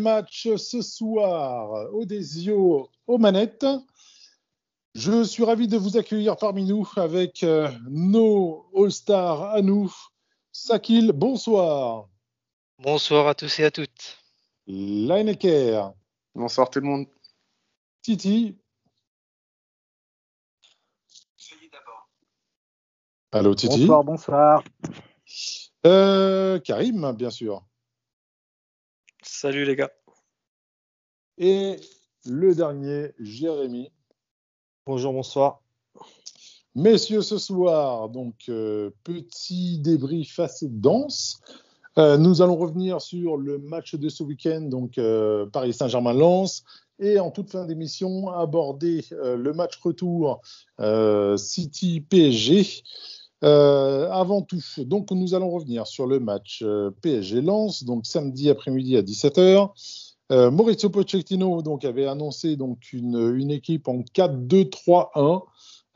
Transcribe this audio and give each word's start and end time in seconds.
Match 0.00 0.48
ce 0.56 0.82
soir. 0.82 1.92
Odesio 1.94 2.88
aux 3.06 3.18
manettes. 3.18 3.66
Je 4.94 5.22
suis 5.22 5.44
ravi 5.44 5.68
de 5.68 5.76
vous 5.76 5.96
accueillir 5.96 6.36
parmi 6.36 6.64
nous 6.64 6.88
avec 6.96 7.44
euh, 7.44 7.70
nos 7.88 8.66
All-Stars 8.74 9.44
à 9.54 9.62
nous. 9.62 9.94
Sakil, 10.50 11.12
bonsoir. 11.12 12.08
Bonsoir 12.78 13.28
à 13.28 13.34
tous 13.34 13.60
et 13.60 13.64
à 13.64 13.70
toutes. 13.70 14.18
Lineker. 14.66 15.92
Bonsoir 16.34 16.70
tout 16.70 16.80
le 16.80 16.86
monde. 16.86 17.06
Titi. 18.02 18.56
Allô 23.32 23.54
Titi. 23.54 23.80
Bonsoir, 23.80 24.02
bonsoir. 24.02 24.64
Euh, 25.86 26.58
Karim, 26.58 27.12
bien 27.12 27.30
sûr. 27.30 27.64
Salut 29.22 29.64
les 29.64 29.76
gars. 29.76 29.90
Et 31.42 31.76
le 32.26 32.54
dernier, 32.54 33.12
Jérémy. 33.18 33.90
Bonjour, 34.84 35.14
bonsoir. 35.14 35.62
Messieurs, 36.74 37.22
ce 37.22 37.38
soir, 37.38 38.10
donc 38.10 38.34
euh, 38.50 38.90
petit 39.04 39.78
débrief 39.78 40.38
assez 40.38 40.68
dense. 40.68 41.40
Euh, 41.96 42.18
nous 42.18 42.42
allons 42.42 42.56
revenir 42.56 43.00
sur 43.00 43.38
le 43.38 43.56
match 43.56 43.94
de 43.94 44.10
ce 44.10 44.22
week-end, 44.22 44.60
donc 44.60 44.98
euh, 44.98 45.46
Paris 45.46 45.72
Saint-Germain-Lens, 45.72 46.62
et 46.98 47.18
en 47.18 47.30
toute 47.30 47.48
fin 47.48 47.64
d'émission, 47.64 48.28
aborder 48.28 49.06
le 49.10 49.54
match 49.54 49.80
retour 49.82 50.42
City-PSG. 51.38 52.82
Avant 53.40 54.42
tout, 54.42 54.60
donc 54.80 55.10
nous 55.10 55.32
allons 55.32 55.48
revenir 55.48 55.86
sur 55.86 56.06
le 56.06 56.20
match 56.20 56.62
PSG-Lens, 57.00 57.84
donc 57.84 58.04
samedi 58.04 58.50
après-midi 58.50 58.98
à 58.98 59.02
17h. 59.02 59.70
Euh, 60.30 60.50
Maurizio 60.50 60.90
Pochettino 60.90 61.62
donc, 61.62 61.84
avait 61.84 62.06
annoncé 62.06 62.56
donc, 62.56 62.92
une, 62.92 63.50
équipe 63.50 63.88
en 63.88 64.00
4-2-3-1 64.14 65.42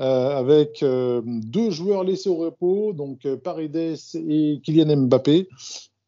euh, 0.00 0.36
avec 0.36 0.82
euh, 0.82 1.22
deux 1.24 1.70
joueurs 1.70 2.02
laissés 2.02 2.28
au 2.28 2.36
repos, 2.36 2.92
donc 2.92 3.26
Paredes 3.44 3.96
et 4.16 4.60
Kylian 4.62 4.96
Mbappé. 4.96 5.48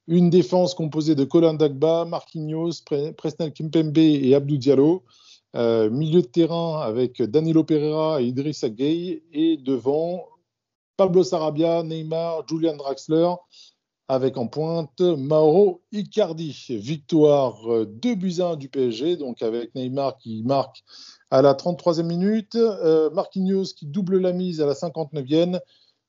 Une 0.09 0.31
défense 0.31 0.75
composée 0.75 1.15
de 1.15 1.25
Colin 1.25 1.55
Dagba, 1.55 2.05
Marquinhos, 2.05 2.83
Pre- 2.85 3.13
Presnel 3.13 3.53
Kimpembe 3.53 3.99
et 3.99 4.35
Abdou 4.35 4.57
Diallo. 4.57 5.03
Milieu 5.55 6.21
de 6.21 6.27
terrain 6.27 6.81
avec 6.81 7.23
Danilo 7.23 7.65
Pereira 7.65 8.21
et 8.21 8.27
Idrissa 8.27 8.69
Gueye. 8.69 9.23
Et 9.33 9.57
devant, 9.57 10.27
Pablo 10.97 11.25
Sarabia, 11.25 11.83
Neymar, 11.83 12.47
Julian 12.49 12.77
Draxler 12.77 13.33
avec 14.09 14.37
en 14.37 14.47
pointe 14.47 15.01
Mauro 15.01 15.83
Icardi. 15.93 16.67
Victoire 16.71 17.73
euh, 17.73 17.87
2 17.87 18.15
buts 18.15 18.41
à 18.41 18.51
1 18.51 18.57
du 18.57 18.69
PSG, 18.69 19.17
donc 19.17 19.43
avec 19.43 19.75
Neymar 19.75 20.17
qui 20.19 20.43
marque 20.45 20.85
à 21.31 21.43
la 21.43 21.55
33e 21.55 22.05
minute, 22.05 22.55
euh, 22.55 23.11
Marquinhos 23.11 23.75
qui 23.77 23.87
double 23.87 24.19
la 24.19 24.33
mise 24.33 24.61
à 24.61 24.67
la 24.67 24.75
59e, 24.75 25.61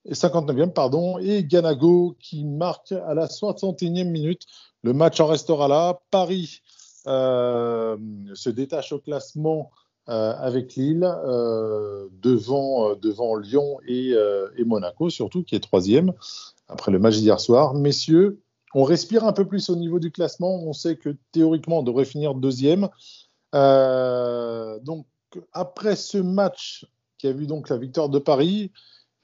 et 0.05 0.13
59e 0.13 0.71
pardon, 0.71 1.17
et 1.17 1.43
Ganago 1.43 2.15
qui 2.19 2.45
marque 2.45 2.91
à 2.91 3.13
la 3.13 3.27
61e 3.27 4.05
minute. 4.05 4.43
Le 4.83 4.93
match 4.93 5.19
en 5.19 5.25
restera 5.25 5.67
là. 5.67 5.99
Paris 6.11 6.61
euh, 7.07 7.97
se 8.33 8.49
détache 8.49 8.91
au 8.91 8.99
classement 8.99 9.71
euh, 10.09 10.33
avec 10.37 10.75
Lille 10.75 11.03
euh, 11.03 12.07
devant, 12.21 12.91
euh, 12.91 12.95
devant 12.95 13.35
Lyon 13.35 13.79
et, 13.87 14.13
euh, 14.13 14.47
et 14.55 14.63
Monaco, 14.63 15.09
surtout 15.09 15.43
qui 15.43 15.55
est 15.55 15.59
troisième 15.59 16.13
après 16.67 16.91
le 16.91 16.99
match 16.99 17.17
d'hier 17.17 17.39
soir. 17.39 17.73
Messieurs, 17.73 18.41
on 18.73 18.83
respire 18.83 19.23
un 19.23 19.33
peu 19.33 19.45
plus 19.45 19.69
au 19.69 19.75
niveau 19.75 19.99
du 19.99 20.11
classement. 20.11 20.61
On 20.63 20.73
sait 20.73 20.97
que 20.97 21.15
théoriquement, 21.31 21.79
on 21.79 21.83
devrait 21.83 22.05
finir 22.05 22.33
deuxième. 22.33 22.89
Euh, 23.55 24.79
donc, 24.79 25.05
après 25.53 25.95
ce 25.95 26.17
match 26.17 26.85
qui 27.17 27.27
a 27.27 27.31
vu 27.31 27.47
donc 27.47 27.69
la 27.69 27.77
victoire 27.77 28.09
de 28.09 28.19
Paris, 28.19 28.71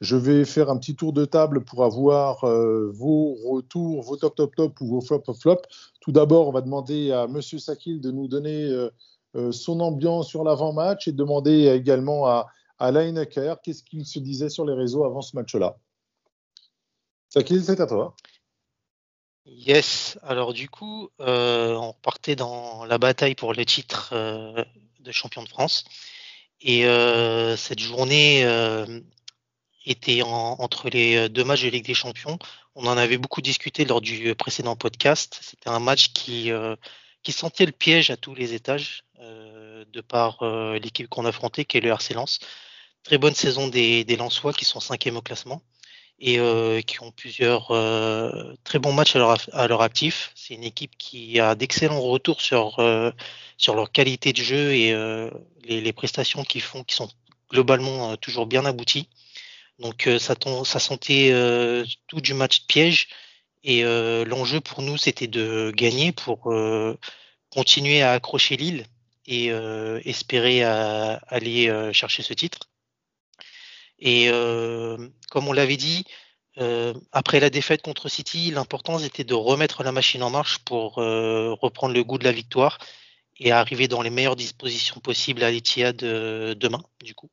je 0.01 0.15
vais 0.15 0.43
faire 0.43 0.69
un 0.69 0.77
petit 0.77 0.95
tour 0.95 1.13
de 1.13 1.25
table 1.25 1.63
pour 1.63 1.83
avoir 1.83 2.43
euh, 2.43 2.91
vos 2.93 3.35
retours, 3.45 4.01
vos 4.03 4.17
top 4.17 4.35
top 4.35 4.55
top 4.55 4.81
ou 4.81 4.87
vos 4.87 5.01
flop 5.01 5.23
flop. 5.39 5.61
Tout 6.01 6.11
d'abord, 6.11 6.47
on 6.47 6.51
va 6.51 6.61
demander 6.61 7.11
à 7.11 7.27
Monsieur 7.27 7.59
Sakil 7.59 8.01
de 8.01 8.11
nous 8.11 8.27
donner 8.27 8.89
euh, 9.35 9.51
son 9.51 9.79
ambiance 9.79 10.27
sur 10.27 10.43
l'avant-match 10.43 11.07
et 11.07 11.11
demander 11.11 11.67
également 11.67 12.27
à, 12.27 12.47
à 12.79 12.91
qu'est-ce 13.25 13.83
qu'il 13.83 14.05
se 14.05 14.19
disait 14.19 14.49
sur 14.49 14.65
les 14.65 14.73
réseaux 14.73 15.05
avant 15.05 15.21
ce 15.21 15.35
match-là. 15.35 15.77
Sakil, 17.33 17.63
c'est 17.63 17.79
à 17.79 17.87
toi. 17.87 18.15
Yes, 19.47 20.19
alors 20.21 20.53
du 20.53 20.69
coup, 20.69 21.09
euh, 21.19 21.73
on 21.73 21.93
partait 21.93 22.35
dans 22.35 22.85
la 22.85 22.99
bataille 22.99 23.33
pour 23.33 23.55
le 23.55 23.65
titre 23.65 24.11
euh, 24.13 24.63
de 24.99 25.11
champion 25.11 25.41
de 25.41 25.49
France. 25.49 25.83
Et 26.61 26.85
euh, 26.85 27.57
cette 27.57 27.79
journée 27.79 28.43
était 29.87 30.21
en- 30.21 30.57
entre 30.59 30.89
les 30.89 31.27
deux 31.27 31.43
matchs 31.43 31.63
de 31.63 31.69
Ligue 31.69 31.87
des 31.87 31.95
Champions. 31.95 32.37
On 32.75 32.85
en 32.85 32.97
avait 32.97 33.17
beaucoup 33.17 33.41
discuté 33.41 33.83
lors 33.83 33.99
du 33.99 34.35
précédent 34.35 34.75
podcast. 34.75 35.39
C'était 35.41 35.69
un 35.69 35.79
match 35.79 36.13
qui, 36.13 36.51
sentait 37.31 37.65
le 37.65 37.71
piège 37.71 38.11
à 38.11 38.17
tous 38.17 38.35
les 38.35 38.53
étages 38.53 39.05
de 39.19 40.01
par 40.01 40.43
l'équipe 40.75 41.09
qu'on 41.09 41.25
affrontait, 41.25 41.65
qui 41.65 41.77
est 41.77 41.81
le 41.81 41.89
RC 41.89 42.13
Lens. 42.13 42.39
Très 43.01 43.17
bonne 43.17 43.33
saison 43.33 43.69
des, 43.69 44.03
des 44.03 44.17
Lensois 44.17 44.53
qui 44.53 44.65
sont 44.65 44.79
cinquième 44.79 45.17
au 45.17 45.21
classement 45.23 45.63
et 46.25 46.39
euh, 46.39 46.79
qui 46.81 47.03
ont 47.03 47.11
plusieurs 47.11 47.71
euh, 47.71 48.53
très 48.63 48.79
bons 48.79 48.93
matchs 48.93 49.17
à 49.17 49.67
leur, 49.67 49.81
actif. 49.81 50.31
C'est 50.35 50.53
une 50.53 50.63
équipe 50.63 50.97
qui 50.97 51.37
a 51.41 51.53
d'excellents 51.53 51.99
retours 51.99 52.39
sur, 52.39 52.79
euh, 52.79 53.11
sur 53.57 53.75
leur 53.75 53.91
qualité 53.91 54.31
de 54.31 54.37
jeu 54.37 54.73
et 54.73 54.95
les, 55.65 55.93
prestations 55.93 56.45
qu'ils 56.45 56.61
font 56.61 56.85
qui 56.85 56.95
sont 56.95 57.09
globalement 57.51 58.15
toujours 58.15 58.45
bien 58.45 58.63
abouties. 58.65 59.09
Donc 59.79 60.09
ça, 60.17 60.35
sentait 60.79 61.33
tout 62.07 62.21
du 62.21 62.33
match 62.33 62.67
piège 62.67 63.09
et 63.65 63.83
l'enjeu 63.83 64.61
pour 64.61 64.81
nous 64.81 64.97
c'était 64.97 65.27
de 65.27 65.73
gagner 65.75 66.13
pour 66.13 66.53
continuer 67.49 68.01
à 68.01 68.13
accrocher 68.13 68.55
Lille 68.55 68.85
et 69.25 69.47
espérer 70.05 70.63
aller 70.63 71.91
chercher 71.91 72.23
ce 72.23 72.33
titre. 72.33 72.69
Et 74.05 74.27
euh, 74.27 74.97
comme 75.31 75.47
on 75.47 75.53
l'avait 75.53 75.77
dit, 75.77 76.03
euh, 76.57 76.93
après 77.13 77.39
la 77.39 77.49
défaite 77.49 77.81
contre 77.81 78.09
City, 78.09 78.51
l'important 78.51 78.99
était 78.99 79.23
de 79.23 79.33
remettre 79.33 79.81
la 79.81 79.93
machine 79.93 80.21
en 80.23 80.29
marche 80.29 80.59
pour 80.59 80.97
euh, 80.97 81.53
reprendre 81.53 81.93
le 81.93 82.03
goût 82.03 82.17
de 82.17 82.25
la 82.25 82.33
victoire 82.33 82.79
et 83.39 83.53
arriver 83.53 83.87
dans 83.87 84.01
les 84.01 84.09
meilleures 84.09 84.35
dispositions 84.35 84.99
possibles 84.99 85.41
à 85.41 85.51
l'Etihad 85.51 85.95
demain, 85.95 86.83
du 87.01 87.15
coup. 87.15 87.31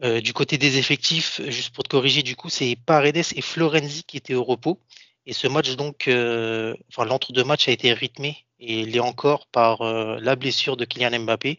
Du 0.00 0.32
côté 0.32 0.56
des 0.58 0.78
effectifs, 0.78 1.42
juste 1.48 1.74
pour 1.74 1.84
te 1.84 1.90
corriger, 1.90 2.22
du 2.22 2.36
coup, 2.36 2.48
c'est 2.48 2.76
Paredes 2.86 3.16
et 3.16 3.42
Florenzi 3.42 4.04
qui 4.04 4.16
étaient 4.16 4.34
au 4.34 4.44
repos. 4.44 4.80
Et 5.26 5.32
ce 5.34 5.46
match, 5.46 5.76
donc, 5.76 6.06
l'entre-deux 6.06 7.44
matchs 7.44 7.68
a 7.68 7.72
été 7.72 7.92
rythmé 7.92 8.46
et 8.60 8.86
l'est 8.86 9.00
encore 9.00 9.46
par 9.48 9.82
la 9.82 10.36
blessure 10.36 10.78
de 10.78 10.86
Kylian 10.86 11.20
Mbappé, 11.20 11.58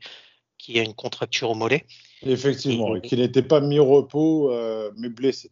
qui 0.57 0.79
a 0.79 0.83
une 0.83 0.95
contracture 0.95 1.51
au 1.51 1.55
mollet. 1.55 1.85
Effectivement, 2.25 2.95
Et- 2.95 3.01
qui 3.01 3.15
n'était 3.15 3.43
pas 3.43 3.61
mis 3.61 3.79
au 3.79 3.85
repos, 3.85 4.51
euh, 4.51 4.91
mais 4.97 5.09
blessé. 5.09 5.51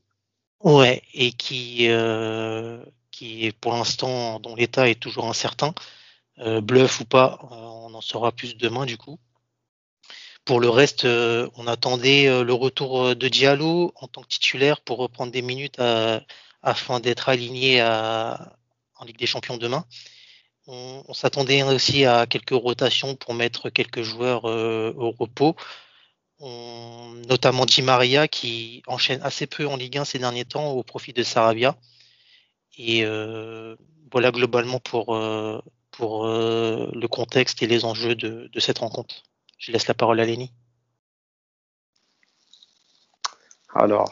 Ouais, 0.64 1.02
et 1.14 1.32
qui, 1.32 1.88
euh, 1.90 2.84
qui 3.12 3.52
pour 3.62 3.74
l'instant, 3.74 4.40
dont 4.40 4.56
l'état 4.56 4.90
est 4.90 5.00
toujours 5.00 5.28
incertain, 5.28 5.74
euh, 6.40 6.62
bluff 6.62 7.00
ou 7.00 7.06
pas, 7.06 7.40
on 7.52 7.94
en 7.94 8.02
saura 8.02 8.32
plus 8.32 8.58
demain 8.58 8.86
du 8.86 8.98
coup. 8.98 9.20
Pour 10.46 10.60
le 10.60 10.70
reste, 10.70 11.06
on 11.06 11.68
attendait 11.68 12.44
le 12.44 12.54
retour 12.54 13.16
de 13.16 13.28
Diallo 13.28 13.92
en 13.96 14.08
tant 14.08 14.22
que 14.22 14.30
titulaire 14.30 14.80
pour 14.82 14.98
reprendre 14.98 15.32
des 15.32 15.42
minutes 15.42 15.80
à- 15.80 16.22
afin 16.64 17.00
d'être 17.00 17.28
aligné 17.30 17.82
à, 17.82 18.58
en 18.96 19.06
Ligue 19.06 19.18
des 19.18 19.26
Champions 19.26 19.58
demain. 19.58 19.86
On, 20.68 21.04
on 21.08 21.14
s'attendait 21.14 21.64
aussi 21.64 22.06
à 22.06 22.26
quelques 22.28 22.52
rotations 22.52 23.16
pour 23.16 23.34
mettre 23.34 23.70
quelques 23.70 24.02
joueurs 24.02 24.46
euh, 24.46 24.94
au 24.98 25.12
repos. 25.12 25.56
Notamment 26.40 27.66
Di 27.66 27.82
Maria 27.82 28.28
qui 28.28 28.84
enchaîne 28.88 29.22
assez 29.24 29.48
peu 29.48 29.66
en 29.66 29.76
Ligue 29.76 29.98
1 29.98 30.06
ces 30.06 30.20
derniers 30.20 30.46
temps 30.46 30.72
au 30.72 30.84
profit 30.84 31.14
de 31.14 31.24
Sarabia. 31.24 31.76
Et 32.78 33.04
euh, 33.04 33.76
voilà 34.12 34.32
globalement 34.32 34.80
pour, 34.80 35.16
euh, 35.16 35.60
pour 35.92 36.28
euh, 36.28 36.92
le 36.94 37.08
contexte 37.08 37.64
et 37.64 37.68
les 37.68 37.86
enjeux 37.86 38.16
de, 38.16 38.60
cette 38.60 38.80
rencontre. 38.80 39.24
Je 39.58 39.72
laisse 39.72 39.88
la 39.88 39.96
parole 39.96 40.20
à 40.20 40.26
Lenny. 40.26 40.54
Alors, 43.74 44.12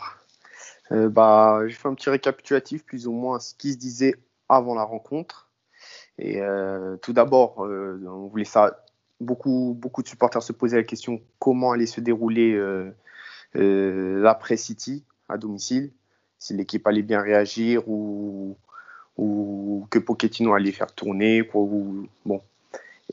bah, 0.89 1.62
j'ai 1.68 1.74
fait 1.74 1.88
un 1.88 1.94
petit 1.94 2.10
récapitulatif, 2.10 2.83
plus 2.83 3.07
ou 3.07 3.12
moins 3.12 3.39
ce 3.39 3.54
qui 3.54 3.74
se 3.74 3.77
disait 3.77 4.16
avant 4.50 4.75
la 4.75 4.83
rencontre. 4.83 5.50
Et 6.18 6.39
tout 7.01 7.13
d'abord, 7.13 7.60
on 7.60 8.27
voulait 8.27 8.45
ça. 8.45 8.85
Beaucoup, 9.22 9.76
beaucoup 9.80 10.04
de 10.04 10.08
supporters 10.08 10.44
se 10.44 10.52
posaient 10.52 10.78
la 10.78 10.84
question 10.84 11.22
comment 11.40 11.72
allait 11.72 11.86
se 11.86 12.02
dérouler 12.02 12.60
l'après 13.54 14.58
City 14.58 15.04
à 15.30 15.38
domicile, 15.38 15.92
si 16.38 16.54
l'équipe 16.54 16.86
allait 16.86 17.02
bien 17.02 17.22
réagir 17.22 17.88
ou, 17.88 18.58
ou 19.18 19.88
que 19.90 20.00
Pochettino 20.00 20.54
allait 20.54 20.74
faire 20.74 20.92
tourner. 20.94 21.48
Quoi, 21.48 21.62
ou, 21.62 22.08
bon. 22.26 22.42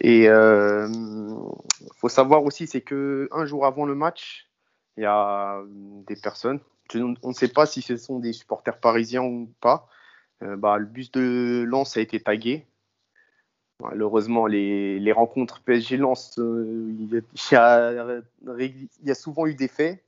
Et 0.00 0.24
il 0.24 1.88
faut 1.96 2.08
savoir 2.08 2.44
aussi, 2.44 2.66
c'est 2.66 2.80
que 2.80 3.28
jour 3.44 3.64
avant 3.64 3.86
le 3.86 3.94
match, 3.94 4.48
il 4.96 5.04
y 5.04 5.06
a 5.06 5.62
des 6.06 6.16
personnes, 6.16 6.58
on 6.94 7.28
ne 7.28 7.34
sait 7.34 7.48
pas 7.48 7.66
si 7.66 7.82
ce 7.82 7.96
sont 7.96 8.18
des 8.18 8.32
supporters 8.32 8.78
parisiens 8.78 9.22
ou 9.22 9.50
pas. 9.60 9.88
Euh, 10.42 10.56
bah, 10.56 10.78
le 10.78 10.86
bus 10.86 11.10
de 11.12 11.64
Lens 11.66 11.96
a 11.96 12.00
été 12.00 12.20
tagué. 12.20 12.66
Malheureusement, 13.82 14.46
les, 14.46 14.98
les 14.98 15.12
rencontres 15.12 15.60
PSG-Lens, 15.64 16.38
euh, 16.38 16.94
il, 16.98 17.22
y 17.52 19.10
a 19.10 19.14
souvent 19.14 19.46
eu 19.46 19.54
des 19.54 19.68
faits. 19.68 20.02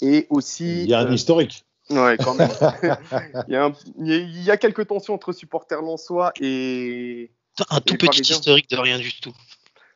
Et 0.00 0.26
aussi. 0.30 0.82
Il 0.82 0.90
y 0.90 0.94
a 0.94 1.00
un 1.00 1.06
euh, 1.06 1.14
historique. 1.14 1.64
Ouais, 1.90 2.16
quand 2.18 2.34
même. 2.34 2.50
il, 3.48 3.52
y 3.52 3.56
a 3.56 3.72
il, 3.98 4.42
y 4.42 4.50
a 4.50 4.56
quelques 4.56 4.86
tensions 4.86 5.14
entre 5.14 5.32
supporters 5.32 5.82
lensois 5.82 6.32
et. 6.40 7.30
Un 7.70 7.80
tout 7.80 7.96
petit 7.96 8.20
historique 8.20 8.68
de 8.68 8.76
rien 8.76 8.98
du 8.98 9.18
tout. 9.20 9.34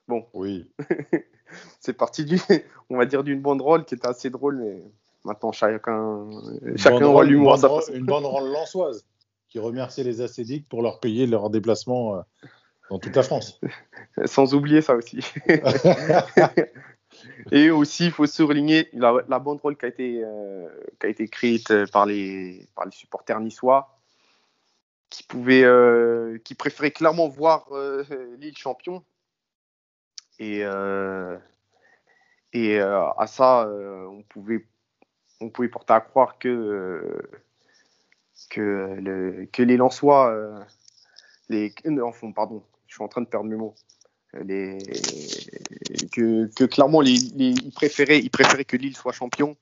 Bon. 0.08 0.26
Oui. 0.32 0.66
C'est 1.80 1.92
parti 1.92 2.24
du, 2.24 2.40
on 2.90 2.96
va 2.96 3.06
dire 3.06 3.24
d'une 3.24 3.40
banderole 3.40 3.84
qui 3.84 3.94
était 3.94 4.06
assez 4.06 4.30
drôle, 4.30 4.56
mais 4.56 4.82
Maintenant, 5.24 5.52
chacun, 5.52 6.30
chacun 6.76 7.04
aura 7.04 7.24
l'humour 7.24 7.58
Une 7.92 8.06
banderole 8.06 8.50
lançoise 8.50 9.04
qui 9.48 9.58
remerciait 9.58 10.04
les 10.04 10.20
acédiques 10.20 10.68
pour 10.68 10.82
leur 10.82 11.00
payer 11.00 11.26
leur 11.26 11.50
déplacement 11.50 12.16
euh, 12.16 12.20
dans 12.90 12.98
toute 12.98 13.16
la 13.16 13.22
France. 13.22 13.58
Sans 14.26 14.54
oublier 14.54 14.82
ça 14.82 14.94
aussi. 14.94 15.20
Et 17.50 17.70
aussi, 17.70 18.06
il 18.06 18.12
faut 18.12 18.26
souligner 18.26 18.88
la, 18.92 19.14
la 19.28 19.38
banderole 19.38 19.76
qui 19.76 19.84
a 19.86 19.88
été, 19.88 20.22
euh, 20.22 20.68
qui 21.00 21.06
a 21.06 21.08
été 21.08 21.24
écrite 21.24 21.72
par 21.86 22.06
les, 22.06 22.68
par 22.74 22.84
les 22.84 22.92
supporters 22.92 23.40
niçois, 23.40 23.98
qui, 25.08 25.22
pouvaient, 25.22 25.64
euh, 25.64 26.38
qui 26.44 26.54
préféraient 26.54 26.92
clairement 26.92 27.28
voir 27.28 27.68
Lille 28.38 28.56
champion. 28.56 29.02
Et, 30.38 30.60
et 32.52 32.80
à 32.80 33.26
ça, 33.26 33.68
on 33.68 34.22
pouvait 34.22 34.64
on 35.40 35.48
pouvait 35.48 35.68
porter 35.68 35.94
à 35.94 36.00
croire 36.00 36.38
que, 36.38 36.48
euh, 36.48 37.42
que, 38.50 38.96
le, 39.00 39.46
que 39.52 39.62
les 39.62 39.76
Lensois, 39.76 40.30
euh, 40.30 40.60
les, 41.48 41.72
enfin, 42.02 42.30
pardon, 42.32 42.62
je 42.90 42.96
suis 42.96 43.04
en 43.04 43.08
train 43.08 43.22
de 43.22 43.28
perdre 43.28 43.48
mes 43.48 43.56
mots. 43.56 43.74
Que, 46.12 46.64
clairement 46.66 47.02
ils, 47.02 47.72
préféraient, 47.72 48.20
ils 48.20 48.30
préféraient 48.30 48.64
que 48.64 48.76
Lille 48.76 48.96
soit 48.96 49.12
champion. 49.12 49.56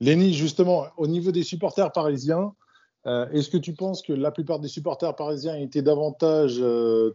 Lenny, 0.00 0.34
justement, 0.34 0.86
au 0.96 1.06
niveau 1.06 1.32
des 1.32 1.44
supporters 1.44 1.92
parisiens, 1.92 2.54
euh, 3.06 3.30
est-ce 3.30 3.48
que 3.48 3.56
tu 3.56 3.72
penses 3.72 4.02
que 4.02 4.12
la 4.12 4.30
plupart 4.30 4.58
des 4.58 4.68
supporters 4.68 5.14
parisiens 5.16 5.56
étaient 5.56 5.80
davantage 5.80 6.62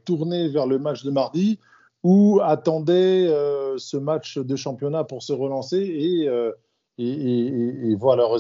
tournés 0.06 0.48
vers 0.50 0.66
le 0.66 0.80
match 0.80 1.04
de 1.04 1.12
mardi 1.12 1.60
ou 2.04 2.40
attendaient 2.42 3.28
euh, 3.28 3.78
ce 3.78 3.98
match 3.98 4.38
de 4.38 4.56
championnat 4.56 5.04
pour 5.04 5.22
se 5.22 5.34
relancer 5.34 5.78
et, 5.78 6.28
euh, 6.28 6.52
et, 6.98 7.96
voir 7.96 8.16
leur, 8.16 8.36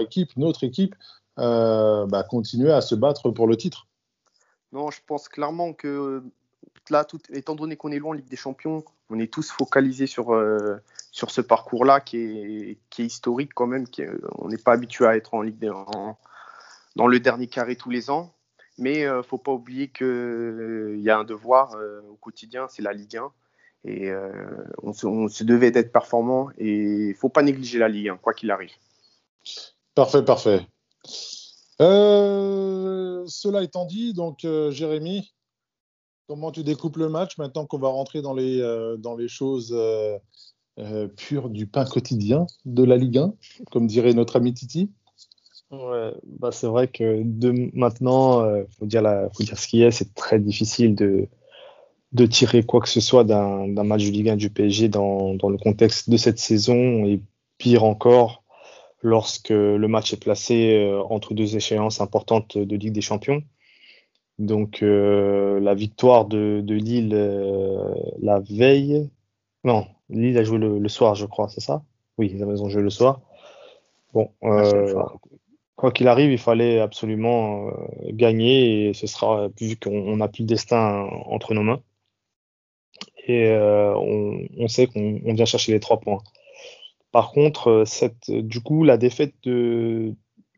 équipe, 0.00 0.36
notre 0.36 0.64
équipe, 0.64 0.94
euh, 1.38 2.06
bah, 2.06 2.22
continuer 2.22 2.72
à 2.72 2.80
se 2.80 2.94
battre 2.94 3.30
pour 3.30 3.46
le 3.46 3.56
titre? 3.56 3.88
Non, 4.72 4.90
je 4.90 5.00
pense 5.06 5.28
clairement 5.28 5.72
que 5.72 6.22
là, 6.90 7.06
étant 7.30 7.54
donné 7.54 7.76
qu'on 7.76 7.92
est 7.92 7.98
loin 7.98 8.10
en 8.10 8.14
Ligue 8.14 8.28
des 8.28 8.36
Champions, 8.36 8.84
on 9.10 9.18
est 9.18 9.32
tous 9.32 9.50
focalisés 9.50 10.06
sur, 10.06 10.34
sur 11.10 11.30
ce 11.30 11.40
parcours-là 11.40 12.00
qui 12.00 12.16
est, 12.18 12.98
historique 12.98 13.52
quand 13.54 13.66
même. 13.66 13.86
Qui 13.86 14.02
on 14.38 14.48
n'est 14.48 14.58
pas 14.58 14.72
habitué 14.72 15.06
à 15.06 15.16
être 15.16 15.34
en 15.34 15.42
Ligue 15.42 15.58
des, 15.58 15.70
dans 16.96 17.06
le 17.06 17.20
dernier 17.20 17.46
carré 17.46 17.76
tous 17.76 17.90
les 17.90 18.10
ans. 18.10 18.32
Mais 18.78 19.00
il 19.00 19.04
euh, 19.04 19.18
ne 19.18 19.22
faut 19.22 19.38
pas 19.38 19.52
oublier 19.52 19.88
qu'il 19.88 20.06
euh, 20.06 20.96
y 20.98 21.10
a 21.10 21.18
un 21.18 21.24
devoir 21.24 21.74
euh, 21.74 22.00
au 22.10 22.16
quotidien, 22.16 22.66
c'est 22.68 22.82
la 22.82 22.92
Ligue 22.92 23.16
1. 23.16 23.32
Et 23.84 24.12
on 24.84 24.92
se, 24.92 25.42
devait 25.42 25.72
d'être 25.72 25.90
performant 25.90 26.50
et 26.56 26.72
il 26.72 27.08
ne 27.08 27.14
faut 27.14 27.28
pas 27.28 27.42
négliger 27.42 27.80
la 27.80 27.88
Ligue 27.88 28.10
1, 28.10 28.16
quoi 28.18 28.32
qu'il 28.32 28.52
arrive. 28.52 28.70
Parfait, 29.96 30.24
parfait. 30.24 30.60
Cela 33.28 33.62
étant 33.62 33.84
dit, 33.86 34.12
donc 34.14 34.46
Jérémy, 34.70 35.32
comment 36.28 36.52
tu 36.52 36.62
découpes 36.62 36.96
le 36.96 37.08
match 37.08 37.38
maintenant 37.38 37.66
qu'on 37.66 37.78
va 37.78 37.88
rentrer 37.88 38.22
dans 38.22 38.34
les, 38.34 38.60
dans 38.98 39.16
les 39.16 39.28
choses 39.28 39.76
pures 41.16 41.50
du 41.50 41.66
pain 41.66 41.84
quotidien 41.84 42.46
de 42.64 42.84
la 42.84 42.96
Ligue 42.96 43.18
1, 43.18 43.34
comme 43.70 43.86
dirait 43.86 44.14
notre 44.14 44.36
ami 44.36 44.54
Titi? 44.54 44.90
Bah 45.72 46.52
c'est 46.52 46.66
vrai 46.66 46.88
que 46.88 47.22
de 47.24 47.70
maintenant, 47.72 48.44
il 48.44 48.48
euh, 48.48 48.64
faut 48.78 48.84
dire 48.84 49.00
la, 49.00 49.30
faut 49.30 49.42
dire 49.42 49.58
ce 49.58 49.66
qui 49.66 49.82
est, 49.82 49.90
c'est 49.90 50.12
très 50.14 50.38
difficile 50.38 50.94
de 50.94 51.28
de 52.12 52.26
tirer 52.26 52.62
quoi 52.62 52.82
que 52.82 52.90
ce 52.90 53.00
soit 53.00 53.24
d'un 53.24 53.66
match 53.84 54.04
de 54.04 54.10
Ligue 54.10 54.28
1 54.28 54.36
du 54.36 54.50
PSG 54.50 54.90
dans, 54.90 55.32
dans 55.34 55.48
le 55.48 55.56
contexte 55.56 56.10
de 56.10 56.18
cette 56.18 56.38
saison. 56.38 57.06
Et 57.06 57.22
pire 57.56 57.84
encore 57.84 58.41
lorsque 59.02 59.50
le 59.50 59.86
match 59.86 60.12
est 60.12 60.22
placé 60.22 60.76
euh, 60.76 61.02
entre 61.02 61.34
deux 61.34 61.56
échéances 61.56 62.00
importantes 62.00 62.56
de 62.56 62.76
Ligue 62.76 62.92
des 62.92 63.00
Champions. 63.00 63.42
Donc 64.38 64.82
euh, 64.82 65.60
la 65.60 65.74
victoire 65.74 66.24
de, 66.24 66.62
de 66.64 66.74
Lille 66.74 67.14
la 68.20 68.40
veille, 68.40 69.10
non, 69.64 69.86
Lille 70.08 70.38
a 70.38 70.44
joué 70.44 70.58
le, 70.58 70.88
soir, 70.88 71.14
je 71.14 71.26
crois, 71.26 71.48
c'est 71.48 71.60
ça? 71.60 71.82
Oui, 72.18 72.30
ils 72.34 72.44
ont 72.44 72.68
joué 72.68 72.82
le 72.82 72.90
soir. 72.90 73.20
Bon, 74.12 74.30
euh, 74.42 75.02
quoi 75.76 75.90
qu'il 75.90 76.08
arrive, 76.08 76.30
il 76.30 76.38
fallait 76.38 76.80
absolument 76.80 77.68
euh, 77.68 77.72
gagner 78.10 78.88
et 78.88 78.94
ce 78.94 79.06
sera 79.06 79.48
vu 79.58 79.76
qu'on 79.76 80.16
n'a 80.16 80.28
plus 80.28 80.42
de 80.42 80.48
destin 80.48 81.08
entre 81.26 81.54
nos 81.54 81.62
mains. 81.62 81.82
Et 83.26 83.46
euh, 83.48 83.94
on, 83.96 84.68
sait 84.68 84.86
qu'on 84.86 85.20
vient 85.24 85.44
chercher 85.44 85.72
les 85.72 85.80
trois 85.80 86.00
points. 86.00 86.22
Par 87.12 87.30
contre, 87.32 87.68
euh, 87.68 87.84
cette, 87.84 88.30
du 88.30 88.60
coup, 88.60 88.84
la 88.84 88.96
défaite 88.96 89.34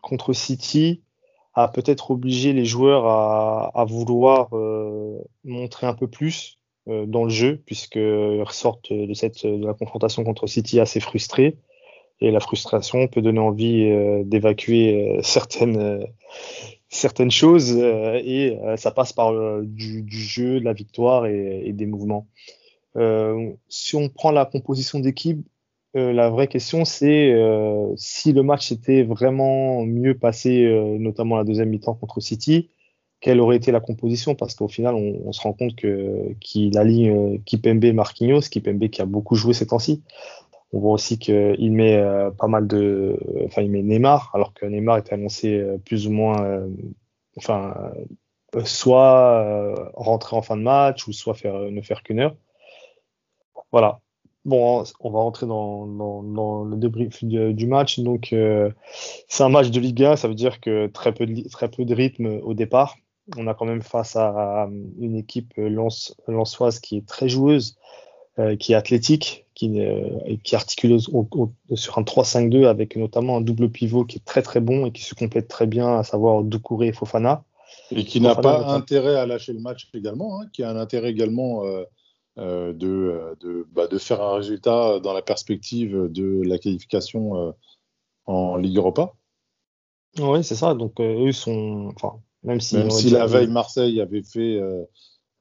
contre 0.01 0.33
City 0.33 1.03
a 1.55 1.69
peut-être 1.69 2.11
obligé 2.11 2.53
les 2.53 2.65
joueurs 2.65 3.07
à, 3.07 3.85
vouloir 3.85 4.51
montrer 5.45 5.87
un 5.87 5.95
peu 5.95 6.09
plus 6.09 6.59
dans 6.87 7.23
le 7.23 7.31
jeu, 7.31 7.63
puisqu'ils 7.65 8.43
ressortent 8.43 8.93
de, 8.93 9.15
cette, 9.15 9.45
la 9.45 9.73
confrontation 9.73 10.25
contre 10.25 10.49
City 10.49 10.81
assez 10.81 10.99
frustrés 10.99 11.59
et 12.21 12.31
la 12.31 12.41
frustration 12.41 13.07
peut 13.09 13.23
donner 13.23 13.39
envie 13.39 13.85
euh, 13.85 14.23
d'évacuer 14.25 15.19
euh, 15.19 15.21
certaines 15.23 15.79
euh, 15.79 17.31
choses 17.31 17.77
et 17.77 18.57
ça 18.77 18.93
passe 18.93 19.13
par 19.13 19.33
du, 19.63 20.03
du, 20.03 20.19
jeu, 20.21 20.61
de 20.61 20.65
la 20.65 20.73
victoire 20.73 21.27
et, 21.27 21.63
et 21.65 21.73
des 21.73 21.87
mouvements. 21.87 22.29
si 23.69 23.97
on 23.97 24.09
prend 24.09 24.31
la 24.31 24.45
composition 24.45 25.01
d'équipe, 25.01 25.45
la 25.95 26.29
vraie 26.29 26.49
question 26.49 26.85
c'est 26.85 27.35
si 27.97 28.33
le 28.33 28.43
match 28.43 28.73
était 28.73 29.03
vraiment 29.05 29.85
mieux 29.85 30.17
passé, 30.19 30.67
notamment 30.99 31.37
la 31.37 31.45
deuxième 31.45 31.69
mi-temps 31.69 31.95
contre 31.95 32.21
City, 32.21 32.71
quelle 33.25 33.41
aurait 33.41 33.57
été 33.57 33.73
la 33.73 33.81
composition? 33.81 34.35
Parce 34.35 34.55
qu'au 34.55 34.69
final, 34.69 34.95
on, 34.95 35.33
se 35.33 35.41
rend 35.41 35.55
compte 35.55 35.77
que 35.77 36.35
qu'il 36.41 36.77
aligne 36.77 37.43
Kipembe 37.45 37.87
Marquinhos, 37.95 38.43
Kipembe 38.51 38.89
qui 38.91 39.01
a 39.01 39.07
beaucoup 39.07 39.35
joué 39.35 39.55
ces 39.55 39.69
temps-ci. 39.69 40.03
On 40.75 40.81
voit 40.81 40.93
aussi 40.93 41.19
qu'il 41.19 41.73
met 41.73 41.97
euh, 41.97 42.31
pas 42.31 42.49
mal 42.49 42.67
de, 42.67 43.19
enfin 43.47 43.63
il 43.63 43.71
met 43.71 43.83
Neymar, 43.83 44.31
alors 44.35 44.53
que 44.53 44.67
Neymar 44.67 44.99
était 44.99 45.15
annoncé 45.15 45.59
euh, 45.59 45.79
plus 45.79 46.07
ou 46.07 46.11
moins, 46.11 46.45
euh, 46.45 46.69
enfin 47.39 47.75
soit 48.65 49.91
rentrer 49.95 50.37
en 50.37 50.43
fin 50.43 50.57
de 50.57 50.63
match 50.63 51.09
ou 51.09 51.13
soit 51.13 51.43
ne 51.45 51.81
faire 51.81 52.03
qu'une 52.03 52.21
heure. 52.21 52.37
Voilà. 53.73 54.01
Bon, 54.45 54.85
on 55.01 55.11
va 55.11 55.21
rentrer 55.21 55.47
dans, 55.47 55.87
dans, 55.87 56.65
le 56.65 56.77
débrief 56.77 57.25
du, 57.25 57.67
match. 57.67 58.01
Donc, 58.01 58.35
c'est 59.29 59.43
un 59.43 59.49
match 59.49 59.71
de 59.71 59.81
Ligue 59.81 60.05
1, 60.05 60.17
ça 60.17 60.29
veut 60.29 60.35
dire 60.35 60.61
que 60.61 60.87
très 60.89 61.15
peu 61.15 61.25
de, 61.25 61.49
très 61.49 61.71
peu 61.71 61.85
de 61.87 61.95
rythme 61.95 62.41
au 62.43 62.53
départ. 62.53 62.97
On 63.39 63.47
a 63.47 63.55
quand 63.55 63.65
même 63.65 63.81
face 63.81 64.17
à, 64.17 64.69
une 65.01 65.17
équipe 65.17 65.55
lançoise 65.57 66.79
qui 66.79 66.99
est 66.99 67.07
très 67.07 67.29
joueuse, 67.29 67.79
qui 68.59 68.73
est 68.73 68.77
athlétique, 68.77 69.45
qui, 69.55 69.81
euh, 69.81 70.37
qui 70.43 70.57
articule 70.57 71.01
sur 71.01 71.99
un 71.99 72.03
3-5-2 72.03 72.67
avec 72.67 72.97
notamment 72.97 73.37
un 73.37 73.41
double 73.41 73.71
pivot 73.71 74.05
qui 74.05 74.19
est 74.19 74.25
très 74.25 74.43
très 74.43 74.61
bon 74.61 74.87
et 74.87 74.93
qui 74.93 75.03
se 75.03 75.15
complète 75.15 75.49
très 75.49 75.67
bien, 75.67 75.99
à 75.99 76.03
savoir 76.03 76.43
Doucouré 76.43 76.89
et 76.89 76.93
Fofana. 76.93 77.45
Et 77.91 78.05
qui 78.05 78.21
n'a 78.21 78.35
pas 78.35 78.73
intérêt 78.73 79.17
à 79.17 79.27
lâcher 79.27 79.53
le 79.53 79.61
match 79.61 79.89
également, 79.95 80.41
hein, 80.41 80.47
qui 80.53 80.63
a 80.63 80.71
un 80.71 80.77
intérêt 80.77 81.11
également 81.11 81.65
euh, 81.65 81.83
euh, 81.83 81.85
de, 82.37 83.37
de, 83.41 83.67
bah, 83.73 83.87
de, 83.87 83.99
faire 83.99 84.21
un 84.21 84.35
résultat 84.35 84.99
dans 85.01 85.13
la 85.13 85.23
perspective 85.23 86.09
de 86.11 86.43
la 86.45 86.59
qualification 86.59 87.55
en 88.27 88.57
Ligue 88.57 88.77
Europa. 88.77 89.13
Oui, 90.19 90.43
c'est 90.43 90.55
ça. 90.55 90.75
Donc, 90.75 91.01
eux 91.01 91.33
sont. 91.33 91.93
Enfin, 91.95 92.21
même 92.43 92.61
si, 92.61 92.77
même 92.77 92.91
si 92.91 93.11
la 93.11 93.27
veille, 93.27 93.49
Marseille 93.49 94.01
avait 94.01 94.23
fait. 94.23 94.61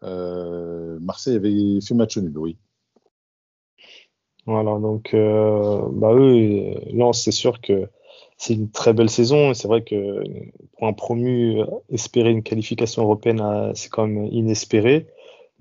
Marseille 0.01 1.35
avait 1.35 1.81
fait 1.81 1.95
match 1.95 2.17
nul, 2.17 2.37
oui. 2.37 2.57
Voilà, 4.45 4.77
donc, 4.79 5.11
bah, 5.13 6.13
eux, 6.13 6.75
Lens, 6.93 7.23
c'est 7.23 7.31
sûr 7.31 7.59
que 7.61 7.89
c'est 8.37 8.53
une 8.53 8.69
très 8.69 8.93
belle 8.93 9.09
saison. 9.09 9.53
C'est 9.53 9.67
vrai 9.67 9.83
que 9.83 10.23
pour 10.77 10.87
un 10.87 10.93
promu, 10.93 11.61
espérer 11.89 12.31
une 12.31 12.43
qualification 12.43 13.03
européenne, 13.03 13.41
euh, 13.41 13.71
c'est 13.73 13.89
quand 13.89 14.07
même 14.07 14.25
inespéré. 14.25 15.07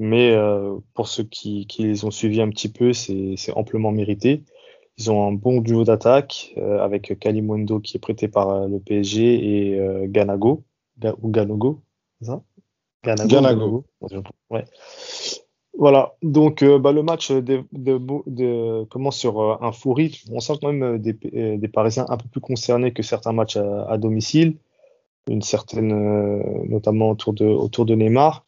Mais 0.05 0.33
euh, 0.33 0.77
pour 0.95 1.07
ceux 1.07 1.23
qui, 1.23 1.67
les 1.79 2.05
ont 2.05 2.11
suivis 2.11 2.41
un 2.41 2.49
petit 2.49 2.69
peu, 2.69 2.93
c'est 2.93 3.37
amplement 3.55 3.93
mérité. 3.93 4.43
Ils 4.99 5.11
ont 5.11 5.27
un 5.29 5.33
bon 5.33 5.61
duo 5.61 5.85
d'attaque 5.85 6.53
euh, 6.57 6.79
avec 6.81 7.19
Kalimundo 7.19 7.81
qui 7.81 7.97
est 7.97 8.01
prêté 8.01 8.29
par 8.29 8.69
le 8.69 8.79
PSG 8.81 9.73
et 9.73 10.09
Ganago 10.09 10.65
ou 11.23 11.31
Ganogo, 11.31 11.81
ça? 12.21 12.43
Ganago. 13.05 13.29
Ganago. 13.29 13.85
Ouais. 14.51 14.65
Voilà, 15.79 16.15
donc 16.23 16.63
euh, 16.63 16.79
bah, 16.79 16.93
le 16.93 17.03
match 17.03 17.31
de, 17.33 17.65
de, 17.73 18.85
commence 18.85 19.17
sur 19.17 19.41
euh, 19.41 19.57
un 19.63 19.73
fou 19.73 19.95
rythme. 19.95 20.33
On 20.33 20.41
sent 20.41 20.55
quand 20.61 20.71
même 20.73 20.83
euh, 20.83 20.99
des, 20.99 21.15
des, 21.57 21.69
Parisiens 21.69 22.05
un 22.09 22.19
peu 22.19 22.29
plus 22.29 22.41
concernés 22.41 22.93
que 22.93 23.03
certains 23.03 23.33
matchs 23.33 23.57
à, 23.57 23.97
domicile, 23.97 24.59
une 25.29 25.43
certaine, 25.43 26.69
notamment 26.69 27.11
autour 27.11 27.33
de, 27.33 27.47
autour 27.47 27.87
de 27.87 27.95
Neymar, 27.95 28.45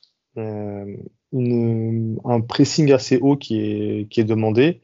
un 1.34 2.40
pressing 2.40 2.92
assez 2.92 3.18
haut 3.18 3.36
qui 3.36 3.58
est, 3.58 4.24
demandé 4.24 4.80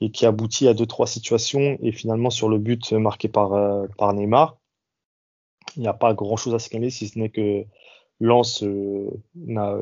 et 0.00 0.10
qui 0.10 0.26
aboutit 0.26 0.68
à 0.68 0.74
deux 0.74 0.86
trois 0.86 1.06
situations. 1.06 1.78
Et 1.82 1.92
finalement 1.92 2.30
sur 2.30 2.48
le 2.48 2.58
but 2.58 2.92
marqué 2.92 3.28
par, 3.28 3.50
par 3.96 4.12
Neymar, 4.12 4.58
il 5.76 5.82
n'y 5.82 5.88
a 5.88 5.94
pas 5.94 6.14
grand 6.14 6.36
chose 6.36 6.54
à 6.54 6.58
signaler 6.58 6.90
si 6.90 7.08
ce 7.08 7.18
n'est 7.18 7.30
que 7.30 7.64
Lens 8.20 8.64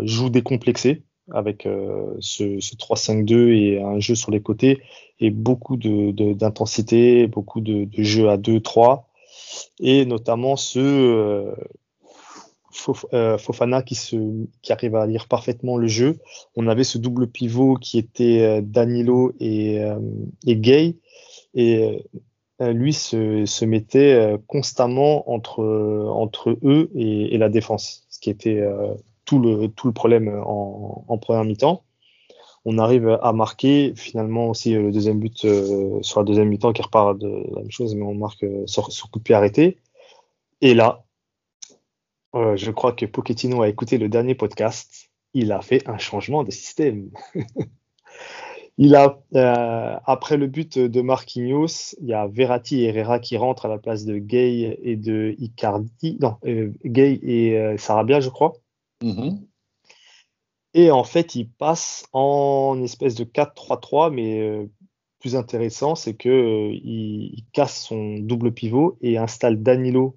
joue 0.03 0.31
décomplexé 0.31 1.03
avec 1.33 1.67
euh, 1.67 2.15
ce, 2.21 2.61
ce 2.61 2.75
3-5-2 2.77 3.53
et 3.53 3.83
un 3.83 3.99
jeu 3.99 4.15
sur 4.15 4.31
les 4.31 4.41
côtés 4.41 4.81
et 5.19 5.31
beaucoup 5.31 5.77
d'intensité, 5.77 7.23
de, 7.23 7.27
beaucoup 7.27 7.61
de, 7.61 7.85
de 7.85 8.03
jeux 8.03 8.29
à 8.29 8.37
2-3 8.37 9.03
et 9.81 10.07
notamment 10.07 10.57
ce 10.57 11.53
euh, 12.89 12.93
euh, 13.13 13.39
Fofana 13.39 13.83
qui, 13.83 13.99
arrive 14.71 14.97
à 14.97 15.07
lire 15.07 15.29
parfaitement 15.29 15.77
le 15.77 15.87
jeu. 15.87 16.19
On 16.55 16.69
avait 16.69 16.85
ce 16.85 16.99
double 16.99 17.27
pivot 17.29 17.77
qui 17.77 17.99
était 17.99 18.63
Danilo 18.63 19.33
et, 19.41 19.81
et 20.47 20.57
Gay 20.57 20.97
et 21.55 22.05
lui 22.61 22.93
se, 22.93 23.65
mettait 23.65 24.37
constamment 24.47 25.31
entre, 25.31 25.63
eux 26.63 26.91
et, 26.95 27.37
la 27.39 27.49
défense, 27.49 28.05
ce 28.09 28.21
qui 28.21 28.31
était 28.31 28.63
tout 29.25 29.39
le, 29.39 29.93
problème 29.93 30.43
en, 30.45 31.19
première 31.19 31.45
mi-temps. 31.45 31.83
On 32.69 32.79
arrive 32.79 33.17
à 33.23 33.33
marquer 33.33 33.93
finalement 33.95 34.49
aussi 34.49 34.73
le 34.73 34.91
deuxième 34.91 35.21
but 35.21 35.45
euh, 35.45 36.03
sur 36.03 36.19
la 36.19 36.25
deuxième 36.25 36.49
mi-temps 36.49 36.73
qui 36.73 36.83
repart 36.83 37.17
de 37.17 37.29
la 37.55 37.61
même 37.61 37.71
chose, 37.71 37.95
mais 37.95 38.03
on 38.03 38.17
marque 38.17 38.43
euh, 38.43 38.67
sur, 38.67 38.91
sur, 38.91 39.09
coup 39.09 39.21
de 39.21 39.23
pied 39.23 39.37
arrêté. 39.37 39.79
Et 40.63 40.75
là, 40.75 41.06
euh, 42.37 42.57
je 42.57 42.71
crois 42.71 42.93
que 42.93 43.07
Pochettino 43.07 43.63
a 43.63 43.69
écouté 43.69 43.99
le 43.99 44.09
dernier 44.09 44.35
podcast. 44.35 45.11
Il 45.35 45.53
a 45.53 45.61
fait 45.61 45.87
un 45.89 45.99
changement 45.99 46.45
de 46.45 46.51
système. 46.51 47.11
il 48.79 48.95
a, 48.95 49.21
euh, 49.35 49.97
après 50.05 50.37
le 50.37 50.47
but 50.47 50.79
de 50.79 51.01
Marquinhos, 51.01 51.95
il 52.01 52.09
y 52.09 52.15
a 52.15 52.27
Verratti 52.27 52.83
et 52.83 52.89
Herrera 52.89 53.19
qui 53.19 53.37
rentrent 53.37 53.67
à 53.67 53.69
la 53.69 53.79
place 53.79 54.05
de 54.05 54.19
Gay 54.19 54.79
et 54.83 54.97
de 54.97 55.35
Icardi. 55.39 56.19
Non, 56.21 56.37
euh, 56.47 56.73
Gay 56.85 57.19
et 57.23 57.77
Sarabia, 57.79 58.21
je 58.21 58.31
crois. 58.31 58.55
Mhm. 59.03 59.47
Et 60.75 60.91
en 60.91 61.05
fait, 61.05 61.35
il 61.35 61.49
passe 61.49 62.07
en 62.13 62.83
espèce 62.83 63.15
de 63.15 63.25
4-3-3, 63.25 64.11
mais 64.11 64.69
plus 65.27 65.37
intéressant, 65.37 65.95
c'est 65.95 66.25
euh, 66.27 66.71
il, 66.73 67.45
casse 67.53 67.83
son 67.83 68.19
double 68.19 68.53
pivot 68.53 68.97
et 69.01 69.19
installe 69.19 69.63
Danilo 69.63 70.17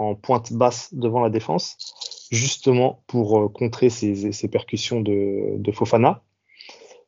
en 0.00 0.14
pointe 0.14 0.52
basse 0.52 0.92
devant 0.92 1.20
la 1.20 1.30
défense, 1.30 2.28
justement 2.30 3.02
pour 3.06 3.38
euh, 3.38 3.48
contrer 3.48 3.90
ces, 3.90 4.48
percussions 4.48 5.00
de, 5.00 5.72
Fofana. 5.72 6.22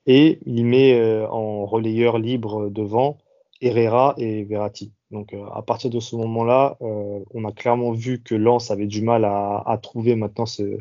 Et 0.07 0.41
il 0.47 0.67
met 0.67 1.25
en 1.31 1.65
relayeur 1.65 2.19
libre 2.19 2.69
devant 2.71 3.19
Herrera 3.61 4.15
et 4.19 4.43
Verratti. 4.43 4.93
Donc 5.13 5.33
à 5.55 5.63
partir 5.63 5.91
de 5.91 6.01
ce 6.01 6.17
moment-là, 6.17 6.77
on 6.81 7.45
a 7.45 7.53
clairement 7.53 7.93
vu 7.93 8.21
que 8.21 8.35
Lens 8.35 8.73
avait 8.73 8.89
du 8.89 9.01
mal 9.03 9.25
à, 9.25 9.79
trouver 9.81 10.17
maintenant 10.17 10.47
ce, 10.47 10.81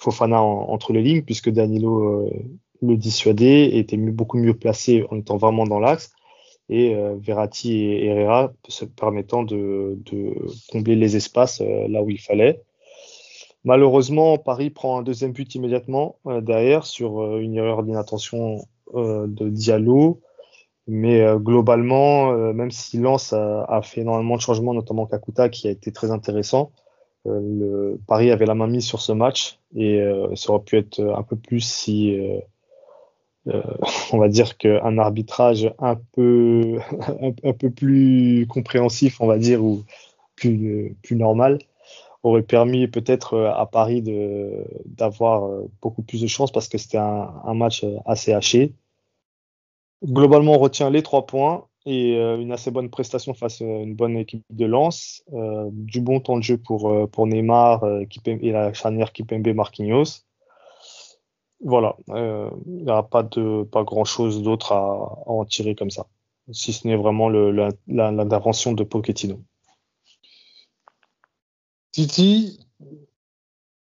Fofana 0.00 0.42
entre 0.42 0.94
les 0.94 1.02
lignes, 1.02 1.22
puisque 1.22 1.50
Danilo 1.50 2.00
euh, 2.00 2.30
le 2.80 2.96
dissuadait, 2.96 3.76
était 3.76 3.98
beaucoup 3.98 4.38
mieux 4.38 4.54
placé 4.54 5.04
en 5.10 5.18
étant 5.18 5.36
vraiment 5.36 5.66
dans 5.66 5.78
l'axe, 5.78 6.12
et 6.70 6.94
euh, 6.94 7.16
Verratti 7.20 7.74
et 7.74 8.06
Herrera 8.06 8.52
se 8.68 8.86
permettant 8.86 9.42
de, 9.42 9.98
combler 10.70 10.96
les 10.96 11.16
espaces 11.16 11.60
euh, 11.60 11.86
là 11.88 12.02
où 12.02 12.08
il 12.08 12.20
fallait. 12.20 12.62
Malheureusement, 13.64 14.38
Paris 14.38 14.70
prend 14.70 14.98
un 14.98 15.02
deuxième 15.02 15.32
but 15.32 15.54
immédiatement 15.54 16.16
derrière 16.24 16.86
sur 16.86 17.36
une 17.36 17.56
erreur 17.56 17.82
d'inattention 17.82 18.64
de 18.94 19.48
Diallo. 19.50 20.22
Mais 20.86 21.22
globalement, 21.36 22.32
même 22.54 22.70
si 22.70 22.96
Lens 22.96 23.34
a, 23.34 23.82
fait 23.82 24.00
énormément 24.00 24.36
de 24.36 24.40
changements, 24.40 24.72
notamment 24.72 25.04
Kakuta, 25.04 25.50
qui 25.50 25.68
a 25.68 25.72
été 25.72 25.92
très 25.92 26.10
intéressant, 26.10 26.72
euh, 27.26 27.40
le 27.40 28.00
Paris 28.06 28.30
avait 28.30 28.46
la 28.46 28.54
main 28.54 28.66
mise 28.66 28.86
sur 28.86 29.00
ce 29.00 29.12
match 29.12 29.58
et 29.74 30.00
euh, 30.00 30.34
ça 30.36 30.52
aurait 30.52 30.64
pu 30.64 30.78
être 30.78 31.00
un 31.00 31.22
peu 31.22 31.36
plus 31.36 31.60
si 31.60 32.18
euh, 33.50 33.62
on 34.12 34.18
va 34.18 34.28
dire 34.28 34.56
qu'un 34.56 34.98
arbitrage 34.98 35.72
un 35.78 35.96
peu 36.12 36.78
un, 37.44 37.52
peu 37.52 37.70
plus 37.70 38.46
compréhensif, 38.48 39.20
on 39.20 39.26
va 39.26 39.38
dire, 39.38 39.64
ou 39.64 39.84
plus, 40.36 40.96
plus 41.02 41.16
normal, 41.16 41.58
aurait 42.22 42.42
permis 42.42 42.86
peut-être 42.88 43.38
à 43.38 43.66
Paris 43.66 44.02
d'avoir 44.84 45.50
beaucoup 45.82 46.02
plus 46.02 46.20
de 46.20 46.26
chance 46.26 46.52
parce 46.52 46.68
que 46.68 46.78
c'était 46.78 46.98
un, 46.98 47.54
match 47.54 47.84
assez 48.06 48.32
haché. 48.32 48.74
Globalement, 50.04 50.54
on 50.54 50.58
retient 50.58 50.90
les 50.90 51.02
trois 51.02 51.26
points 51.26 51.66
et 51.86 52.16
euh, 52.16 52.38
une 52.38 52.52
assez 52.52 52.70
bonne 52.70 52.90
prestation 52.90 53.34
face 53.34 53.62
à 53.62 53.64
une 53.64 53.94
bonne 53.94 54.16
équipe 54.16 54.44
de 54.50 54.66
Lens. 54.66 55.24
Euh, 55.32 55.68
du 55.72 56.00
bon 56.00 56.20
temps 56.20 56.36
de 56.36 56.42
jeu 56.42 56.58
pour, 56.58 56.90
euh, 56.90 57.06
pour 57.06 57.26
Neymar 57.26 57.84
et 57.84 58.52
la 58.52 58.72
charnière 58.72 59.12
Kipembe 59.12 59.48
Marquinhos. 59.48 60.24
Voilà, 61.62 61.96
il 62.08 62.84
n'y 62.84 62.90
a 62.90 63.02
pas, 63.02 63.22
de, 63.22 63.64
pas 63.64 63.84
grand-chose 63.84 64.42
d'autre 64.42 64.72
à, 64.72 65.28
en 65.28 65.44
tirer 65.44 65.74
comme 65.74 65.90
ça, 65.90 66.06
si 66.52 66.72
ce 66.72 66.86
n'est 66.86 66.96
vraiment 66.96 67.28
l'intervention 67.28 68.72
de 68.72 68.82
Pochettino. 68.82 69.40
Titi, 71.92 72.66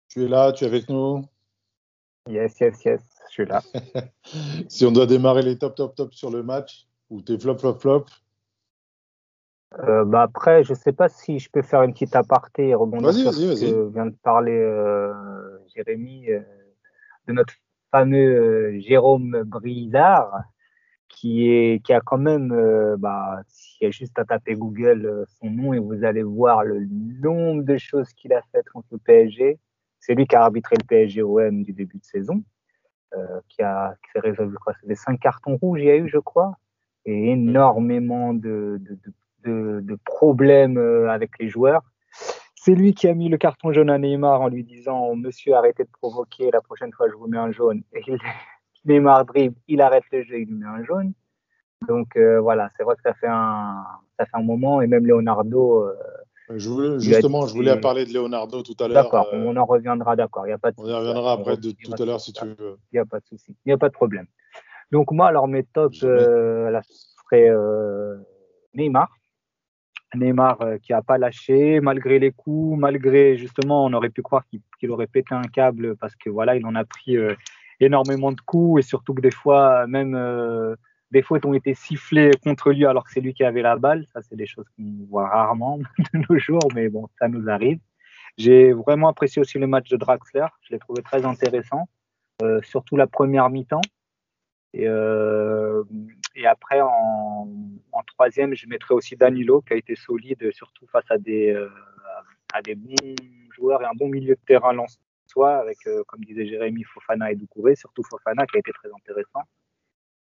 tu 0.10 0.26
es 0.26 0.28
là, 0.28 0.52
tu 0.52 0.66
es 0.66 0.68
avec 0.68 0.90
nous? 0.90 1.26
Yes, 2.30 2.60
yes, 2.60 2.84
yes, 2.84 3.02
je 3.28 3.34
suis 3.34 3.46
là. 3.46 3.62
si 4.68 4.86
on 4.86 4.92
doit 4.92 5.06
démarrer 5.06 5.44
les 5.44 5.58
top, 5.58 5.76
top, 5.76 5.96
top 5.96 6.14
sur 6.14 6.32
le 6.32 6.44
match, 6.44 6.88
ou 7.10 7.22
t'es 7.22 7.40
flop, 7.40 7.58
flop, 7.58 7.80
flop 7.80 8.06
euh, 9.80 10.06
bah 10.06 10.22
après, 10.22 10.64
je 10.64 10.74
sais 10.74 10.92
pas 10.92 11.10
si 11.10 11.40
je 11.40 11.50
peux 11.50 11.64
faire 11.64 11.82
une 11.82 11.94
petite 11.94 12.16
aparté 12.16 12.70
et 12.70 12.76
rebondir 12.76 13.12
sur 13.12 13.34
ce 13.34 13.60
que 13.60 13.90
vient 13.92 14.06
de 14.06 14.16
parler 14.22 14.56
euh, 14.56 15.12
Jérémy 15.74 16.30
euh, 16.30 16.42
de 17.28 17.34
notre 17.34 17.54
fameux 17.92 18.80
Jérôme 18.80 19.44
Brizard 19.44 20.44
qui 21.10 21.48
est 21.48 21.84
qui 21.86 21.94
a 21.94 22.02
quand 22.02 22.18
même 22.18 22.50
bah 22.98 23.42
s'il 23.48 23.86
y 23.86 23.88
a 23.88 23.92
juste 23.92 24.18
à 24.18 24.26
taper 24.26 24.56
Google 24.56 25.26
son 25.40 25.50
nom 25.50 25.74
et 25.74 25.80
vous 25.80 26.04
allez 26.04 26.24
voir 26.24 26.64
le 26.64 26.86
nombre 27.22 27.64
de 27.64 27.78
choses 27.78 28.12
qu'il 28.14 28.34
a 28.34 28.42
faites 28.52 28.70
contre 28.70 28.88
le 28.92 28.98
PSG. 28.98 29.60
C'est 30.00 30.16
lui 30.16 30.26
qui 30.26 30.36
a 30.36 30.44
arbitré 30.44 30.76
le 30.80 30.86
PSG 30.86 31.22
OM 31.22 31.64
du 31.64 31.72
début 31.72 31.98
de 31.98 32.04
saison, 32.04 32.44
qui 33.48 33.62
a 33.62 33.96
qui 34.04 34.12
s'est 34.12 34.20
résolu 34.20 34.56
quoi, 34.56 34.74
c'est 34.82 34.88
des 34.88 34.96
cinq 34.96 35.20
cartons 35.20 35.58
rouges 35.58 35.82
il 35.82 35.86
y 35.86 35.92
a 35.92 35.98
eu 35.98 36.10
je 36.10 36.18
crois 36.18 36.58
et 37.06 37.32
énormément 37.32 38.34
de, 38.34 38.80
de, 38.82 38.98
de, 39.44 39.82
de, 39.82 39.98
problèmes 40.06 40.78
euh, 40.78 41.10
avec 41.10 41.38
les 41.40 41.50
joueurs. 41.50 41.84
C'est 42.66 42.76
lui 42.76 42.94
qui 42.94 43.10
a 43.10 43.14
mis 43.14 43.28
le 43.28 43.38
carton 43.38 43.74
jaune 43.74 43.90
à 43.90 43.98
Neymar 43.98 44.40
en 44.40 44.48
lui 44.48 44.64
disant 44.64 45.16
Monsieur, 45.16 45.54
arrêtez 45.54 45.84
de 45.84 45.90
provoquer, 45.92 46.50
la 46.50 46.62
prochaine 46.62 46.94
fois 46.94 47.10
je 47.10 47.16
vous 47.16 47.28
mets 47.28 47.38
un 47.38 47.52
jaune. 47.52 47.84
Et 47.92 48.02
Neymar 48.86 49.26
dribble, 49.26 49.58
il 49.68 49.82
arrête 49.82 50.06
le 50.14 50.24
jeu, 50.24 50.40
il 50.40 50.48
lui 50.48 50.56
met 50.56 50.66
un 50.66 50.82
jaune. 50.86 51.12
Donc 51.90 52.16
euh, 52.16 52.40
voilà, 52.40 52.70
c'est 52.78 52.84
vrai 52.84 52.96
que 52.96 53.02
ça 53.02 53.14
fait 53.16 53.28
un, 53.28 53.84
ça 54.18 54.26
fait 54.26 54.38
un 54.38 54.44
moment, 54.44 54.82
et 54.82 54.88
même 54.88 55.06
Leonardo, 55.06 55.84
euh, 55.84 55.94
justement, 57.00 57.48
je 57.48 57.54
voulais 57.54 57.78
parler 57.82 58.06
de 58.06 58.14
Leonardo 58.14 58.64
tout 58.64 58.82
à 58.82 58.88
l'heure. 58.88 59.04
D'accord, 59.04 59.28
on 59.34 59.58
en 59.58 59.66
reviendra, 59.66 60.16
d'accord. 60.16 60.46
a 60.46 60.58
pas 60.58 60.72
on 60.78 60.88
y 60.88 60.94
reviendra 60.94 61.34
après 61.34 61.58
de, 61.58 61.72
tout 61.72 62.02
à 62.02 62.06
l'heure 62.06 62.22
si 62.22 62.32
tu 62.32 62.46
veux. 62.46 62.78
Il 62.94 62.96
n'y 62.96 63.00
a 63.00 63.06
pas 63.06 63.20
de 63.20 63.26
souci, 63.26 63.58
il 63.66 63.70
n'y 63.70 63.74
a 63.74 63.78
pas 63.78 63.90
de 63.90 63.94
problème. 63.94 64.28
Donc 64.94 65.12
moi, 65.12 65.28
alors 65.28 65.50
mes 65.50 65.64
tops, 65.64 66.02
euh, 66.04 66.70
là, 66.70 66.82
ce 66.84 66.94
serait 67.24 67.50
euh, 67.50 68.16
Neymar. 68.74 69.10
Neymar 70.16 70.62
euh, 70.62 70.78
qui 70.78 70.92
n'a 70.92 71.02
pas 71.02 71.18
lâché 71.18 71.80
malgré 71.80 72.20
les 72.20 72.32
coups, 72.32 72.80
malgré 72.80 73.38
justement, 73.38 73.86
on 73.86 73.94
aurait 73.94 74.10
pu 74.10 74.22
croire 74.22 74.44
qu'il 74.80 74.92
aurait 74.92 75.08
pété 75.08 75.34
un 75.36 75.44
câble 75.44 75.96
parce 75.98 76.16
que 76.16 76.30
voilà, 76.30 76.56
il 76.56 76.66
en 76.66 76.76
a 76.76 76.84
pris 76.86 77.18
énormément 77.80 78.32
de 78.32 78.42
coups 78.42 78.80
et 78.80 78.88
surtout 78.88 79.14
que 79.14 79.22
des 79.22 79.32
fois, 79.32 79.88
même 79.88 80.16
des 81.14 81.22
fautes 81.22 81.46
ont 81.46 81.54
été 81.54 81.76
sifflées 81.76 82.32
contre 82.44 82.72
lui 82.72 82.86
alors 82.86 83.06
que 83.06 83.12
c'est 83.12 83.22
lui 83.22 83.34
qui 83.34 83.44
avait 83.44 83.62
la 83.62 83.78
balle. 83.78 84.06
Ça, 84.14 84.22
c'est 84.22 84.36
des 84.36 84.48
choses 84.48 84.66
qu'on 84.76 85.06
voit 85.10 85.30
rarement 85.30 85.78
de 86.14 86.26
nos 86.28 86.38
jours, 86.40 86.68
mais 86.76 86.90
bon, 86.90 87.08
ça 87.20 87.28
nous 87.28 87.48
arrive. 87.50 87.80
J'ai 88.38 88.74
vraiment 88.74 89.10
apprécié 89.10 89.40
aussi 89.40 89.60
le 89.60 89.68
match 89.68 89.90
de 89.90 89.98
Draxler. 89.98 90.48
Je 90.62 90.74
l'ai 90.74 90.80
trouvé 90.80 91.04
très 91.04 91.24
intéressant, 91.24 91.88
euh, 92.42 92.60
surtout 92.64 92.98
la 92.98 93.08
première 93.08 93.50
mi-temps. 93.50 93.82
Et, 94.74 94.88
euh, 94.88 95.84
et 96.36 96.48
après, 96.48 96.82
en, 96.82 97.48
troisième, 98.08 98.56
je 98.56 98.68
mettrais 98.68 98.94
aussi 98.94 99.16
Danilo, 99.16 99.62
qui 99.62 99.74
a 99.74 99.76
été 99.76 99.96
solide, 99.96 100.52
surtout 100.52 100.88
face 100.88 101.10
à 101.10 101.18
des, 101.18 101.52
euh, 101.52 101.70
à 102.54 102.62
des 102.62 102.76
bons 102.76 103.16
joueurs 103.52 103.82
et 103.82 103.86
un 103.86 103.94
bon 103.96 104.08
milieu 104.08 104.36
de 104.36 104.40
terrain 104.46 104.74
soi 105.28 105.56
avec, 105.56 105.78
euh, 105.88 106.04
comme 106.08 106.24
disait 106.24 106.48
Jérémy, 106.48 106.84
Fofana 106.84 107.32
et 107.32 107.36
Doucouré, 107.36 107.76
surtout 107.76 108.04
Fofana, 108.04 108.46
qui 108.46 108.58
a 108.58 108.60
été 108.60 108.72
très 108.72 108.90
intéressant. 108.90 109.44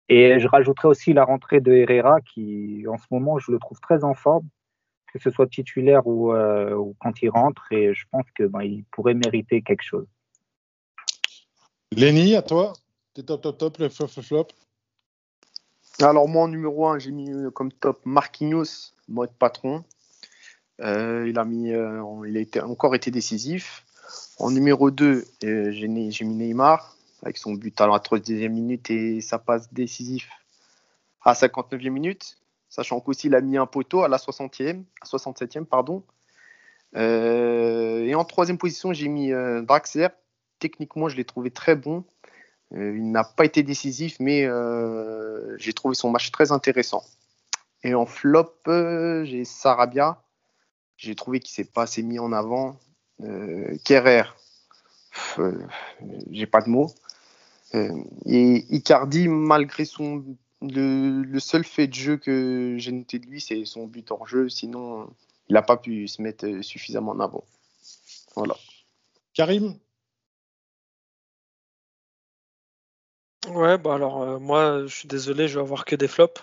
Et 0.09 0.38
je 0.38 0.49
rajouterai 0.49 0.88
aussi 0.88 1.12
la 1.12 1.25
rentrée 1.25 1.61
de 1.61 1.73
Herrera 1.73 2.21
qui, 2.21 2.85
en 2.88 2.99
ce 2.99 3.06
moment, 3.11 3.38
je 3.38 3.50
le 3.52 3.59
trouve 3.59 3.80
très 3.80 4.04
en 4.04 4.14
forme, 4.14 4.49
que 5.12 5.18
ce 5.18 5.30
soit 5.30 5.47
titulaire 5.47 6.06
ou, 6.06 6.32
euh, 6.32 6.92
quand 7.00 7.23
il 7.23 7.30
rentre. 7.30 7.71
Et 7.73 7.94
je 7.94 8.04
pense 8.11 8.25
qu'il 8.37 8.47
ben, 8.47 8.82
pourrait 8.90 9.14
mériter 9.14 9.62
quelque 9.62 9.82
chose. 9.82 10.06
Lenny, 11.92 12.35
à 12.35 12.42
toi 12.42 12.73
T'es 13.14 13.23
top, 13.23 13.42
top, 13.42 13.59
top, 13.59 13.78
le 13.78 13.88
flop, 13.90 14.09
flop 14.09 14.49
Alors, 16.01 16.29
moi, 16.29 16.45
en 16.45 16.49
numéro 16.49 16.87
1, 16.87 16.99
j'ai 16.99 17.11
mis 17.11 17.31
comme 17.55 17.73
top 17.73 18.01
Marquinhos, 18.05 18.93
mode 19.09 19.33
patron. 19.39 19.85
Euh, 20.81 21.29
il, 21.29 21.39
a 21.39 21.45
mis, 21.45 21.73
euh, 21.73 22.03
il 22.27 22.59
a 22.59 22.67
encore 22.67 22.95
été 22.95 23.11
décisif. 23.11 23.85
En 24.39 24.51
numéro 24.51 24.91
2, 24.91 25.25
j'ai 25.41 25.89
mis 25.89 26.11
Neymar 26.23 26.97
avec 27.23 27.37
son 27.39 27.53
but 27.53 27.81
à 27.81 27.87
la 27.87 27.99
32e 27.99 28.49
minute 28.49 28.91
et 28.91 29.21
sa 29.21 29.39
passe 29.39 29.73
décisif 29.73 30.29
à 31.23 31.35
59e 31.35 31.91
minute, 31.91 32.37
sachant 32.69 33.01
qu'aussi 33.01 33.29
il 33.29 33.35
a 33.35 33.41
mis 33.41 33.57
un 33.57 33.67
poteau 33.67 34.03
à 34.03 34.09
la 34.09 34.17
60e, 34.17 34.83
à 35.01 35.05
67e, 35.05 35.65
pardon. 35.65 36.03
Euh, 36.97 38.05
et 38.05 38.15
en 38.15 38.25
troisième 38.25 38.59
position, 38.59 38.93
j'ai 38.93 39.09
mis 39.09 39.33
euh, 39.33 39.63
Draxler. 39.63 40.09
Techniquement, 40.59 41.09
je 41.09 41.17
l'ai 41.17 41.25
trouvé 41.25 41.51
très 41.51 41.77
bon. 41.77 42.05
Euh, 42.75 42.97
il 42.97 43.11
n'a 43.11 43.25
pas 43.25 43.45
été 43.45 43.62
décisif, 43.62 44.17
mais 44.21 44.47
j'ai 45.59 45.73
trouvé 45.73 45.95
son 45.95 46.11
match 46.11 46.31
très 46.31 46.52
intéressant. 46.52 47.05
Et 47.85 47.95
en 47.95 48.07
flop, 48.07 48.55
j'ai 48.67 49.45
Sarabia. 49.45 50.23
J'ai 50.97 51.14
trouvé 51.14 51.41
qu'il 51.41 51.52
s'est 51.52 51.64
pas 51.64 51.83
assez 51.83 52.02
mis 52.02 52.19
en 52.19 52.33
avant. 52.33 52.79
Kerrer, 53.85 54.25
j'ai 56.31 56.47
pas 56.47 56.61
de 56.61 56.69
mots. 56.69 56.93
Euh, 57.75 57.91
et 58.26 58.64
Icardi, 58.75 59.29
malgré 59.29 59.85
son 59.85 60.25
le, 60.61 61.38
seul 61.41 61.64
fait 61.64 61.88
de 61.88 61.95
jeu 61.95 62.17
que 62.17 62.76
j'ai 62.79 62.93
noté 62.93 63.19
de 63.19 63.26
lui, 63.26 63.41
c'est 63.41 63.64
son 63.64 63.87
but 63.87 64.12
en 64.12 64.25
jeu. 64.26 64.49
Sinon, 64.49 65.11
il 65.49 65.55
n'a 65.55 65.62
pas 65.62 65.76
pu 65.76 66.07
se 66.07 66.23
mettre 66.23 66.62
suffisamment 66.62 67.12
en 67.12 67.21
avant. 67.21 67.45
Voilà. 68.37 68.57
Karim 69.35 69.76
Ouais, 73.49 73.76
bah 73.78 73.95
alors 73.95 74.23
euh, 74.23 74.39
moi, 74.39 74.87
je 74.87 74.95
suis 74.95 75.09
désolé, 75.09 75.49
je 75.49 75.59
vais 75.59 75.65
avoir 75.65 75.85
que 75.85 75.97
des 75.97 76.09
flops. 76.09 76.41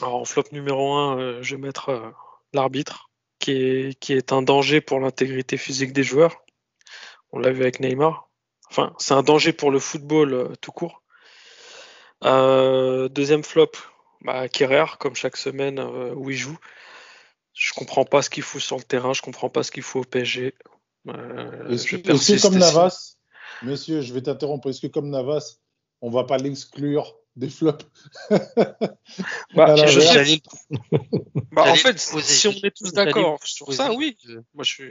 Alors 0.00 0.16
en 0.16 0.24
flop 0.24 0.44
numéro 0.52 0.94
1, 0.94 1.18
euh, 1.18 1.42
je 1.42 1.56
vais 1.56 1.60
mettre 1.60 2.14
l'arbitre, 2.52 3.10
qui 3.38 3.52
est, 3.52 3.98
qui 3.98 4.12
est 4.12 4.32
un 4.32 4.42
danger 4.42 4.80
pour 4.80 5.00
l'intégrité 5.00 5.56
physique 5.56 5.92
des 5.92 6.02
joueurs. 6.02 6.44
On 7.32 7.38
l'a 7.38 7.50
vu 7.50 7.62
avec 7.62 7.80
Neymar. 7.80 8.28
Enfin, 8.70 8.94
c'est 8.98 9.14
un 9.14 9.22
danger 9.22 9.52
pour 9.52 9.70
le 9.70 9.78
football 9.78 10.34
euh, 10.34 10.48
tout 10.60 10.72
court. 10.72 11.02
Euh, 12.24 13.08
deuxième 13.08 13.44
flop, 13.44 13.72
bah, 14.22 14.46
comme 14.98 15.14
chaque 15.14 15.36
semaine 15.36 15.78
euh, 15.78 16.12
où 16.14 16.30
il 16.30 16.36
joue. 16.36 16.58
Je 17.54 17.72
comprends 17.74 18.04
pas 18.04 18.22
ce 18.22 18.30
qu'il 18.30 18.42
fout 18.42 18.60
sur 18.60 18.76
le 18.76 18.82
terrain, 18.82 19.12
je 19.12 19.22
comprends 19.22 19.48
pas 19.48 19.62
ce 19.62 19.70
qu'il 19.70 19.82
faut 19.82 20.00
au 20.00 20.04
PSG. 20.04 20.54
Est-ce 21.06 21.86
que, 21.86 22.42
comme 22.42 22.58
Navas, 22.58 23.16
monsieur, 23.62 24.00
je 24.00 24.12
vais 24.12 24.22
t'interrompre, 24.22 24.68
est-ce 24.68 24.80
que 24.80 24.86
comme 24.86 25.10
Navas, 25.10 25.56
on 26.00 26.10
va 26.10 26.24
pas 26.24 26.38
l'exclure 26.38 27.16
des 27.36 27.48
flops 27.50 27.86
bah, 28.30 28.38
bah 29.54 29.76
en 31.56 31.74
fait, 31.76 31.98
si 31.98 32.48
on 32.48 32.52
est 32.52 32.76
tous 32.76 32.92
d'accord 32.92 33.38
sur 33.44 33.72
ça, 33.72 33.92
oui. 33.92 34.16
Moi, 34.54 34.64
je 34.64 34.72
suis. 34.72 34.84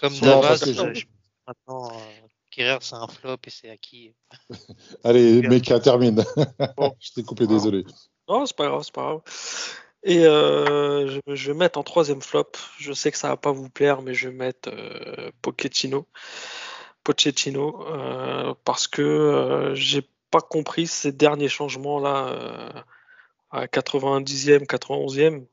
Comme 0.00 0.14
Navas, 0.20 0.64
Maintenant, 1.46 1.90
euh, 1.92 2.78
c'est 2.80 2.94
un 2.94 3.06
flop 3.06 3.36
et 3.46 3.50
c'est 3.50 3.70
acquis. 3.70 4.14
Allez, 5.04 5.42
mec, 5.42 5.64
termine. 5.82 6.24
je 7.00 7.12
t'ai 7.12 7.22
coupé, 7.22 7.46
désolé. 7.46 7.84
Non, 8.28 8.46
c'est 8.46 8.56
pas 8.56 8.68
grave, 8.68 8.82
c'est 8.82 8.94
pas 8.94 9.02
grave. 9.02 9.20
Et 10.04 10.26
euh, 10.26 11.20
je, 11.26 11.52
vais 11.52 11.58
mettre 11.58 11.78
en 11.78 11.82
troisième 11.82 12.22
flop. 12.22 12.52
Je 12.78 12.92
sais 12.92 13.10
que 13.10 13.18
ça 13.18 13.28
va 13.28 13.36
pas 13.36 13.52
vous 13.52 13.70
plaire, 13.70 14.02
mais 14.02 14.14
je 14.14 14.28
vais 14.28 14.34
mettre 14.34 14.70
euh, 14.70 15.30
Pochettino. 15.42 16.06
Pochettino, 17.04 17.86
euh, 17.86 18.54
parce 18.64 18.88
que 18.88 19.72
j'ai 19.74 20.08
pas 20.30 20.40
compris 20.40 20.86
ces 20.86 21.12
derniers 21.12 21.48
changements 21.48 22.00
là 22.00 22.84
à 23.50 23.66
90e, 23.66 24.66
91e. 24.66 25.46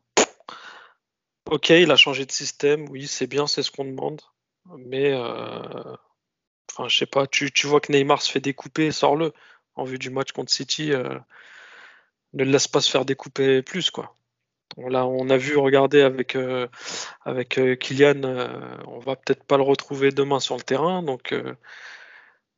Ok, 1.49 1.69
il 1.69 1.91
a 1.91 1.95
changé 1.95 2.25
de 2.25 2.31
système, 2.31 2.87
oui, 2.89 3.07
c'est 3.07 3.27
bien, 3.27 3.45
c'est 3.47 3.63
ce 3.63 3.71
qu'on 3.71 3.85
demande. 3.85 4.21
Mais, 4.77 5.11
euh, 5.11 5.95
enfin, 6.71 6.87
je 6.87 6.97
sais 6.97 7.05
pas, 7.05 7.27
tu, 7.27 7.51
tu, 7.51 7.67
vois 7.67 7.81
que 7.81 7.91
Neymar 7.91 8.21
se 8.21 8.31
fait 8.31 8.39
découper, 8.39 8.91
sors-le. 8.91 9.33
En 9.75 9.83
vue 9.85 9.99
du 9.99 10.09
match 10.09 10.31
contre 10.33 10.51
City, 10.51 10.91
euh, 10.91 11.17
ne 12.33 12.43
le 12.43 12.51
laisse 12.51 12.67
pas 12.67 12.81
se 12.81 12.91
faire 12.91 13.05
découper 13.05 13.61
plus, 13.61 13.89
quoi. 13.91 14.15
On 14.77 15.29
a 15.29 15.37
vu, 15.37 15.57
regarder 15.57 16.01
avec, 16.01 16.35
euh, 16.35 16.67
avec 17.25 17.59
Kylian, 17.79 18.21
on 18.87 18.99
va 18.99 19.15
peut-être 19.15 19.43
pas 19.43 19.57
le 19.57 19.63
retrouver 19.63 20.11
demain 20.11 20.39
sur 20.39 20.55
le 20.55 20.61
terrain, 20.61 21.03
donc 21.03 21.35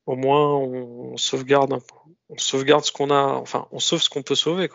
au 0.06 0.16
moins 0.16 0.56
on, 0.56 1.18
sauvegarde, 1.18 1.80
ce 2.38 2.92
qu'on 2.92 3.10
a, 3.10 3.34
enfin, 3.36 3.68
on 3.72 3.80
sauve 3.80 4.02
ce 4.02 4.10
qu'on 4.10 4.22
peut 4.22 4.36
sauver. 4.36 4.70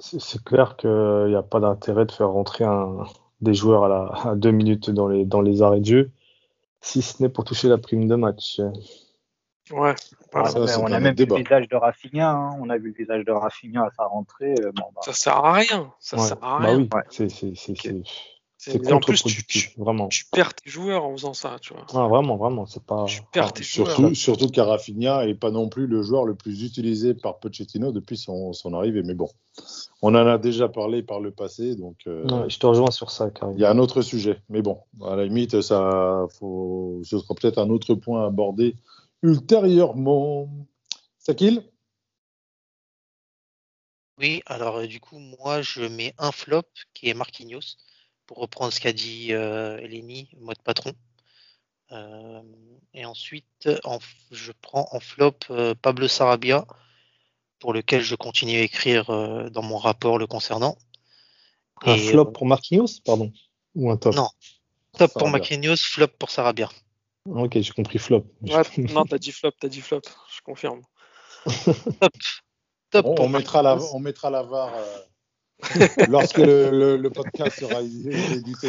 C'est 0.00 0.42
clair 0.44 0.76
qu'il 0.76 1.26
n'y 1.28 1.34
a 1.34 1.42
pas 1.42 1.60
d'intérêt 1.60 2.06
de 2.06 2.12
faire 2.12 2.30
rentrer 2.30 2.64
des 3.40 3.54
joueurs 3.54 3.84
à, 3.84 4.34
deux 4.36 4.52
minutes 4.52 4.90
dans 4.90 5.08
les 5.08 5.62
arrêts 5.62 5.80
de 5.80 5.86
jeu, 5.86 6.10
si 6.80 7.02
ce 7.02 7.22
n'est 7.22 7.28
pour 7.28 7.44
toucher 7.44 7.68
la 7.68 7.78
prime 7.78 8.08
de 8.08 8.14
match. 8.14 8.60
Ouais. 9.70 9.94
Ah, 10.32 10.50
on 10.78 10.92
a 10.92 11.00
même 11.00 11.14
vu 11.14 11.26
le 11.26 11.36
visage 11.36 11.68
de 11.68 11.76
Rafinha. 11.76 12.30
Hein. 12.30 12.50
On 12.60 12.70
a 12.70 12.78
vu 12.78 12.88
le 12.88 12.94
visage 12.94 13.24
de 13.24 13.32
Rafinha 13.32 13.84
à 13.84 13.90
sa 13.96 14.04
rentrée. 14.04 14.54
Euh, 14.60 14.72
bon, 14.72 14.84
bah. 14.94 15.00
Ça 15.04 15.12
sert 15.12 15.36
à 15.36 15.52
rien. 15.52 15.92
Ça 16.00 16.18
sert 16.18 16.42
à 16.42 16.58
bah 16.60 16.68
rien. 16.68 16.76
oui, 16.78 16.88
c'est 17.10 18.02
c'est 18.60 18.82
contre-productif, 18.82 19.46
tu, 19.46 19.70
vraiment. 19.76 20.08
Tu 20.08 20.24
perds 20.32 20.52
tes 20.52 20.68
joueurs 20.68 21.04
en 21.04 21.12
faisant 21.12 21.32
ça, 21.32 21.58
tu 21.62 21.72
vois. 21.74 21.86
Ah, 21.94 22.08
vraiment, 22.08 22.36
vraiment, 22.36 22.66
c'est 22.66 22.82
pas. 22.82 23.04
Tu 23.04 23.22
perds 23.32 23.52
tes 23.52 23.62
surtout, 23.62 24.02
joueurs. 24.02 24.16
Surtout 24.16 24.48
qu'Arafinha 24.48 25.24
n'est 25.24 25.36
pas 25.36 25.52
non 25.52 25.68
plus 25.68 25.86
le 25.86 26.02
joueur 26.02 26.24
le 26.24 26.34
plus 26.34 26.64
utilisé 26.64 27.14
par 27.14 27.38
Pochettino 27.38 27.92
depuis 27.92 28.16
son, 28.16 28.52
son, 28.52 28.74
arrivée. 28.74 29.04
Mais 29.04 29.14
bon, 29.14 29.28
on 30.02 30.08
en 30.16 30.26
a 30.26 30.38
déjà 30.38 30.68
parlé 30.68 31.04
par 31.04 31.20
le 31.20 31.30
passé, 31.30 31.76
donc. 31.76 31.98
Euh, 32.08 32.48
je 32.48 32.58
te 32.58 32.66
rejoins 32.66 32.90
sur 32.90 33.12
ça. 33.12 33.30
Il 33.54 33.60
y 33.60 33.64
a 33.64 33.70
un 33.70 33.78
autre 33.78 34.02
sujet, 34.02 34.40
mais 34.48 34.60
bon, 34.60 34.78
à 35.04 35.14
la 35.14 35.24
limite, 35.24 35.60
ça, 35.60 36.26
faut, 36.40 37.00
ce 37.04 37.16
sera 37.16 37.36
peut-être 37.36 37.58
un 37.58 37.70
autre 37.70 37.94
point 37.94 38.26
abordé 38.26 38.74
ultérieurement. 39.22 40.48
Sakil? 41.18 41.62
Oui, 44.18 44.42
alors 44.46 44.78
euh, 44.78 44.86
du 44.86 45.00
coup, 45.00 45.18
moi, 45.18 45.62
je 45.62 45.82
mets 45.82 46.14
un 46.18 46.32
flop 46.32 46.64
qui 46.92 47.08
est 47.08 47.14
Marquinhos 47.14 47.76
pour 48.26 48.38
reprendre 48.38 48.72
ce 48.72 48.80
qu'a 48.80 48.92
dit 48.92 49.32
euh, 49.32 49.78
Eleni, 49.78 50.30
mode 50.38 50.60
patron. 50.62 50.92
Euh, 51.92 52.42
et 52.92 53.04
ensuite, 53.06 53.68
je 54.30 54.52
prends 54.60 54.88
en 54.92 55.00
flop 55.00 55.38
euh, 55.50 55.74
Pablo 55.74 56.08
Sarabia, 56.08 56.66
pour 57.58 57.72
lequel 57.72 58.02
je 58.02 58.14
continue 58.14 58.58
à 58.58 58.62
écrire 58.62 59.06
dans 59.50 59.62
mon 59.62 59.78
rapport 59.78 60.18
le 60.18 60.26
concernant. 60.26 60.76
Un 61.82 61.96
flop 61.96 62.26
pour 62.26 62.46
Marquinhos, 62.46 63.00
pardon? 63.04 63.32
Ou 63.74 63.90
un 63.90 63.96
top? 63.96 64.14
Non, 64.14 64.28
top 64.96 65.12
pour 65.14 65.28
Marquinhos, 65.28 65.76
flop 65.76 66.08
pour 66.18 66.30
Sarabia. 66.30 66.68
Ok, 67.34 67.58
j'ai 67.60 67.72
compris 67.72 67.98
flop. 67.98 68.24
non, 68.42 69.04
t'as 69.04 69.18
dit 69.18 69.32
flop, 69.32 69.52
t'as 69.60 69.68
dit 69.68 69.80
flop, 69.80 70.02
je 70.34 70.40
confirme. 70.42 70.82
top. 72.00 72.12
top 72.90 73.06
on, 73.06 73.28
mettra 73.28 73.62
la, 73.62 73.78
on 73.92 74.00
mettra 74.00 74.30
la 74.30 74.42
VAR 74.42 74.72
lorsque 76.08 76.38
le, 76.38 77.08
podcast 77.08 77.60
sera 77.60 77.82
édité. 77.82 78.68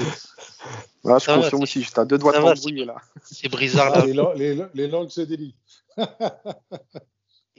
Voilà, 1.04 1.19
je 1.19 1.26
confirme 1.26 1.63
aussi, 1.63 1.82
juste 1.82 1.98
à 1.98 2.06
deux 2.06 2.17
doigts 2.17 2.34
de 2.34 2.38
t'embrouiller 2.38 2.86
là. 2.86 2.95
C'est 3.24 3.50
brisard 3.50 3.91
là. 3.91 4.04
Ah, 4.04 4.69
les, 4.74 4.88
langues 4.88 5.10
se 5.10 5.22
délient. 5.22 5.56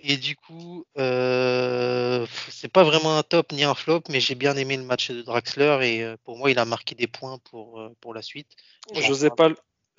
Et 0.02 0.16
du 0.16 0.34
coup, 0.36 0.84
euh, 0.98 2.26
c'est 2.48 2.72
pas 2.72 2.84
vraiment 2.84 3.18
un 3.18 3.22
top 3.22 3.52
ni 3.52 3.64
un 3.64 3.74
flop, 3.74 4.02
mais 4.08 4.20
j'ai 4.20 4.34
bien 4.34 4.56
aimé 4.56 4.76
le 4.76 4.84
match 4.84 5.10
de 5.10 5.20
Draxler 5.20 5.78
et 5.82 6.02
euh, 6.02 6.16
pour 6.24 6.38
moi, 6.38 6.50
il 6.50 6.58
a 6.58 6.64
marqué 6.64 6.94
des 6.94 7.06
points 7.06 7.38
pour, 7.50 7.80
euh, 7.80 7.94
pour 8.00 8.14
la 8.14 8.22
suite. 8.22 8.48
Je 8.94 9.28
pas, 9.28 9.50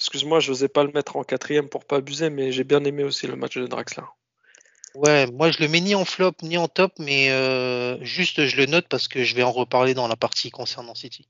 excuse-moi, 0.02 0.40
je 0.40 0.50
n'osais 0.50 0.68
pas 0.68 0.84
le 0.84 0.92
mettre 0.92 1.16
en 1.16 1.24
quatrième 1.24 1.70
pour 1.70 1.86
pas 1.86 1.98
abuser, 1.98 2.32
mais 2.32 2.52
j'ai 2.52 2.64
bien 2.64 2.84
aimé 2.86 3.04
aussi 3.04 3.28
le 3.28 3.36
match 3.36 3.60
de 3.60 3.68
Draxler. 3.68 4.04
Ouais, 4.96 5.28
moi 5.28 5.52
je 5.52 5.60
le 5.62 5.68
mets 5.68 5.80
ni 5.80 5.94
en 5.94 6.06
flop 6.06 6.34
ni 6.42 6.58
en 6.58 6.68
top, 6.68 6.92
mais 6.98 7.30
euh, 7.30 8.04
juste 8.04 8.46
je 8.48 8.58
le 8.58 8.66
note 8.66 8.88
parce 8.90 9.08
que 9.08 9.24
je 9.24 9.36
vais 9.36 9.44
en 9.44 9.52
reparler 9.52 9.94
dans 9.94 10.08
la 10.08 10.16
partie 10.16 10.50
concernant 10.50 10.96
City. 10.96 11.30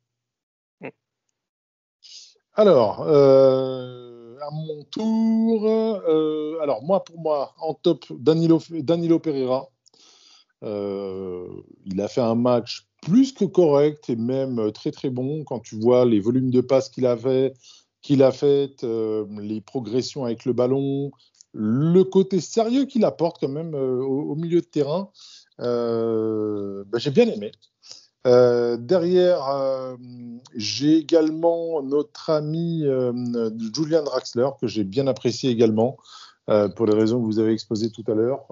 Alors, 2.53 3.03
euh, 3.07 4.37
à 4.41 4.51
mon 4.51 4.83
tour, 4.85 5.67
euh, 5.67 6.59
alors 6.61 6.81
moi 6.81 7.03
pour 7.03 7.19
moi 7.19 7.53
en 7.59 7.73
top 7.73 8.05
Danilo, 8.09 8.61
Danilo 8.69 9.19
Pereira. 9.19 9.67
il 10.63 12.01
a 12.01 12.07
fait 12.07 12.21
un 12.21 12.35
match 12.35 12.87
plus 13.01 13.33
que 13.33 13.45
correct 13.45 14.09
et 14.09 14.15
même 14.15 14.71
très 14.71 14.91
très 14.91 15.09
bon 15.09 15.43
quand 15.43 15.59
tu 15.59 15.77
vois 15.79 16.05
les 16.05 16.19
volumes 16.19 16.51
de 16.51 16.61
passes 16.61 16.89
qu'il 16.89 17.05
avait, 17.05 17.53
qu'il 18.01 18.23
a 18.23 18.31
fait, 18.31 18.83
les 18.83 19.61
progressions 19.61 20.25
avec 20.25 20.45
le 20.45 20.53
ballon, 20.53 21.11
le 21.53 22.03
côté 22.03 22.39
sérieux 22.39 22.85
qu'il 22.85 23.05
apporte 23.05 23.39
quand 23.39 23.49
même 23.49 23.75
euh, 23.75 24.01
au, 24.01 24.35
milieu 24.35 24.61
de 24.61 24.65
terrain, 24.65 25.09
euh, 25.59 26.83
ben, 26.87 26.97
j'ai 26.97 27.11
bien 27.11 27.27
aimé. 27.27 27.51
Euh, 28.27 28.77
derrière, 28.77 29.97
j'ai 30.55 30.97
également 30.97 31.81
notre 31.81 32.29
ami 32.29 32.83
Julian 33.75 34.03
Draxler, 34.03 34.49
que 34.59 34.67
j'ai 34.67 34.83
bien 34.83 35.07
apprécié 35.07 35.49
également, 35.49 35.97
pour 36.75 36.85
les 36.85 36.93
raisons 36.93 37.19
que 37.19 37.25
vous 37.25 37.39
avez 37.39 37.53
exposées 37.53 37.89
tout 37.89 38.03
à 38.07 38.13
l'heure. 38.13 38.45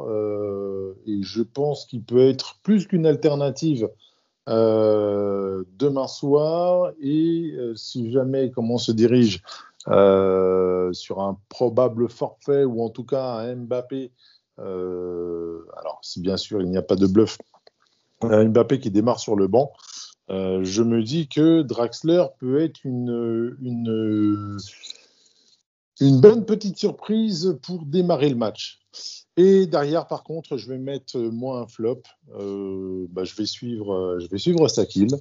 et 1.05 1.21
je 1.21 1.43
pense 1.43 1.85
qu'il 1.85 2.03
peut 2.03 2.27
être 2.27 2.55
plus 2.63 2.87
qu'une 2.87 3.05
alternative 3.05 3.89
demain 4.49 6.07
soir. 6.07 6.91
Et 7.01 7.55
si 7.75 8.11
jamais, 8.11 8.51
comment 8.51 8.75
on 8.75 8.79
se 8.79 8.91
dirige 8.91 9.41
euh, 9.87 10.91
sur 10.91 11.21
un 11.21 11.39
probable 11.47 12.09
forfait 12.09 12.65
ou 12.65 12.83
en 12.83 12.89
tout 12.89 13.05
cas 13.05 13.37
un 13.37 13.55
Mbappé. 13.55 14.11
Euh, 14.59 15.65
alors, 15.77 15.99
si 16.03 16.19
bien 16.21 16.35
sûr 16.35 16.61
il 16.61 16.69
n'y 16.69 16.77
a 16.77 16.81
pas 16.81 16.97
de 16.97 17.07
bluff, 17.07 17.37
un 18.21 18.45
Mbappé 18.45 18.79
qui 18.79 18.91
démarre 18.91 19.19
sur 19.19 19.37
le 19.37 19.47
banc, 19.47 19.71
euh, 20.29 20.63
je 20.63 20.83
me 20.83 21.01
dis 21.01 21.29
que 21.29 21.61
Draxler 21.61 22.25
peut 22.39 22.61
être 22.61 22.83
une, 22.83 23.55
une, 23.61 24.57
une 26.01 26.21
bonne 26.21 26.45
petite 26.45 26.77
surprise 26.77 27.57
pour 27.61 27.85
démarrer 27.85 28.29
le 28.29 28.35
match. 28.35 28.79
Et 29.37 29.67
derrière, 29.67 30.07
par 30.07 30.23
contre, 30.23 30.57
je 30.57 30.67
vais 30.67 30.77
mettre 30.77 31.17
moi 31.17 31.59
un 31.59 31.67
flop. 31.67 32.01
bah, 32.27 33.23
je 33.23 33.35
vais 33.35 33.45
suivre, 33.45 34.17
je 34.19 34.27
vais 34.27 34.37
suivre 34.37 34.67
Sakil. 34.67 35.15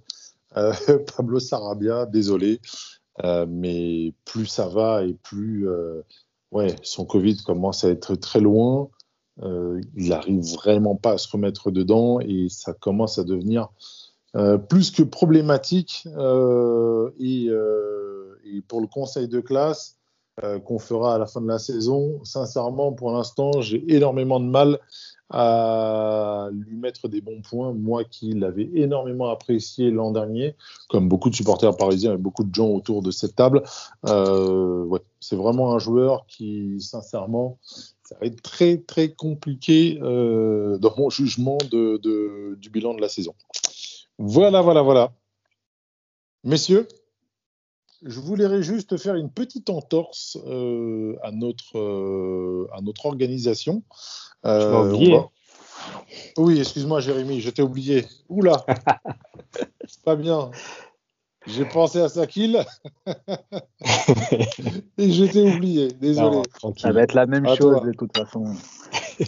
Pablo 1.17 1.39
Sarabia, 1.39 2.07
désolé. 2.07 2.61
Euh, 3.25 3.47
mais 3.49 4.13
plus 4.25 4.47
ça 4.47 4.69
va 4.69 5.03
et 5.03 5.15
plus 5.15 5.69
euh, 5.69 6.03
ouais, 6.53 6.77
son 6.83 7.05
Covid 7.05 7.39
commence 7.39 7.85
à 7.85 7.91
être 7.91 8.15
très 8.15 8.41
loin. 8.41 8.89
Euh, 9.43 9.81
il 9.97 10.09
n'arrive 10.09 10.43
vraiment 10.55 10.97
pas 10.97 11.13
à 11.13 11.19
se 11.19 11.29
remettre 11.29 11.71
dedans 11.71 12.21
et 12.21 12.49
ça 12.49 12.73
commence 12.73 13.19
à 13.19 13.25
devenir 13.25 13.69
plus 14.69 14.91
que 14.93 15.03
problématique. 15.03 16.07
Et, 17.19 17.51
pour 18.67 18.81
le 18.81 18.87
conseil 18.87 19.29
de 19.29 19.41
classe 19.41 19.98
qu'on 20.65 20.79
fera 20.79 21.15
à 21.15 21.19
la 21.19 21.27
fin 21.27 21.41
de 21.41 21.49
la 21.49 21.59
saison, 21.59 22.21
sincèrement, 22.25 22.93
pour 22.93 23.13
l'instant, 23.13 23.61
j'ai 23.61 23.85
énormément 23.93 24.41
de 24.41 24.47
mal 24.47 24.79
à 25.31 26.49
lui 26.53 26.77
mettre 26.77 27.09
des 27.09 27.21
bons 27.21 27.43
points, 27.43 27.73
moi 27.75 28.05
qui 28.05 28.33
l'avais 28.33 28.71
énormément 28.75 29.29
apprécié 29.29 29.91
l'an 29.91 30.11
dernier, 30.11 30.55
comme 30.89 31.09
beaucoup 31.09 31.29
de 31.29 31.35
supporters 31.35 31.77
parisiens 31.77 32.15
et 32.15 32.19
beaucoup 32.19 32.45
de 32.45 32.55
gens 32.55 32.69
autour 32.69 33.03
de 33.03 33.11
cette 33.11 33.37
table. 33.37 33.63
Euh, 34.07 34.99
c'est 35.21 35.37
vraiment 35.37 35.75
un 35.75 35.79
joueur 35.79 36.25
qui, 36.27 36.81
sincèrement, 36.81 37.59
ça 38.05 38.17
va 38.21 38.27
être 38.27 38.41
très 38.41 38.79
très 38.79 39.11
compliqué 39.11 39.99
euh, 40.03 40.79
dans 40.79 40.95
mon 40.97 41.11
jugement 41.11 41.59
du 41.59 42.71
bilan 42.71 42.95
de 42.95 43.01
la 43.01 43.09
saison. 43.09 43.35
Voilà, 44.19 44.63
voilà, 44.63 44.81
voilà. 44.81 45.13
Messieurs, 46.43 46.89
je 48.03 48.21
voulais 48.21 48.63
juste 48.63 48.97
faire 48.97 49.15
une 49.15 49.31
petite 49.31 49.71
entorse 49.71 50.39
euh, 50.47 51.17
à, 51.23 51.33
notre, 51.33 51.79
euh, 51.79 52.69
à 52.73 52.81
notre 52.81 53.07
organisation. 53.07 53.83
Euh, 54.45 54.93
oublié. 54.93 55.21
Oui, 56.37 56.61
excuse-moi, 56.61 57.01
Jérémy, 57.01 57.41
je 57.41 57.51
t'ai 57.51 57.63
oublié. 57.63 58.07
Oula, 58.29 58.65
c'est 59.87 60.03
pas 60.03 60.17
bien. 60.17 60.51
J'ai 61.47 61.65
pensé 61.65 62.01
à 62.01 62.09
Sakil 62.09 62.65
et 64.99 65.13
je 65.13 65.25
t'ai 65.25 65.43
oublié. 65.43 65.89
Désolé. 65.93 66.43
ça 66.77 66.93
va 66.93 67.03
être 67.03 67.15
la 67.15 67.27
même 67.27 67.47
chose 67.57 67.81
de 67.83 67.93
toute 67.93 68.17
façon. 68.17 68.45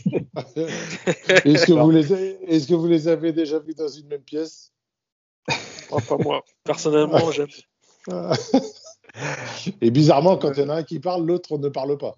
est-ce 1.45 1.67
que, 1.67 1.73
vous 1.73 1.91
les, 1.91 2.13
est 2.13 2.69
que 2.69 2.75
vous 2.75 2.87
les 2.87 3.09
avez 3.09 3.33
déjà 3.33 3.59
vus 3.59 3.75
dans 3.75 3.89
une 3.89 4.07
même 4.09 4.23
pièce? 4.23 4.73
Oh, 5.91 5.99
Pas 6.07 6.19
moi. 6.19 6.45
Personnellement, 6.65 7.31
j'aime. 7.33 7.49
et 9.81 9.91
bizarrement, 9.91 10.37
quand 10.37 10.53
il 10.53 10.61
y 10.61 10.65
en 10.65 10.69
a 10.69 10.77
un 10.77 10.83
qui 10.83 11.01
parle, 11.01 11.27
l'autre 11.27 11.59
ne 11.59 11.69
parle 11.69 11.99
pas. 11.99 12.17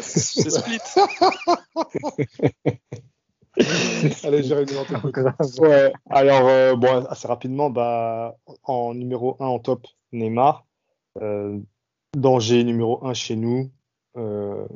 C'est 0.00 0.50
split. 0.50 0.78
Allez, 4.24 4.42
Jérémy, 4.42 4.72
ouais, 5.58 5.92
alors, 6.08 6.48
euh, 6.48 6.74
bon, 6.74 7.04
assez 7.06 7.28
rapidement, 7.28 7.68
bah, 7.68 8.36
en 8.62 8.94
numéro 8.94 9.36
1 9.40 9.46
en 9.46 9.58
top, 9.58 9.86
Neymar. 10.12 10.64
Euh, 11.20 11.58
danger 12.16 12.64
numéro 12.64 13.04
1 13.04 13.12
chez 13.12 13.36
nous. 13.36 13.70
Euh, 14.16 14.66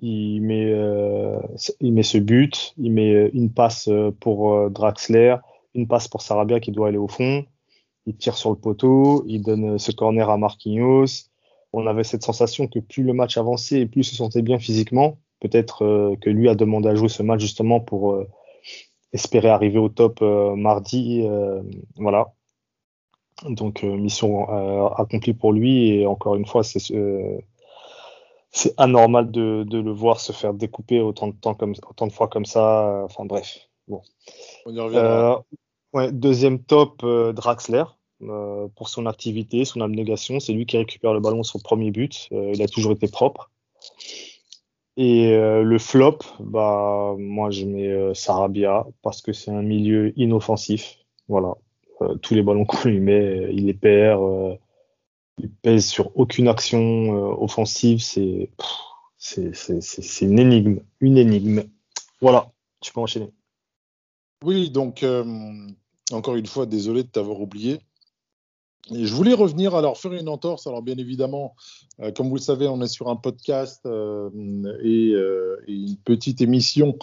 il, 0.00 0.42
met, 0.42 0.74
il 1.80 1.92
met 1.92 2.02
ce 2.02 2.18
but, 2.18 2.74
il 2.76 2.92
met 2.92 3.28
une 3.28 3.52
passe 3.52 3.88
pour 4.18 4.70
Draxler, 4.70 5.36
une 5.74 5.86
passe 5.86 6.08
pour 6.08 6.22
Sarabia 6.22 6.58
qui 6.58 6.72
doit 6.72 6.88
aller 6.88 6.98
au 6.98 7.08
fond. 7.08 7.44
Il 8.06 8.16
tire 8.16 8.36
sur 8.36 8.50
le 8.50 8.56
poteau, 8.56 9.24
il 9.26 9.42
donne 9.42 9.78
ce 9.78 9.92
corner 9.92 10.28
à 10.28 10.36
Marquinhos 10.36 11.30
on 11.72 11.86
avait 11.86 12.04
cette 12.04 12.22
sensation 12.22 12.66
que 12.66 12.78
plus 12.78 13.02
le 13.02 13.12
match 13.12 13.36
avançait 13.38 13.80
et 13.80 13.86
plus 13.86 14.02
il 14.02 14.10
se 14.10 14.16
sentait 14.16 14.42
bien 14.42 14.58
physiquement. 14.58 15.18
Peut-être 15.40 15.84
euh, 15.84 16.16
que 16.20 16.30
lui 16.30 16.48
a 16.48 16.54
demandé 16.54 16.88
à 16.88 16.94
jouer 16.94 17.08
ce 17.08 17.22
match 17.22 17.40
justement 17.40 17.80
pour 17.80 18.12
euh, 18.12 18.28
espérer 19.12 19.48
arriver 19.48 19.78
au 19.78 19.88
top 19.88 20.20
euh, 20.22 20.54
mardi. 20.54 21.26
voilà. 21.96 22.32
Donc 23.48 23.82
mission 23.82 24.48
accomplie 24.94 25.34
pour 25.34 25.52
lui 25.52 25.88
et 25.88 26.06
encore 26.06 26.36
une 26.36 26.46
fois 26.46 26.62
c'est 26.62 26.78
c'est 28.52 28.74
anormal 28.76 29.32
de, 29.32 29.64
le 29.68 29.90
voir 29.90 30.20
se 30.20 30.30
faire 30.32 30.54
découper 30.54 31.00
autant 31.00 31.26
de 31.26 31.32
temps 31.32 31.54
comme 31.54 31.74
autant 31.88 32.06
de 32.06 32.12
fois 32.12 32.28
comme 32.28 32.44
ça. 32.44 33.02
Enfin 33.04 33.24
bref. 33.24 33.68
Bon. 33.88 34.02
On 34.66 34.72
y 34.72 34.78
reviendra. 34.78 35.44
Deuxième 35.94 36.58
top 36.58 37.04
Draxler. 37.04 37.84
Euh, 38.28 38.68
pour 38.76 38.88
son 38.88 39.06
activité, 39.06 39.64
son 39.64 39.80
abnégation. 39.80 40.38
C'est 40.38 40.52
lui 40.52 40.64
qui 40.66 40.76
récupère 40.76 41.12
le 41.12 41.20
ballon 41.20 41.42
sur 41.42 41.58
le 41.58 41.62
premier 41.62 41.90
but. 41.90 42.28
Euh, 42.32 42.52
il 42.54 42.62
a 42.62 42.68
toujours 42.68 42.92
été 42.92 43.08
propre. 43.08 43.50
Et 44.96 45.32
euh, 45.32 45.62
le 45.62 45.78
flop, 45.78 46.18
bah, 46.38 47.14
moi 47.18 47.50
je 47.50 47.64
mets 47.64 48.14
Sarabia 48.14 48.86
parce 49.02 49.22
que 49.22 49.32
c'est 49.32 49.50
un 49.50 49.62
milieu 49.62 50.16
inoffensif. 50.18 50.98
Voilà. 51.28 51.54
tous 52.20 52.34
les 52.34 52.42
ballons 52.42 52.64
qu'on 52.66 52.88
lui 52.88 53.00
met, 53.00 53.48
il 53.52 53.66
les 53.66 53.74
perd. 53.74 54.22
il 55.38 55.50
pèse 55.50 55.86
sur 55.86 56.16
aucune 56.16 56.46
action 56.46 57.10
offensive. 57.42 58.00
C'est, 58.00 58.50
c'est, 59.18 60.24
une 60.24 60.38
énigme. 60.38 60.80
Une 61.00 61.18
énigme. 61.18 61.64
Voilà. 62.20 62.52
Tu 62.80 62.92
peux 62.92 63.00
enchaîner. 63.00 63.30
Oui, 64.44 64.70
donc 64.70 65.04
encore 66.12 66.36
une 66.36 66.46
fois, 66.46 66.66
désolé 66.66 67.02
de 67.02 67.08
t'avoir 67.08 67.40
oublié 67.40 67.80
je 68.90 69.14
voulais 69.14 69.34
revenir, 69.34 69.74
alors 69.74 69.98
faire 69.98 70.12
une 70.12 70.28
entorse. 70.28 70.66
Alors 70.66 70.82
bien 70.82 70.96
évidemment, 70.96 71.54
euh, 72.00 72.10
comme 72.12 72.28
vous 72.28 72.36
le 72.36 72.40
savez, 72.40 72.66
on 72.68 72.80
est 72.80 72.88
sur 72.88 73.08
un 73.08 73.16
podcast 73.16 73.80
euh, 73.86 74.30
euh, 74.34 75.56
et, 75.66 75.72
une 75.72 75.96
petite 76.04 76.40
émission 76.40 76.98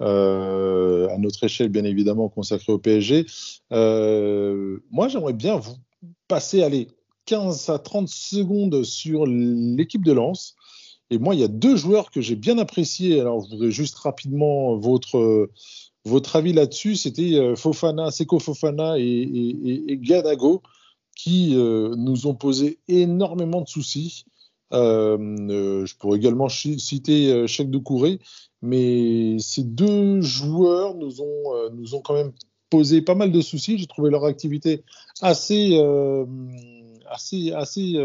à 0.00 1.16
notre 1.18 1.44
échelle, 1.44 1.68
bien 1.68 1.84
évidemment, 1.84 2.28
consacrée 2.28 2.72
au 2.72 2.78
PSG. 2.78 3.26
moi, 3.70 5.08
j'aimerais 5.08 5.32
bien 5.32 5.56
vous 5.56 5.76
passer, 6.28 6.62
allez, 6.62 6.88
15 7.26 7.70
à 7.70 7.78
30 7.78 8.08
secondes 8.08 8.82
sur 8.82 9.24
l'équipe 9.24 10.04
de 10.04 10.12
Lens. 10.12 10.56
Et 11.10 11.18
moi, 11.18 11.34
il 11.34 11.40
y 11.40 11.44
a 11.44 11.48
deux 11.48 11.76
joueurs 11.76 12.10
que 12.10 12.20
j'ai 12.20 12.34
bien 12.34 12.58
appréciés. 12.58 13.20
Alors, 13.20 13.44
je 13.44 13.50
voudrais 13.50 13.70
juste 13.70 13.94
rapidement 13.94 14.76
votre 14.76 15.48
votre 16.04 16.36
avis 16.36 16.52
là-dessus. 16.52 16.96
C'était 16.96 17.54
Fofana, 17.56 18.10
Seko 18.10 18.38
Fofana 18.38 18.98
et, 18.98 19.98
Gadago 20.02 20.62
qui 21.16 21.54
nous 21.54 22.26
ont 22.26 22.34
posé 22.34 22.78
énormément 22.88 23.62
de 23.62 23.68
soucis. 23.68 24.24
je 24.72 25.96
pourrais 25.96 26.18
également 26.18 26.48
citer 26.48 27.46
Cheikh 27.46 27.70
Doucouré, 27.70 28.18
mais 28.62 29.36
ces 29.38 29.62
deux 29.62 30.20
joueurs 30.20 30.94
nous 30.94 31.20
ont, 31.20 31.70
nous 31.72 31.94
ont 31.94 32.00
quand 32.00 32.14
même 32.14 32.32
posé 32.70 33.00
pas 33.00 33.14
mal 33.14 33.30
de 33.30 33.40
soucis. 33.40 33.78
J'ai 33.78 33.86
trouvé 33.86 34.10
leur 34.10 34.24
activité 34.24 34.82
assez, 35.20 35.80
assez, 37.08 37.52
assez 37.52 37.96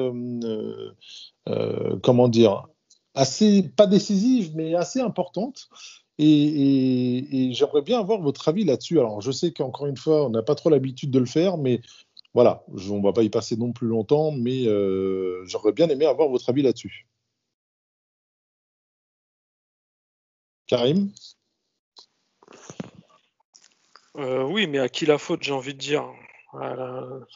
comment 2.04 2.28
dire, 2.28 2.68
assez, 3.16 3.64
pas 3.64 3.88
décisive, 3.88 4.52
mais 4.56 4.76
assez 4.76 5.02
importante. 5.02 5.70
Et, 6.22 7.52
j'aimerais 7.54 7.82
bien 7.82 8.00
avoir 8.00 8.20
votre 8.22 8.50
avis 8.50 8.66
là-dessus. 8.66 9.00
Alors, 9.00 9.22
je 9.22 9.32
sais 9.32 9.52
qu'encore 9.52 9.88
une 9.88 9.98
fois, 9.98 10.26
on 10.26 10.30
n'a 10.30 10.44
pas 10.44 10.56
trop 10.56 10.70
l'habitude 10.70 11.12
de 11.12 11.20
le 11.20 11.26
faire, 11.26 11.58
mais 11.58 11.82
voilà, 12.34 12.64
on 12.68 12.98
ne 12.98 13.04
va 13.04 13.14
pas 13.14 13.24
y 13.24 13.30
passer 13.30 13.56
non 13.56 13.72
plus 13.72 13.88
longtemps, 13.88 14.32
mais 14.32 14.68
euh, 14.68 15.44
j'aurais 15.46 15.72
bien 15.72 15.88
aimé 15.90 16.06
avoir 16.06 16.28
votre 16.30 16.50
avis 16.50 16.62
là-dessus. 16.62 17.08
Karim? 20.68 21.12
Euh, 24.18 24.44
Oui, 24.44 24.68
mais 24.68 24.80
à 24.80 24.90
qui 24.90 25.06
la 25.06 25.18
faute, 25.18 25.42
j'ai 25.42 25.54
envie 25.54 25.74
de 25.74 25.80
dire? 25.80 26.06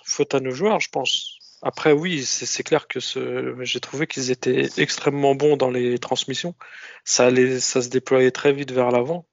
Faute 0.04 0.36
à 0.36 0.40
nos 0.40 0.52
joueurs, 0.52 0.80
je 0.80 0.90
pense. 0.90 1.33
Après, 1.64 1.94
oui, 1.94 2.26
c'est 2.26 2.64
clair 2.64 2.88
que 2.90 3.00
ce... 3.00 3.56
j'ai 3.62 3.80
trouvé 3.80 4.06
qu'ils 4.06 4.32
étaient 4.32 4.68
extrêmement 4.78 5.34
bons 5.34 5.56
dans 5.56 5.72
les 5.72 5.98
transmissions. 5.98 6.56
Ça, 7.06 7.30
se 7.32 7.90
déployait 7.90 8.32
très 8.32 8.52
vite 8.52 8.72
vers 8.72 8.92
l'avant. 8.92 9.26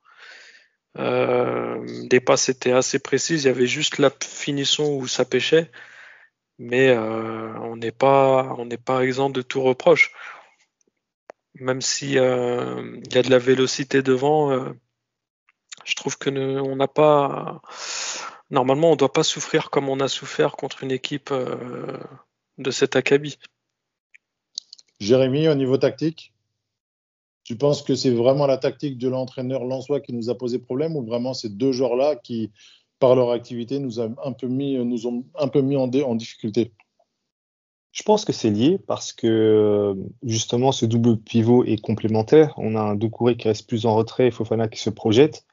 Euh, 0.96 1.84
les 2.10 2.20
passes 2.20 2.48
étaient 2.48 2.72
assez 2.72 3.00
précises. 3.00 3.44
Il 3.44 3.46
y 3.48 3.50
avait 3.50 3.66
juste 3.66 3.98
la 3.98 4.10
finition 4.22 4.96
où 4.96 5.08
ça 5.08 5.24
pêchait. 5.24 5.70
Mais 6.58 6.90
euh, 6.90 7.58
on 7.60 7.76
n'est 7.76 7.90
pas, 7.90 8.54
on 8.58 8.68
pas 8.68 9.02
exempt 9.04 9.30
de 9.30 9.42
tout 9.42 9.62
reproche. 9.62 10.12
Même 11.54 11.80
si 11.80 12.18
euh, 12.18 13.00
y 13.12 13.18
a 13.18 13.22
de 13.22 13.30
la 13.30 13.38
vélocité 13.38 14.02
devant, 14.02 14.52
euh, 14.52 14.72
je 15.84 15.96
trouve 15.96 16.16
que 16.16 16.30
on 16.30 16.76
n'a 16.76 16.88
pas 16.88 17.60
normalement, 18.50 18.88
on 18.88 18.92
ne 18.92 18.96
doit 18.96 19.12
pas 19.12 19.22
souffrir 19.22 19.70
comme 19.70 19.88
on 19.88 20.00
a 20.00 20.08
souffert 20.08 20.56
contre 20.56 20.82
une 20.82 20.90
équipe 20.90 21.30
euh, 21.30 21.98
de 22.58 22.70
cet 22.70 22.96
acabit. 22.96 23.38
Jérémy, 24.98 25.48
au 25.48 25.54
niveau 25.54 25.78
tactique, 25.78 26.32
tu 27.44 27.56
penses 27.56 27.82
que 27.82 27.94
c'est 27.94 28.10
vraiment 28.10 28.46
la 28.46 28.58
tactique 28.58 28.98
de 28.98 29.08
l'entraîneur 29.08 29.64
Lançois 29.64 30.00
qui 30.00 30.12
nous 30.12 30.30
a 30.30 30.36
posé 30.36 30.58
problème 30.58 30.94
ou 30.96 31.04
vraiment 31.04 31.34
ces 31.34 31.48
deux 31.48 31.72
joueurs-là 31.72 32.16
qui, 32.16 32.52
par 32.98 33.16
leur 33.16 33.30
activité, 33.30 33.78
nous, 33.78 34.00
a 34.00 34.08
un 34.24 34.32
peu 34.32 34.46
mis, 34.46 34.74
nous 34.84 35.06
ont 35.06 35.24
un 35.38 35.48
peu 35.48 35.62
mis 35.62 35.76
en, 35.76 35.90
en 35.90 36.14
difficulté? 36.14 36.72
Je 37.92 38.04
pense 38.04 38.24
que 38.24 38.32
c'est 38.32 38.50
lié 38.50 38.78
parce 38.78 39.12
que 39.12 39.96
justement 40.22 40.70
ce 40.70 40.86
double 40.86 41.16
pivot 41.16 41.64
est 41.64 41.80
complémentaire. 41.80 42.54
On 42.56 42.76
a 42.76 42.80
un 42.80 42.94
Doucouré 42.94 43.36
qui 43.36 43.48
reste 43.48 43.68
plus 43.68 43.84
en 43.84 43.96
retrait 43.96 44.28
et 44.28 44.30
Fofana 44.30 44.68
qui 44.68 44.78
se 44.80 44.90
projette 44.90 45.44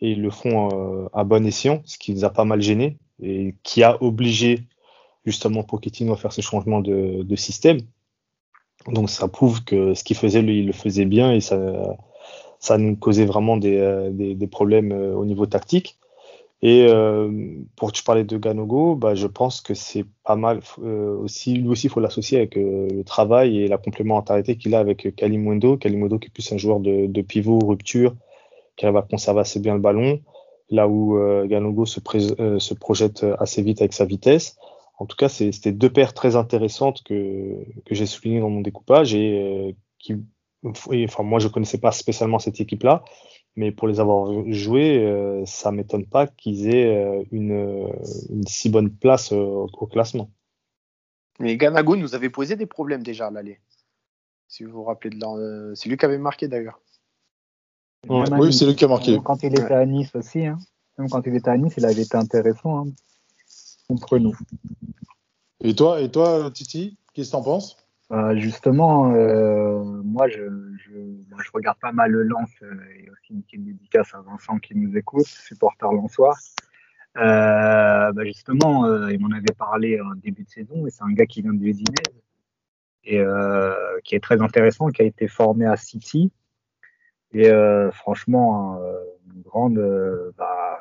et 0.00 0.12
ils 0.12 0.22
le 0.22 0.30
font 0.30 0.68
euh, 0.72 1.08
à 1.12 1.24
bon 1.24 1.46
escient, 1.46 1.82
ce 1.84 1.98
qui 1.98 2.12
les 2.12 2.24
a 2.24 2.30
pas 2.30 2.44
mal 2.44 2.60
gênés 2.60 2.96
et 3.22 3.54
qui 3.62 3.82
a 3.82 4.02
obligé 4.02 4.64
justement 5.24 5.62
Pochettino 5.62 6.12
à 6.12 6.16
faire 6.16 6.32
ce 6.32 6.40
changement 6.40 6.80
de, 6.80 7.36
système. 7.36 7.78
Donc 8.88 9.10
ça 9.10 9.28
prouve 9.28 9.62
que 9.64 9.94
ce 9.94 10.04
qu'il 10.04 10.16
faisait, 10.16 10.42
lui, 10.42 10.60
il 10.60 10.66
le 10.66 10.72
faisait 10.72 11.04
bien 11.04 11.32
et 11.32 11.40
ça, 11.40 11.58
ça 12.58 12.78
nous 12.78 12.96
causait 12.96 13.26
vraiment 13.26 13.56
des, 13.56 13.76
euh, 13.78 14.10
des, 14.12 14.46
problèmes 14.46 14.92
euh, 14.92 15.14
au 15.14 15.24
niveau 15.24 15.46
tactique. 15.46 15.98
Et 16.62 16.86
euh, 16.88 17.54
pour 17.74 17.90
tu 17.90 18.02
parlais 18.02 18.24
de 18.24 18.36
Ganogo, 18.36 18.94
bah, 18.94 19.14
je 19.14 19.26
pense 19.26 19.62
que 19.62 19.72
c'est 19.72 20.04
pas 20.24 20.36
mal 20.36 20.60
aussi. 21.22 21.54
Lui 21.54 21.68
aussi, 21.68 21.86
il 21.86 21.90
faut 21.90 22.00
l'associer 22.00 22.36
avec 22.36 22.54
le 22.56 23.02
travail 23.02 23.60
et 23.62 23.68
la 23.68 23.78
complémentarité 23.78 24.56
qu'il 24.56 24.74
a 24.74 24.78
avec 24.78 25.16
Kalimondo. 25.16 25.78
Kalimondo 25.78 26.18
qui 26.18 26.26
est 26.26 26.30
plus 26.30 26.52
un 26.52 26.58
joueur 26.58 26.80
de, 26.80 27.06
de 27.06 27.22
pivot, 27.22 27.60
rupture, 27.60 28.14
qui 28.80 28.86
arrive 28.86 28.96
à 28.96 29.02
conserver 29.02 29.40
assez 29.40 29.60
bien 29.60 29.74
le 29.74 29.80
ballon, 29.80 30.22
là 30.70 30.88
où 30.88 31.18
euh, 31.18 31.46
euh, 31.46 32.58
se, 32.58 32.74
projette 32.74 33.26
assez 33.38 33.60
vite 33.60 33.82
avec 33.82 33.92
sa 33.92 34.06
vitesse. 34.06 34.56
En 34.98 35.04
tout 35.04 35.16
cas, 35.18 35.28
c'était 35.28 35.72
deux 35.72 35.90
paires 35.90 36.14
très 36.14 36.34
intéressantes 36.34 37.02
que, 37.04 37.58
j'ai 37.90 38.06
soulignées 38.06 38.40
dans 38.40 38.48
mon 38.48 38.62
découpage 38.62 39.14
et 39.14 39.68
euh, 39.68 39.72
qui, 39.98 40.16
enfin, 40.64 41.22
moi, 41.22 41.38
je 41.40 41.48
connaissais 41.48 41.76
pas 41.76 41.92
spécialement 41.92 42.38
cette 42.38 42.58
équipe-là, 42.58 43.04
mais 43.54 43.70
pour 43.70 43.86
les 43.86 44.00
avoir 44.00 44.50
joués, 44.50 45.04
euh, 45.04 45.44
ça 45.44 45.72
m'étonne 45.72 46.06
pas 46.06 46.26
qu'ils 46.26 46.74
aient 46.74 47.26
une, 47.32 47.86
une, 48.30 48.46
si 48.46 48.70
bonne 48.70 48.90
place 48.90 49.30
au 49.32 49.86
classement. 49.92 50.30
Mais 51.38 51.58
Ganago 51.58 51.96
nous 51.96 52.14
avait 52.14 52.30
posé 52.30 52.56
des 52.56 52.66
problèmes 52.66 53.02
déjà 53.02 53.26
à 53.26 53.30
l'aller. 53.30 53.60
Si 54.48 54.64
vous 54.64 54.72
vous 54.72 54.84
rappelez 54.84 55.10
de 55.10 55.72
c'est 55.74 55.90
lui 55.90 55.98
qui 55.98 56.04
avait 56.06 56.18
marqué 56.18 56.48
d'ailleurs 56.48 56.80
oui, 58.08 58.52
c'est 58.52 58.66
lui 58.66 58.74
qui 58.74 58.84
a 58.84 58.88
marqué. 58.88 59.18
Quand 59.22 59.42
il 59.42 59.52
était 59.52 59.74
à 59.74 59.84
Nice 59.84 60.14
aussi, 60.14 60.46
hein. 60.46 60.58
même 60.98 61.08
quand 61.08 61.26
il 61.26 61.34
était 61.34 61.50
à 61.50 61.56
Nice, 61.56 61.74
il 61.76 61.84
avait 61.84 62.02
été 62.02 62.16
intéressant 62.16 62.86
hein, 62.86 62.92
contre 63.88 64.18
nous. 64.18 64.36
Et 65.60 65.74
toi, 65.74 66.00
et 66.00 66.10
toi 66.10 66.50
Titi, 66.50 66.96
qu'est-ce 67.12 67.28
que 67.28 67.36
tu 67.36 67.36
en 67.36 67.42
penses? 67.42 67.76
Bah, 68.08 68.34
Justement, 68.36 69.12
euh, 69.12 69.82
moi, 70.04 70.28
je, 70.28 70.42
je, 70.78 70.92
je, 70.92 71.50
regarde 71.52 71.78
pas 71.78 71.92
mal 71.92 72.10
le 72.10 72.22
Lance 72.22 72.50
euh, 72.62 72.74
et 72.98 73.10
aussi 73.10 73.34
une 73.34 73.42
petite 73.42 73.64
dédicace 73.64 74.14
à 74.14 74.22
Vincent 74.22 74.58
qui 74.58 74.74
nous 74.74 74.96
écoute, 74.96 75.26
supporter 75.26 75.92
lançois. 75.92 76.34
Euh, 77.16 78.12
bah 78.12 78.24
justement, 78.24 78.84
euh, 78.86 79.12
il 79.12 79.20
m'en 79.20 79.34
avait 79.34 79.54
parlé 79.58 80.00
en 80.00 80.14
début 80.14 80.44
de 80.44 80.48
saison 80.48 80.86
et 80.86 80.90
c'est 80.90 81.02
un 81.02 81.12
gars 81.12 81.26
qui 81.26 81.42
vient 81.42 81.52
de 81.52 81.64
Udinese 81.64 81.96
et 83.04 83.18
euh, 83.18 83.74
qui 84.04 84.14
est 84.14 84.20
très 84.20 84.40
intéressant, 84.40 84.88
qui 84.88 85.02
a 85.02 85.04
été 85.04 85.26
formé 85.26 85.66
à 85.66 85.76
City 85.76 86.30
et 87.32 87.48
euh, 87.48 87.90
franchement, 87.92 88.74
hein, 88.74 88.80
euh, 88.82 89.04
une 89.34 89.42
grande, 89.42 89.78
euh, 89.78 90.32
bah, 90.36 90.78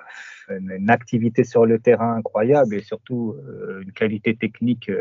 une, 0.50 0.90
activité 0.90 1.44
sur 1.44 1.66
le 1.66 1.80
terrain 1.80 2.16
incroyable 2.16 2.76
et 2.76 2.82
surtout 2.82 3.36
une 3.82 3.92
qualité 3.92 4.36
technique 4.36 4.92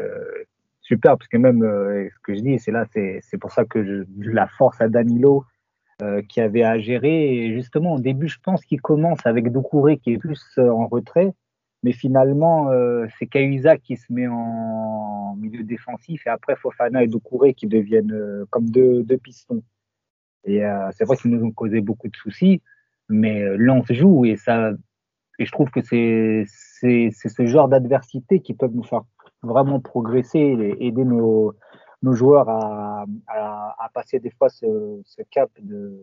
super. 0.83 1.17
Parce 1.17 1.29
que 1.29 1.39
même 1.39 1.61
ce 1.63 2.19
que 2.23 2.35
je 2.35 2.41
dis, 2.41 2.59
c'est 2.59 2.71
là, 2.71 2.85
c'est 2.93 3.39
pour 3.41 3.53
ça 3.53 3.65
que 3.65 3.83
je, 3.83 4.05
la 4.31 4.47
force 4.47 4.81
à 4.81 4.89
Danilo 4.89 5.45
qui 6.29 6.41
avait 6.43 6.65
à 6.65 6.79
gérer. 6.79 7.35
Et 7.35 7.55
justement, 7.55 7.95
au 7.95 7.99
début, 7.99 8.29
je 8.29 8.39
pense 8.43 8.63
qu'il 8.65 8.83
commence 8.83 9.25
avec 9.25 9.51
Doucouré 9.51 9.97
qui 9.97 10.13
est 10.13 10.19
plus 10.19 10.59
en 10.59 10.87
retrait. 10.87 11.33
Mais 11.83 11.93
finalement, 11.93 12.71
c'est 13.19 13.27
Cahuzac 13.27 13.81
qui 13.81 13.97
se 13.97 14.13
met 14.13 14.27
en 14.29 15.35
milieu 15.37 15.63
défensif 15.63 16.27
et 16.27 16.31
après 16.31 16.57
Fofana 16.57 17.03
et 17.03 17.07
Doucouré 17.07 17.55
qui 17.55 17.67
deviennent 17.67 18.45
comme 18.51 18.69
deux, 18.69 19.03
deux 19.03 19.17
pistons. 19.17 19.63
Et 20.49 20.65
euh, 20.65 20.91
c'est 20.93 21.05
vrai 21.05 21.17
qu'ils 21.19 21.31
nous 21.31 21.45
ont 21.45 21.53
causé 21.53 21.83
beaucoup 21.83 22.09
de 22.09 22.17
soucis, 22.17 22.63
mais 23.11 23.43
euh, 23.43 23.57
Lens 23.59 23.85
joue 23.93 24.25
et 24.25 24.37
ça, 24.37 24.71
et 25.39 25.45
je 25.45 25.53
trouve 25.53 25.71
que 25.71 25.83
c'est 25.83 26.45
c'est 26.47 27.11
ce 27.29 27.47
genre 27.47 27.69
d'adversité 27.69 28.41
qui 28.41 28.55
peuvent 28.55 28.75
nous 28.75 28.83
faire 28.83 29.03
vraiment 29.43 29.79
progresser 29.79 30.39
et 30.39 30.87
aider 30.87 31.05
nos, 31.05 31.55
nos 32.01 32.15
joueurs 32.15 32.49
à, 32.49 33.05
à, 33.27 33.77
à, 33.79 33.89
passer 33.91 34.21
des 34.21 34.31
fois 34.31 34.49
ce, 34.49 35.03
ce 35.05 35.21
cap 35.31 35.51
de 35.61 36.03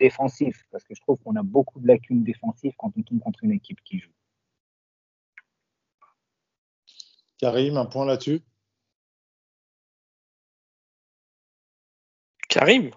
défensif, 0.00 0.64
parce 0.72 0.82
que 0.82 0.94
je 0.96 1.00
trouve 1.02 1.18
qu'on 1.22 1.36
a 1.36 1.44
beaucoup 1.44 1.78
de 1.78 1.86
lacunes 1.86 2.24
défensives 2.24 2.74
quand 2.76 2.92
on 2.98 3.02
tombe 3.02 3.20
contre 3.20 3.44
une 3.44 3.52
équipe 3.52 3.80
qui 3.84 4.00
joue. 4.00 4.10
Karim, 7.38 7.76
un 7.76 7.86
point 7.86 8.04
là-dessus? 8.04 8.42
Karim? 12.48 12.90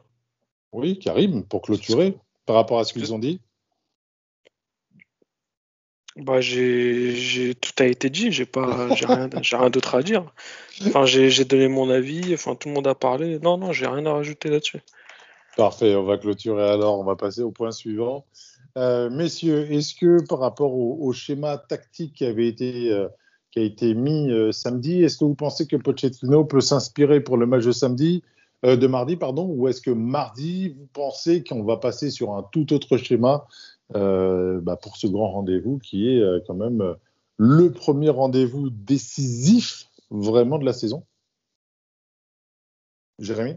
Oui, 0.71 0.99
Karim, 0.99 1.43
pour 1.43 1.61
clôturer, 1.61 2.17
par 2.45 2.55
rapport 2.55 2.79
à 2.79 2.83
ce 2.83 2.93
qu'ils 2.93 3.13
ont 3.13 3.19
dit. 3.19 3.39
Bah, 6.15 6.41
j'ai, 6.41 7.55
tout 7.61 7.71
a 7.81 7.85
été 7.85 8.09
dit, 8.09 8.31
j'ai 8.31 8.45
pas, 8.45 8.93
j'ai 8.95 9.05
rien, 9.05 9.29
rien 9.59 9.69
d'autre 9.69 9.95
à 9.95 10.03
dire. 10.03 10.33
Enfin, 10.85 11.05
j'ai, 11.05 11.45
donné 11.45 11.67
mon 11.67 11.89
avis, 11.89 12.33
enfin, 12.33 12.55
tout 12.55 12.67
le 12.67 12.73
monde 12.73 12.87
a 12.87 12.95
parlé. 12.95 13.39
Non, 13.39 13.57
non, 13.57 13.71
j'ai 13.71 13.87
rien 13.87 14.05
à 14.05 14.13
rajouter 14.13 14.49
là-dessus. 14.49 14.79
Parfait, 15.55 15.95
on 15.95 16.03
va 16.03 16.17
clôturer 16.17 16.69
alors, 16.69 16.99
on 16.99 17.03
va 17.03 17.15
passer 17.15 17.41
au 17.41 17.51
point 17.51 17.71
suivant. 17.71 18.25
Euh, 18.77 19.09
messieurs, 19.09 19.71
est-ce 19.71 19.95
que 19.95 20.25
par 20.27 20.39
rapport 20.39 20.73
au, 20.73 21.11
schéma 21.13 21.57
tactique 21.57 22.13
qui 22.15 22.25
avait 22.25 22.47
été, 22.47 22.91
euh, 22.91 23.07
qui 23.51 23.59
a 23.59 23.63
été 23.63 23.93
mis 23.93 24.31
euh, 24.31 24.51
samedi, 24.51 25.03
est-ce 25.03 25.17
que 25.17 25.25
vous 25.25 25.35
pensez 25.35 25.67
que 25.67 25.75
Pochettino 25.75 26.45
peut 26.45 26.61
s'inspirer 26.61 27.21
pour 27.21 27.37
le 27.37 27.45
match 27.45 27.65
de 27.65 27.71
samedi? 27.71 28.23
Euh, 28.65 28.75
de 28.75 28.87
mardi, 28.87 29.15
pardon, 29.15 29.47
ou 29.47 29.67
est-ce 29.67 29.81
que 29.81 29.91
mardi, 29.91 30.69
vous 30.69 30.87
pensez 30.93 31.43
qu'on 31.43 31.63
va 31.63 31.77
passer 31.77 32.11
sur 32.11 32.33
un 32.33 32.43
tout 32.43 32.73
autre 32.73 32.97
schéma 32.97 33.47
euh, 33.95 34.59
bah, 34.61 34.75
pour 34.75 34.97
ce 34.97 35.07
grand 35.07 35.31
rendez-vous 35.31 35.79
qui 35.79 36.09
est 36.09 36.19
euh, 36.19 36.39
quand 36.45 36.55
même 36.55 36.95
le 37.37 37.71
premier 37.71 38.09
rendez-vous 38.09 38.69
décisif 38.69 39.87
vraiment 40.11 40.59
de 40.59 40.65
la 40.65 40.73
saison? 40.73 41.05
Jérémy? 43.19 43.55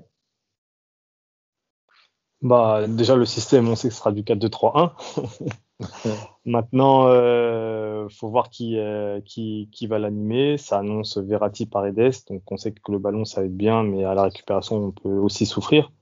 Bah, 2.42 2.86
déjà, 2.88 3.14
le 3.14 3.24
système, 3.24 3.68
on 3.68 3.76
sait 3.76 3.88
que 3.88 3.94
ce 3.94 4.00
sera 4.00 4.10
du 4.10 4.22
4-2-3-1. 4.22 4.90
Maintenant, 6.44 7.06
il 7.08 7.14
euh, 7.14 8.08
faut 8.08 8.28
voir 8.28 8.50
qui, 8.50 8.78
euh, 8.78 9.20
qui, 9.20 9.68
qui 9.72 9.86
va 9.86 10.00
l'animer. 10.00 10.58
Ça 10.58 10.78
annonce 10.78 11.18
Verratti 11.18 11.66
Paredes. 11.66 12.12
Donc, 12.28 12.42
on 12.50 12.56
sait 12.56 12.72
que 12.72 12.90
le 12.90 12.98
ballon, 12.98 13.24
ça 13.24 13.40
va 13.40 13.46
être 13.46 13.56
bien, 13.56 13.84
mais 13.84 14.04
à 14.04 14.14
la 14.14 14.24
récupération, 14.24 14.76
on 14.76 14.90
peut 14.90 15.16
aussi 15.18 15.46
souffrir. 15.46 15.92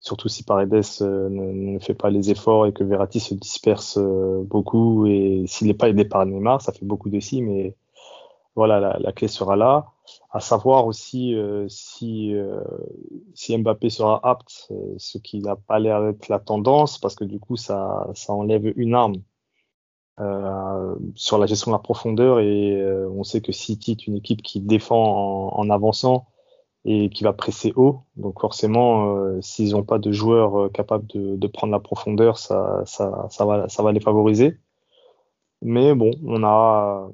Surtout 0.00 0.28
si 0.28 0.44
Paredes 0.44 0.84
euh, 1.00 1.28
ne, 1.28 1.72
ne, 1.72 1.78
fait 1.78 1.94
pas 1.94 2.10
les 2.10 2.30
efforts 2.30 2.66
et 2.66 2.72
que 2.72 2.84
Verratti 2.84 3.18
se 3.18 3.34
disperse 3.34 3.96
euh, 3.98 4.42
beaucoup. 4.44 5.06
Et 5.06 5.44
s'il 5.46 5.68
n'est 5.68 5.74
pas 5.74 5.88
aidé 5.88 6.04
par 6.04 6.24
Neymar, 6.26 6.60
ça 6.60 6.72
fait 6.72 6.84
beaucoup 6.84 7.08
de 7.08 7.18
si, 7.18 7.42
mais 7.42 7.74
voilà, 8.54 8.78
la, 8.78 8.98
la, 9.00 9.12
clé 9.12 9.26
sera 9.26 9.56
là. 9.56 9.86
À 10.30 10.40
savoir 10.40 10.86
aussi 10.86 11.34
euh, 11.34 11.66
si, 11.68 12.34
euh, 12.34 12.60
si 13.34 13.56
Mbappé 13.56 13.88
sera 13.88 14.20
apte, 14.28 14.68
euh, 14.70 14.94
ce 14.98 15.18
qui 15.18 15.40
n'a 15.40 15.56
pas 15.56 15.78
l'air 15.78 16.02
d'être 16.02 16.28
la 16.28 16.38
tendance, 16.38 16.98
parce 16.98 17.14
que 17.14 17.24
du 17.24 17.40
coup, 17.40 17.56
ça, 17.56 18.08
ça 18.14 18.32
enlève 18.34 18.72
une 18.76 18.94
arme 18.94 19.22
sur 21.14 21.38
la 21.38 21.46
gestion 21.46 21.70
de 21.70 21.76
la 21.76 21.78
profondeur. 21.78 22.40
Et 22.40 22.82
on 23.12 23.22
sait 23.22 23.40
que 23.40 23.52
City 23.52 23.92
est 23.92 24.06
une 24.08 24.16
équipe 24.16 24.42
qui 24.42 24.60
défend 24.60 25.52
en, 25.52 25.60
en 25.60 25.70
avançant 25.70 26.26
et 26.84 27.08
qui 27.10 27.22
va 27.22 27.32
presser 27.32 27.72
haut. 27.76 28.00
Donc 28.16 28.40
forcément, 28.40 29.40
s'ils 29.40 29.72
n'ont 29.72 29.84
pas 29.84 29.98
de 30.00 30.10
joueurs 30.10 30.72
capables 30.72 31.06
de, 31.06 31.46
prendre 31.46 31.72
la 31.72 31.78
profondeur, 31.78 32.36
ça, 32.38 32.82
ça, 32.84 33.28
va, 33.44 33.68
ça 33.68 33.82
va 33.84 33.92
les 33.92 34.00
favoriser. 34.00 34.58
Mais 35.62 35.94
bon, 35.94 36.10
on 36.24 36.42
a 36.44 37.08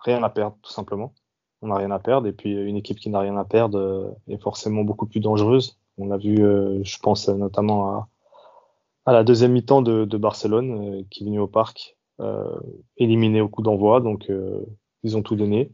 rien 0.00 0.22
à 0.22 0.30
perdre, 0.30 0.56
tout 0.62 0.72
simplement. 0.72 1.12
On 1.60 1.68
n'a 1.68 1.76
rien 1.76 1.90
à 1.90 1.98
perdre. 1.98 2.28
Et 2.28 2.32
puis, 2.32 2.52
une 2.52 2.76
équipe 2.76 2.98
qui 2.98 3.10
n'a 3.10 3.20
rien 3.20 3.36
à 3.36 3.44
perdre 3.44 3.78
euh, 3.78 4.10
est 4.28 4.40
forcément 4.40 4.82
beaucoup 4.82 5.06
plus 5.06 5.20
dangereuse. 5.20 5.78
On 5.96 6.06
l'a 6.06 6.16
vu, 6.16 6.44
euh, 6.44 6.82
je 6.84 6.98
pense 7.00 7.28
notamment 7.28 7.88
à, 7.88 8.08
à 9.06 9.12
la 9.12 9.24
deuxième 9.24 9.52
mi-temps 9.52 9.82
de, 9.82 10.04
de, 10.04 10.16
Barcelone, 10.16 10.98
euh, 11.00 11.02
qui 11.10 11.24
est 11.24 11.26
venu 11.26 11.40
au 11.40 11.48
parc, 11.48 11.96
éliminé 12.96 13.40
au 13.40 13.48
coup 13.48 13.62
d'envoi. 13.62 14.00
Donc, 14.00 14.28
ils 15.04 15.16
ont 15.16 15.22
tout 15.22 15.36
donné. 15.36 15.70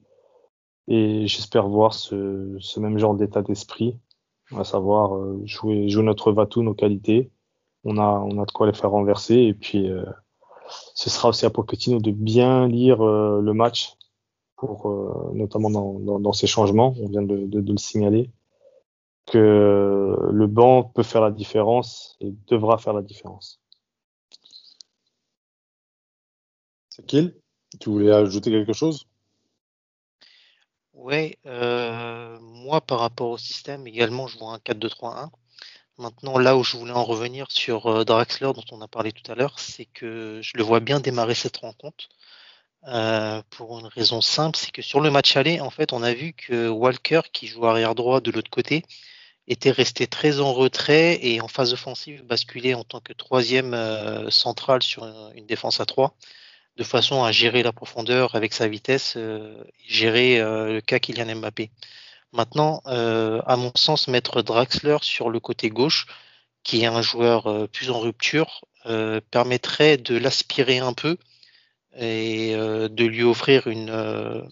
Et 0.88 1.27
j'espère 1.27 1.66
voir 1.68 1.94
ce, 1.94 2.55
ce, 2.61 2.81
même 2.81 2.99
genre 2.99 3.14
d'état 3.14 3.40
d'esprit, 3.40 3.99
à 4.55 4.62
savoir 4.62 5.18
jouer, 5.47 5.88
jouer 5.88 6.03
notre 6.03 6.33
Vatou, 6.33 6.62
nos 6.62 6.75
qualités. 6.75 7.31
On 7.85 7.97
a, 7.97 8.20
on 8.20 8.42
a 8.42 8.44
de 8.44 8.53
quoi 8.53 8.66
les 8.66 8.75
faire 8.75 8.90
renverser. 8.90 9.37
Et 9.37 9.55
puis, 9.55 9.88
ce 10.94 11.09
sera 11.09 11.31
aussi 11.31 11.47
à 11.47 11.51
Pochettino 11.51 11.99
de 11.99 12.11
bien 12.11 12.68
lire 12.68 13.03
le 13.03 13.53
match 13.55 13.97
pour, 14.64 14.88
euh, 14.88 15.33
notamment 15.35 15.70
dans, 15.70 16.18
dans, 16.18 16.33
ces 16.33 16.46
changements, 16.46 16.94
on 17.00 17.09
vient 17.09 17.22
de, 17.22 17.46
de, 17.46 17.61
de, 17.61 17.72
le 17.72 17.79
signaler, 17.79 18.31
que 19.27 20.16
le 20.31 20.46
banc 20.46 20.85
peut 20.85 21.03
faire 21.03 21.22
la 21.22 21.31
différence 21.31 22.16
et 22.20 22.33
devra 22.46 22.79
faire 22.79 22.92
la 22.92 23.03
différence. 23.03 23.61
C'est 26.88 27.05
qu'il 27.07 27.35
Tu 27.81 27.90
voulais 27.90 28.12
ajouter 28.12 28.50
quelque 28.50 28.72
chose? 28.72 29.07
Oui, 30.92 31.37
euh, 31.44 32.38
moi 32.40 32.81
par 32.81 33.00
rapport 33.00 33.31
au 33.31 33.38
système 33.38 33.87
également, 33.87 34.27
je 34.27 34.38
vois 34.38 34.53
un 34.55 34.59
4-2-3-1. 34.59 35.31
Maintenant, 35.98 36.38
là 36.38 36.57
où 36.57 36.64
je 36.64 36.77
voulais 36.77 36.92
en 36.92 37.05
revenir 37.05 37.50
sur 37.50 37.87
euh, 37.87 38.05
Draxler, 38.05 38.53
dont 38.53 38.64
on 38.72 38.81
a 38.81 38.88
parlé 38.88 39.12
tout 39.12 39.31
à 39.31 39.35
l'heure, 39.35 39.59
c'est 39.59 39.85
que 39.85 40.40
je 40.42 40.57
le 40.57 40.64
vois 40.64 40.81
bien 40.81 41.00
démarrer 41.00 41.35
cette 41.35 41.59
rencontre 41.59 42.09
euh, 42.88 43.42
pour 43.51 43.79
une 43.79 43.87
raison 43.87 44.20
simple, 44.20 44.59
c'est 44.59 44.70
que 44.70 44.83
sur 44.83 45.01
le 45.01 45.11
match 45.11 45.37
aller, 45.37 45.61
en 45.61 45.70
fait, 45.70 45.92
on 45.92 46.03
a 46.03 46.12
vu 46.12 46.33
que 46.33 46.68
Walker, 46.68 47.23
qui 47.33 47.47
joue 47.47 47.66
arrière 47.66 47.94
droit 47.94 48.20
de 48.20 48.31
l'autre 48.31 48.51
côté, 48.51 48.85
était 49.49 49.70
resté 49.70 50.07
très 50.07 50.40
en 50.40 50.53
retrait 50.53 51.18
et 51.23 51.40
en 51.40 51.49
phase 51.49 51.73
offensive 51.73 52.25
basculé 52.25 52.75
en 52.75 52.85
tant 52.85 53.01
que 53.01 53.12
troisième 53.12 53.75
euh, 53.75 54.31
central 54.31 54.83
sur 54.83 55.05
une, 55.35 55.47
défense 55.47 55.81
à 55.81 55.87
trois, 55.87 56.14
de 56.77 56.85
façon 56.85 57.25
à 57.25 57.33
gérer 57.33 57.62
la 57.62 57.73
profondeur 57.73 58.35
avec 58.35 58.53
sa 58.53 58.68
vitesse, 58.68 59.14
euh, 59.16 59.62
gérer 59.87 60.40
euh, 60.40 60.75
le 60.75 60.81
cas 60.81 60.99
Kylian 60.99 61.37
Mbappé. 61.37 61.70
Maintenant, 62.33 62.83
euh, 62.87 63.40
à 63.47 63.57
mon 63.57 63.73
sens, 63.77 64.09
mettre 64.09 64.42
Draxler 64.42 64.99
sur 65.03 65.31
le 65.31 65.40
côté 65.40 65.70
gauche, 65.70 66.07
qui 66.64 66.83
est 66.83 66.87
un 66.87 67.03
joueur 67.03 67.68
plus 67.68 67.90
en 67.90 68.01
rupture, 68.01 68.64
permettrait 69.31 69.99
de 69.99 70.16
l'aspirer 70.16 70.79
un 70.79 70.94
peu 70.94 71.18
et 71.96 72.54
euh, 72.54 72.88
de 72.88 73.04
lui 73.04 73.22
offrir 73.22 73.66
une, 73.66 73.90
euh, 73.90 74.42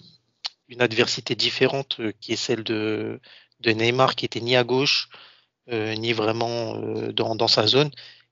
une 0.68 0.80
adversité 0.80 1.34
différente 1.34 1.96
euh, 2.00 2.12
qui 2.20 2.32
est 2.32 2.36
celle 2.36 2.62
de, 2.62 3.20
de 3.60 3.70
Neymar 3.70 4.14
qui 4.14 4.24
était 4.24 4.40
ni 4.40 4.56
à 4.56 4.64
gauche 4.64 5.08
ni 5.70 6.12
vraiment 6.12 6.76
dans, 7.12 7.36
dans 7.36 7.46
sa 7.46 7.68
zone. 7.68 7.90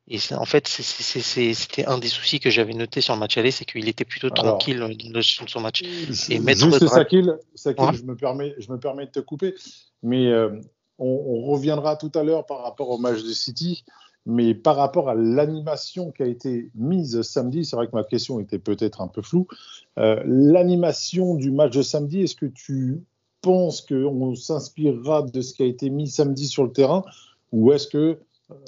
Et 0.09 0.18
en 0.33 0.44
fait, 0.44 0.66
c'était 0.66 1.87
un 1.87 1.96
des 1.96 2.09
soucis 2.09 2.40
que 2.40 2.51
j'avais 2.51 2.75
noté 2.75 3.01
sur 3.01 3.14
le 3.14 3.20
match 3.20 3.38
aller, 3.38 3.53
c'est 3.53 3.64
qu'il 3.64 3.88
était 3.88 4.05
plutôt 4.05 4.31
tranquille 4.31 4.81
dans 5.12 5.23
son 5.23 5.61
match. 5.61 5.83
Et 5.83 6.09
juste 6.09 6.88
Sakil, 6.88 7.38
Sakil 7.55 7.92
je, 7.94 8.03
me 8.03 8.16
permets, 8.16 8.57
je 8.59 8.70
me 8.73 8.81
permets 8.81 9.07
de 9.07 9.12
te 9.12 9.20
couper, 9.20 9.55
mais 10.03 10.35
on, 10.35 11.07
on, 11.07 11.42
reviendra 11.53 11.94
tout 11.94 12.11
à 12.16 12.25
l'heure 12.25 12.44
par 12.46 12.64
rapport 12.64 12.90
au 12.90 12.99
match 12.99 13.23
de 13.23 13.33
City. 13.33 13.85
Mais 14.27 14.55
par 14.55 14.77
rapport 14.77 15.09
à 15.09 15.15
l'animation 15.15 16.11
qui 16.11 16.23
a 16.23 16.27
été 16.27 16.71
mise 16.75 17.23
samedi, 17.23 17.65
c'est 17.65 17.77
vrai 17.77 17.87
que 17.87 17.97
ma 17.97 18.05
question 18.05 18.39
était 18.39 18.59
peut-être 18.59 19.01
un 19.01 19.09
peu 19.09 19.23
floue. 19.23 19.47
Euh, 19.99 20.23
l'animation 20.27 21.35
du 21.35 21.51
match 21.51 21.77
de 21.77 21.83
samedi, 21.83 22.21
est-ce 22.23 22.37
que 22.37 22.47
tu 22.47 23.03
penses 23.41 23.81
qu'on 23.81 24.35
s'inspirera 24.35 25.23
de 25.23 25.41
ce 25.41 25.55
qui 25.55 25.63
a 25.63 25.67
été 25.67 25.89
mis 25.89 26.09
samedi 26.09 26.47
sur 26.47 26.65
le 26.65 26.73
terrain 26.73 27.03
ou 27.53 27.73
est-ce 27.73 27.89
que 27.89 28.19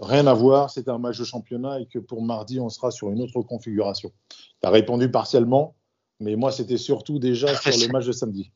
rien 0.01 0.27
à 0.27 0.35
voir, 0.35 0.71
c'est 0.71 0.89
un 0.89 0.99
match 0.99 1.19
de 1.19 1.25
championnat 1.25 1.81
et 1.81 1.87
que 1.87 1.99
pour 1.99 2.23
mardi, 2.23 2.59
on 2.61 2.69
sera 2.69 2.91
sur 2.91 3.11
une 3.11 3.21
autre 3.21 3.43
configuration? 3.43 4.11
Tu 4.31 4.67
as 4.67 4.71
répondu 4.71 5.11
partiellement, 5.11 5.75
mais 6.21 6.37
moi, 6.37 6.53
c'était 6.53 6.79
surtout 6.79 7.19
déjà 7.19 7.55
sur 7.61 7.71
le 7.71 7.93
match 7.93 8.07
de 8.07 8.13
samedi. 8.13 8.51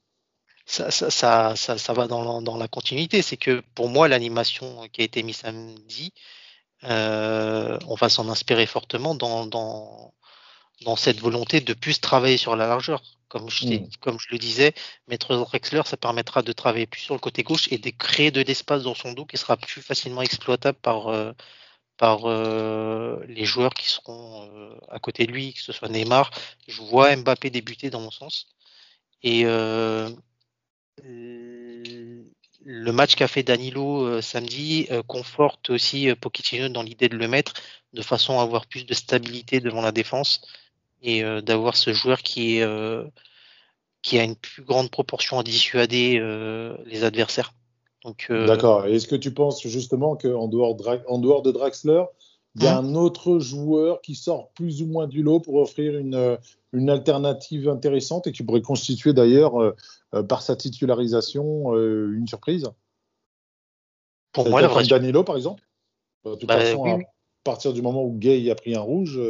Ça, 0.65 0.91
ça, 0.91 1.11
ça, 1.11 1.55
ça, 1.57 1.93
va 1.93 2.09
dans, 2.09 2.43
dans 2.43 2.57
la 2.57 2.67
continuité. 2.67 3.23
C'est 3.23 3.37
que 3.37 3.63
pour 3.75 3.89
moi, 3.89 4.09
l'animation 4.09 4.89
qui 4.93 5.03
a 5.03 5.05
été 5.05 5.23
mise 5.23 5.37
samedi, 5.37 6.13
on 6.83 7.95
va 7.95 8.09
s'en 8.09 8.29
inspirer 8.29 8.67
fortement 8.67 9.15
dans, 9.15 9.47
dans, 9.47 10.15
dans, 10.85 10.97
cette 10.97 11.21
volonté 11.21 11.61
de 11.61 11.75
plus 11.75 12.01
travailler 12.01 12.37
sur 12.37 12.57
la 12.57 12.67
largeur. 12.67 13.03
Comme 13.29 13.51
je, 13.51 13.67
mmh. 13.67 13.89
comme 14.01 14.19
je 14.21 14.29
le 14.31 14.39
disais, 14.39 14.73
mettre 15.09 15.35
Drexler, 15.35 15.83
ça 15.85 15.97
permettra 15.97 16.43
de 16.43 16.53
travailler 16.53 16.87
plus 16.87 17.01
sur 17.01 17.15
le 17.15 17.21
côté 17.21 17.43
gauche 17.43 17.67
et 17.73 17.79
de 17.79 17.91
créer 17.91 18.31
de 18.31 18.41
l'espace 18.41 18.85
dans 18.85 18.95
son 18.95 19.13
dos 19.13 19.27
qui 19.27 19.37
sera 19.37 19.57
plus 19.57 19.83
facilement 19.83 20.23
exploitable 20.23 20.79
par, 20.79 21.09
euh, 21.09 21.33
par 21.97 22.27
euh, 22.27 23.25
les 23.29 23.45
joueurs 23.45 23.75
qui 23.75 23.89
seront 23.89 24.49
euh, 24.51 24.79
à 24.89 24.99
côté 24.99 25.27
de 25.27 25.33
lui, 25.33 25.55
que 25.55 25.61
ce 25.61 25.73
soit 25.73 25.89
Neymar. 25.89 26.31
Je 26.69 26.83
vois 26.83 27.15
Mbappé 27.17 27.51
débuter 27.51 27.91
dans 27.91 28.01
mon 28.01 28.11
sens. 28.11 28.49
Et 29.23 29.43
euh, 29.47 30.11
le 32.69 32.91
match 32.91 33.15
qu'a 33.15 33.29
fait 33.29 33.45
Danilo 33.45 34.03
euh, 34.03 34.21
samedi 34.21 34.89
euh, 34.91 35.01
conforte 35.07 35.71
aussi 35.71 36.11
euh, 36.11 36.17
Pochettino 36.17 36.69
dans 36.69 36.83
l'idée 36.83 37.09
de 37.09 37.17
le 37.17 37.29
mettre 37.29 37.55
de 37.93 38.03
façon 38.03 38.41
à 38.41 38.43
avoir 38.43 38.67
plus 38.67 38.85
de 38.85 38.93
stabilité 38.93 39.61
devant 39.61 39.83
la 39.83 39.93
défense 39.93 40.41
et 41.01 41.23
d'avoir 41.43 41.77
ce 41.77 41.93
joueur 41.93 42.23
qui 42.23 42.59
est 42.59 42.67
qui 44.03 44.19
a 44.19 44.25
une 44.25 44.35
plus 44.35 44.63
grande 44.63 44.91
proportion 44.91 45.39
à 45.39 45.43
dissuader 45.43 46.19
les 46.85 47.05
adversaires. 47.05 47.53
D'accord. 48.29 48.87
Est-ce 48.87 49.07
que 49.07 49.15
tu 49.15 49.33
penses 49.33 49.67
justement 49.67 50.17
qu'en 50.17 50.49
dehors, 50.49 50.77
en 51.07 51.19
dehors 51.19 51.43
de 51.43 51.53
Draxler, 51.53 52.03
il 52.57 52.65
y 52.65 52.67
a 52.67 52.79
hum. 52.79 52.87
un 52.87 52.95
autre 52.97 53.39
joueur 53.39 54.01
qui 54.01 54.15
sort 54.15 54.51
plus 54.55 54.83
ou 54.83 54.87
moins 54.87 55.07
du 55.07 55.23
lot 55.23 55.39
pour 55.39 55.57
offrir 55.57 55.97
une, 55.97 56.39
une 56.73 56.91
alternative 56.91 57.69
intéressante 57.69 58.27
et 58.27 58.33
qui 58.33 58.43
pourrait 58.43 58.63
constituer 58.63 59.13
d'ailleurs, 59.13 59.75
par 60.29 60.43
sa 60.43 60.57
titularisation, 60.57 61.75
euh, 61.75 62.13
une 62.17 62.27
surprise 62.27 62.71
Pour 64.33 64.49
moi, 64.49 64.61
la 64.61 64.69
vraie... 64.69 64.87
Danilo, 64.87 65.25
par 65.25 65.37
exemple. 65.37 65.63
De 66.25 66.35
toute 66.35 66.49
bah, 66.49 66.61
façon, 66.61 66.85
à 66.85 66.99
partir 67.45 67.73
du 67.73 67.83
moment 67.83 68.05
où 68.05 68.13
Gay 68.19 68.51
a 68.51 68.55
pris 68.55 68.75
un 68.75 68.81
rouge, 68.81 69.21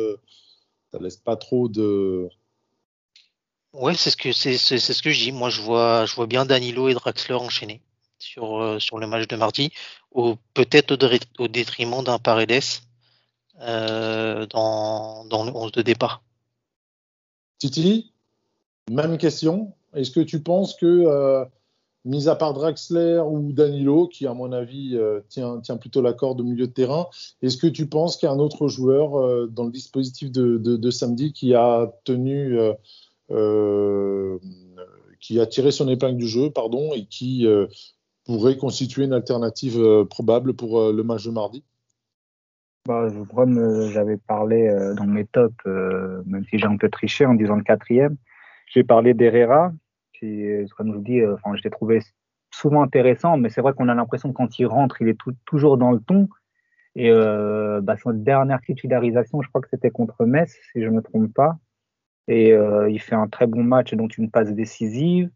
ça 0.93 0.99
laisse 0.99 1.17
pas 1.17 1.37
trop 1.37 1.69
de. 1.69 2.29
Ouais, 3.75 3.95
c'est 3.95 4.11
ce 4.11 4.17
que 4.17 4.33
c'est 4.33 4.57
ce 4.57 5.03
que 5.03 5.11
je 5.11 5.25
dis. 5.25 5.33
Moi, 5.33 5.51
je 5.51 5.61
vois 5.61 6.07
je 6.07 6.15
vois 6.15 6.27
bien 6.27 6.47
Danilo 6.47 6.89
et 6.89 6.95
Draxler 6.95 7.35
enchaîner 7.35 7.83
sur 8.19 8.81
sur 8.81 8.99
le 8.99 9.07
match 9.07 9.29
de 9.29 9.37
mardi, 9.37 9.73
peut-être 10.55 10.93
au, 10.93 11.43
au, 11.43 11.49
détriment 11.49 12.03
d'un 12.03 12.19
Paredes 12.19 12.63
dans 13.61 15.27
dans 15.27 15.45
le 15.45 15.53
11 15.55 15.73
de 15.73 15.83
départ. 15.83 16.23
Titi, 17.59 18.13
même 18.91 19.19
question? 19.19 19.75
Est-ce 19.97 20.11
que 20.11 20.21
tu 20.21 20.43
penses 20.43 20.75
que, 20.75 20.87
euh, 20.87 21.45
mis 22.05 22.29
à 22.29 22.37
part 22.37 22.53
Draxler 22.53 23.21
ou 23.27 23.51
Danilo, 23.53 24.07
qui 24.07 24.27
à 24.27 24.35
mon 24.35 24.53
avis 24.53 24.95
euh, 24.95 25.21
tient, 25.29 25.59
tient, 25.61 25.79
plutôt 25.79 26.03
la 26.03 26.13
corde 26.13 26.41
au 26.41 26.45
milieu 26.45 26.67
de 26.67 26.73
terrain, 26.73 27.07
est-ce 27.43 27.57
que 27.57 27.67
tu 27.67 27.87
penses 27.87 28.17
qu'il 28.17 28.29
y 28.29 28.31
a 28.31 28.35
un 28.35 28.39
autre 28.39 28.69
joueur 28.69 29.17
euh, 29.17 29.47
dans 29.47 29.65
le 29.65 29.73
dispositif 29.73 30.31
de, 30.31 30.59
de, 30.59 30.77
de, 30.77 30.91
samedi 30.91 31.33
qui 31.33 31.55
a 31.55 31.91
tenu, 32.05 32.59
qui 35.19 35.41
a 35.41 35.47
tiré 35.47 35.71
son 35.73 35.89
épingle 35.89 36.19
du 36.19 36.29
jeu, 36.29 36.51
pardon, 36.51 36.93
et 36.95 37.07
qui 37.07 37.47
pourrait 38.25 38.59
constituer 38.59 39.05
une 39.05 39.15
alternative 39.15 40.05
probable 40.11 40.53
pour 40.53 40.93
le 40.93 41.03
match 41.03 41.25
de 41.25 41.31
mardi? 41.31 41.65
Bah, 42.87 43.09
j'avais 43.93 44.19
parlé 44.19 44.69
dans 44.97 45.07
mes 45.07 45.25
tops, 45.25 45.65
même 45.65 46.45
si 46.51 46.59
j'ai 46.59 46.67
un 46.67 46.77
peu 46.77 46.89
triché 46.89 47.25
en 47.25 47.35
disant 47.35 47.57
le 47.57 47.65
quatrième, 47.65 48.17
j'ai 48.73 48.85
parlé 48.85 49.15
d'Herrera, 49.15 49.73
comme 50.77 50.95
je 50.95 50.99
dis, 50.99 51.25
enfin, 51.25 51.55
l'ai 51.63 51.71
trouvé 51.71 52.01
souvent 52.51 52.83
intéressant, 52.83 53.37
mais 53.37 53.49
c'est 53.49 53.61
vrai 53.61 53.73
qu'on 53.75 53.89
a 53.89 53.95
l'impression 53.95 54.31
que 54.31 54.37
quand 54.37 54.59
il 54.59 54.67
rentre, 54.67 55.01
il 55.03 55.09
est 55.09 55.19
toujours 55.45 55.77
dans 55.77 55.93
le 55.93 56.01
ton. 56.01 56.29
Et 56.95 57.11
euh, 57.11 57.81
bah, 57.83 57.97
dernière 58.15 58.61
titularisation, 58.63 59.43
je 59.43 59.49
crois 59.49 59.61
que 59.61 59.69
c'était 59.69 59.91
contre 59.91 60.25
Metz, 60.25 60.57
si 60.73 60.83
je 60.83 60.89
ne 60.89 60.97
me 60.97 61.03
trompe 61.03 61.33
pas. 61.33 61.59
Et 62.27 62.53
euh, 62.53 62.89
il 62.91 62.99
fait 63.01 63.15
un 63.15 63.29
très 63.29 63.47
bon 63.47 63.63
match, 63.63 63.95
dont 63.95 64.09
une 64.09 64.31
passe 64.31 64.53
décisive. 64.53 65.31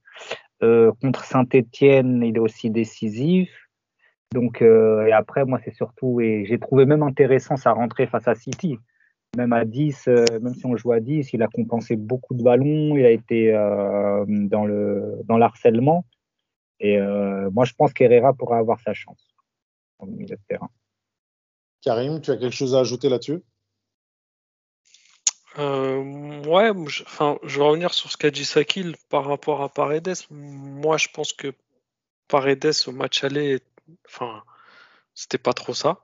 Euh, 0.62 0.92
contre 1.00 1.24
Saint-Etienne, 1.24 2.22
il 2.22 2.36
est 2.36 2.40
aussi 2.40 2.70
décisif. 2.70 3.50
Donc, 4.32 4.62
euh, 4.62 5.06
et 5.06 5.12
après, 5.12 5.44
moi, 5.44 5.60
c'est 5.64 5.74
surtout, 5.74 6.20
et 6.20 6.44
j'ai 6.46 6.58
trouvé 6.58 6.86
même 6.86 7.02
intéressant 7.02 7.56
sa 7.56 7.72
rentrée 7.72 8.06
face 8.06 8.28
à 8.28 8.34
City. 8.34 8.78
Même 9.36 9.52
à 9.52 9.64
10, 9.64 10.08
euh, 10.08 10.24
même 10.40 10.54
si 10.54 10.66
on 10.66 10.76
joue 10.76 10.92
à 10.92 11.00
10, 11.00 11.32
il 11.32 11.42
a 11.42 11.48
compensé 11.48 11.96
beaucoup 11.96 12.34
de 12.34 12.42
ballons, 12.42 12.96
il 12.96 13.04
a 13.04 13.10
été 13.10 13.54
euh, 13.54 14.24
dans 14.26 14.64
le 14.64 15.20
dans 15.24 15.38
l'harcèlement. 15.38 16.04
Et 16.80 16.98
moi, 16.98 17.66
je 17.66 17.74
pense 17.74 17.92
qu'Herrera 17.92 18.32
pourra 18.32 18.56
avoir 18.56 18.80
sa 18.80 18.94
chance 18.94 19.34
en 19.98 20.06
milieu 20.06 20.36
de 20.36 20.40
terrain. 20.48 20.70
Karim, 21.82 22.22
tu 22.22 22.30
as 22.30 22.38
quelque 22.38 22.54
chose 22.54 22.74
à 22.74 22.80
ajouter 22.80 23.10
là-dessus? 23.10 23.42
Euh, 25.58 26.42
ouais, 26.44 26.72
je, 26.86 27.02
enfin, 27.02 27.38
je 27.42 27.58
vais 27.58 27.64
revenir 27.64 27.92
sur 27.92 28.10
ce 28.10 28.16
qu'a 28.16 28.30
dit 28.30 28.44
Sakil 28.44 28.96
par 29.08 29.26
rapport 29.26 29.62
à 29.62 29.68
Paredes. 29.68 30.14
Moi, 30.30 30.96
je 30.96 31.08
pense 31.12 31.32
que 31.32 31.52
Paredes 32.28 32.72
au 32.86 32.92
match 32.92 33.24
aller, 33.24 33.60
enfin, 34.06 34.42
c'était 35.14 35.38
pas 35.38 35.52
trop 35.52 35.74
ça. 35.74 35.98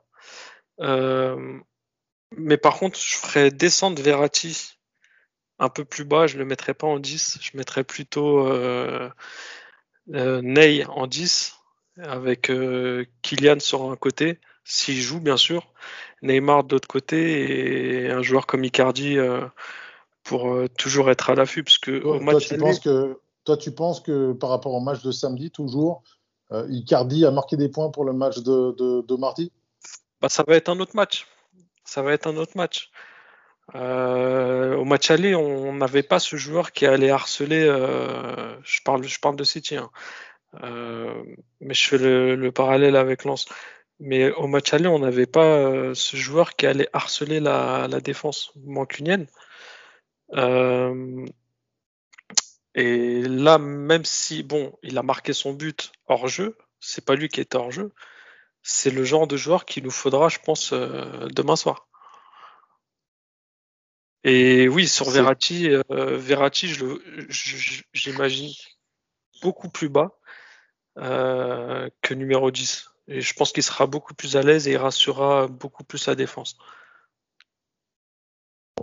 Euh, 0.80 1.58
mais 2.34 2.56
par 2.56 2.78
contre, 2.78 2.98
je 2.98 3.16
ferais 3.16 3.50
descendre 3.50 4.00
Verratti 4.02 4.78
un 5.58 5.68
peu 5.68 5.84
plus 5.84 6.04
bas. 6.04 6.26
Je 6.26 6.38
le 6.38 6.44
mettrais 6.44 6.74
pas 6.74 6.86
en 6.86 6.98
10. 6.98 7.38
Je 7.40 7.56
mettrais 7.56 7.84
plutôt 7.84 8.46
euh, 8.46 9.10
euh 10.14 10.40
Ney 10.42 10.84
en 10.86 11.06
10 11.06 11.54
avec 11.98 12.50
Kylian 13.22 13.60
sur 13.60 13.90
un 13.90 13.96
côté 13.96 14.38
s'il 14.66 15.00
joue 15.00 15.20
bien 15.20 15.36
sûr, 15.36 15.62
Neymar 16.22 16.64
de 16.64 16.74
l'autre 16.74 16.88
côté 16.88 18.04
et 18.04 18.10
un 18.10 18.22
joueur 18.22 18.46
comme 18.46 18.64
Icardi 18.64 19.16
euh, 19.16 19.46
pour 20.24 20.52
euh, 20.52 20.68
toujours 20.76 21.08
être 21.10 21.30
à 21.30 21.34
l'affût 21.36 21.62
parce 21.62 21.78
que 21.78 22.00
toi, 22.00 22.20
match 22.20 22.48
tu 22.48 22.58
penses 22.58 22.80
que 22.80 23.18
toi 23.44 23.56
tu 23.56 23.70
penses 23.70 24.00
que 24.00 24.32
par 24.32 24.50
rapport 24.50 24.74
au 24.74 24.80
match 24.80 25.02
de 25.02 25.12
samedi 25.12 25.52
toujours 25.52 26.02
euh, 26.50 26.66
Icardi 26.68 27.24
a 27.24 27.30
marqué 27.30 27.56
des 27.56 27.68
points 27.68 27.90
pour 27.90 28.04
le 28.04 28.12
match 28.12 28.38
de, 28.38 29.16
mardi? 29.16 29.52
Bah, 30.20 30.28
ça 30.28 30.44
va 30.46 30.56
être 30.56 30.68
un 30.68 30.80
autre 30.80 30.96
match 30.96 31.26
ça 31.86 32.02
va 32.02 32.12
être 32.12 32.26
un 32.26 32.36
autre 32.36 32.56
match 32.56 32.90
au 33.74 34.84
match 34.84 35.10
aller, 35.10 35.34
on 35.34 35.72
n'avait 35.72 36.04
pas 36.04 36.20
ce 36.20 36.36
joueur 36.36 36.70
qui 36.72 36.86
allait 36.86 37.10
harceler. 37.10 37.64
je 37.64 38.82
parle, 38.84 39.02
je 39.04 39.18
parle 39.18 39.36
de 39.36 39.44
City, 39.44 39.76
hein. 39.76 39.90
mais 41.60 41.74
je 41.74 41.88
fais 41.88 41.98
le, 41.98 42.36
le 42.36 42.52
parallèle 42.52 42.94
avec 42.96 43.24
Lens. 43.24 43.46
Mais 43.98 44.30
au 44.32 44.46
match 44.46 44.72
aller, 44.74 44.88
on 44.88 44.98
n'avait 44.98 45.26
pas 45.26 45.44
euh, 45.44 45.94
ce 45.94 46.16
joueur 46.16 46.54
qui 46.56 46.66
allait 46.66 46.88
harceler 46.92 47.40
la, 47.40 47.88
défense 48.02 48.52
mancunienne. 48.56 49.26
Euh, 50.34 51.24
et 52.74 53.22
là, 53.22 53.58
même 53.58 54.04
si, 54.04 54.42
bon, 54.42 54.78
il 54.82 54.98
a 54.98 55.02
marqué 55.02 55.32
son 55.32 55.54
but 55.54 55.92
hors 56.06 56.28
jeu, 56.28 56.58
c'est 56.78 57.04
pas 57.04 57.14
lui 57.14 57.28
qui 57.28 57.40
est 57.40 57.54
hors 57.54 57.70
jeu, 57.70 57.92
c'est 58.68 58.90
le 58.90 59.04
genre 59.04 59.28
de 59.28 59.36
joueur 59.36 59.64
qu'il 59.64 59.84
nous 59.84 59.92
faudra, 59.92 60.28
je 60.28 60.38
pense, 60.38 60.72
euh, 60.72 61.28
demain 61.28 61.54
soir. 61.54 61.86
Et 64.24 64.68
oui, 64.68 64.88
sur 64.88 65.08
Verratti, 65.08 65.68
Verratti, 65.88 66.76
j'imagine 67.92 68.50
beaucoup 69.40 69.68
plus 69.68 69.88
bas 69.88 70.18
que 70.96 72.14
numéro 72.14 72.50
10. 72.50 72.90
Et 73.06 73.20
je 73.20 73.34
pense 73.34 73.52
qu'il 73.52 73.62
sera 73.62 73.86
beaucoup 73.86 74.14
plus 74.14 74.36
à 74.36 74.42
l'aise 74.42 74.66
et 74.66 74.72
il 74.72 74.78
rassurera 74.78 75.46
beaucoup 75.46 75.84
plus 75.84 75.98
sa 75.98 76.16
défense. 76.16 76.58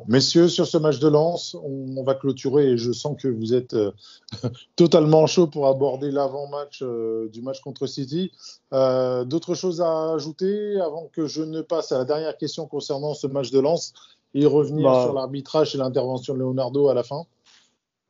Messieurs, 0.08 0.48
sur 0.48 0.68
ce 0.68 0.78
match 0.78 1.00
de 1.00 1.08
lance, 1.08 1.56
on, 1.64 2.04
va 2.04 2.16
clôturer 2.16 2.72
et 2.72 2.78
je 2.78 2.92
sens 2.92 3.16
que 3.22 3.28
vous 3.28 3.54
êtes 3.54 3.74
euh, 3.74 3.92
totalement 4.76 5.26
chaud 5.28 5.48
pour 5.48 5.68
aborder 5.68 6.12
l'avant-match 6.12 6.80
euh, 6.82 7.30
du 7.30 7.42
match 7.42 7.62
contre 7.62 7.88
City. 7.88 8.32
Euh, 8.74 9.24
d'autres 9.24 9.56
choses 9.56 9.82
à 9.82 10.14
ajouter 10.14 10.80
avant 10.82 11.10
que 11.14 11.28
je 11.28 11.42
ne 11.42 11.62
passe 11.62 11.92
à 11.92 11.98
la 11.98 12.06
dernière 12.06 12.38
question 12.38 12.68
concernant 12.68 13.14
ce 13.14 13.28
match 13.28 13.52
de 13.52 13.60
lance 13.60 13.94
et 14.34 14.46
revenir 14.46 14.90
bah. 14.90 15.04
sur 15.04 15.14
l'arbitrage 15.14 15.76
et 15.76 15.78
l'intervention 15.78 16.34
de 16.34 16.40
Leonardo 16.40 16.90
à 16.90 16.94
la 16.94 17.04
fin? 17.04 17.26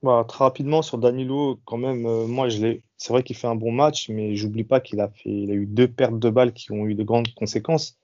Bah, 0.02 0.26
Très 0.28 0.44
rapidement 0.44 0.82
sur 0.82 0.98
Danilo, 0.98 1.60
quand 1.66 1.78
même, 1.78 2.02
moi 2.28 2.50
je 2.50 2.62
l'ai 2.62 2.84
c'est 3.04 3.12
vrai 3.12 3.22
qu'il 3.22 3.36
fait 3.36 3.48
un 3.48 3.56
bon 3.56 3.74
match, 3.74 4.08
mais 4.08 4.38
j'oublie 4.38 4.64
pas 4.64 4.80
qu'il 4.80 5.02
a 5.02 5.10
fait, 5.10 5.30
il 5.30 5.52
a 5.52 5.56
eu 5.56 5.66
deux 5.66 5.90
pertes 5.90 6.20
de 6.20 6.30
balles 6.30 6.54
qui 6.54 6.72
ont 6.72 6.86
eu 6.88 6.96
de 6.96 7.04
grandes 7.04 7.28
conséquences, 7.36 7.98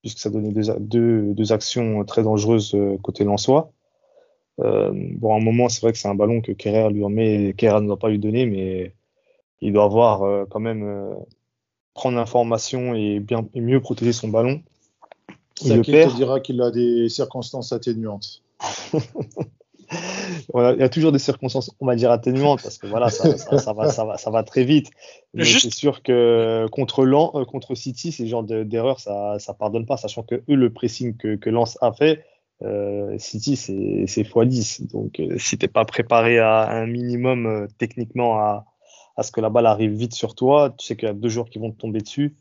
puisque 0.00 0.18
ça 0.18 0.30
donnait 0.30 0.52
deux, 0.52 0.74
deux, 0.78 1.34
deux 1.34 1.52
actions 1.52 2.04
très 2.04 2.22
dangereuses 2.22 2.74
euh, 2.74 2.96
côté 3.02 3.24
Lensois. 3.24 3.72
Euh, 4.60 4.90
bon, 4.92 5.34
à 5.34 5.36
un 5.38 5.40
moment, 5.40 5.68
c'est 5.68 5.80
vrai 5.80 5.92
que 5.92 5.98
c'est 5.98 6.08
un 6.08 6.14
ballon 6.14 6.40
que 6.40 6.52
Kerrer 6.52 6.90
lui 6.90 7.02
remet, 7.02 7.54
Kerrer 7.56 7.80
ne 7.80 7.86
doit 7.86 7.98
pas 7.98 8.08
lui 8.08 8.18
donner, 8.18 8.46
mais 8.46 8.94
il 9.60 9.72
doit 9.72 9.84
avoir 9.84 10.22
euh, 10.22 10.44
quand 10.48 10.60
même 10.60 10.82
euh, 10.82 11.14
prendre 11.94 12.16
l'information 12.16 12.94
et 12.94 13.20
bien 13.20 13.46
et 13.54 13.60
mieux 13.60 13.80
protéger 13.80 14.12
son 14.12 14.28
ballon. 14.28 14.62
Il 15.62 15.76
le 15.76 15.82
te 15.82 16.16
dira 16.16 16.40
qu'il 16.40 16.60
a 16.62 16.70
des 16.70 17.08
circonstances 17.08 17.72
atténuantes. 17.72 18.42
il 19.92 20.76
y 20.78 20.82
a 20.82 20.88
toujours 20.88 21.12
des 21.12 21.18
circonstances, 21.18 21.74
on 21.80 21.86
va 21.86 21.96
dire, 21.96 22.10
atténuantes, 22.10 22.62
parce 22.62 22.78
que 22.78 22.86
voilà, 22.86 23.10
ça, 23.10 23.28
va, 23.72 23.90
ça, 23.90 24.04
va, 24.04 24.16
ça 24.16 24.30
va 24.30 24.42
très 24.42 24.64
vite. 24.64 24.90
Mais 25.34 25.44
c'est 25.44 25.72
sûr 25.72 26.02
que 26.02 26.66
contre, 26.70 27.04
Lan, 27.04 27.32
euh, 27.34 27.44
contre 27.44 27.74
City, 27.74 28.12
ces 28.12 28.26
genres 28.26 28.44
d'erreurs, 28.44 29.00
ça 29.00 29.36
ne 29.36 29.52
pardonne 29.54 29.86
pas, 29.86 29.96
sachant 29.96 30.22
que 30.22 30.36
eux, 30.36 30.54
le 30.54 30.72
pressing 30.72 31.16
que, 31.16 31.36
que 31.36 31.50
Lens 31.50 31.78
a 31.80 31.92
fait, 31.92 32.24
euh, 32.62 33.16
City, 33.18 33.56
c'est 33.56 34.04
x10. 34.04 34.90
Donc, 34.90 35.18
euh, 35.18 35.38
si 35.38 35.58
tu 35.58 35.64
n'es 35.64 35.68
pas 35.68 35.84
préparé 35.84 36.38
à 36.38 36.70
un 36.70 36.86
minimum 36.86 37.68
techniquement 37.78 38.38
à, 38.38 38.66
à 39.16 39.22
ce 39.22 39.32
que 39.32 39.40
la 39.40 39.50
balle 39.50 39.66
arrive 39.66 39.92
vite 39.92 40.14
sur 40.14 40.34
toi, 40.34 40.74
tu 40.76 40.86
sais 40.86 40.96
qu'il 40.96 41.08
y 41.08 41.10
a 41.10 41.14
deux 41.14 41.28
joueurs 41.28 41.50
qui 41.50 41.58
vont 41.58 41.70
te 41.70 41.78
tomber 41.78 42.00
dessus. 42.00 42.36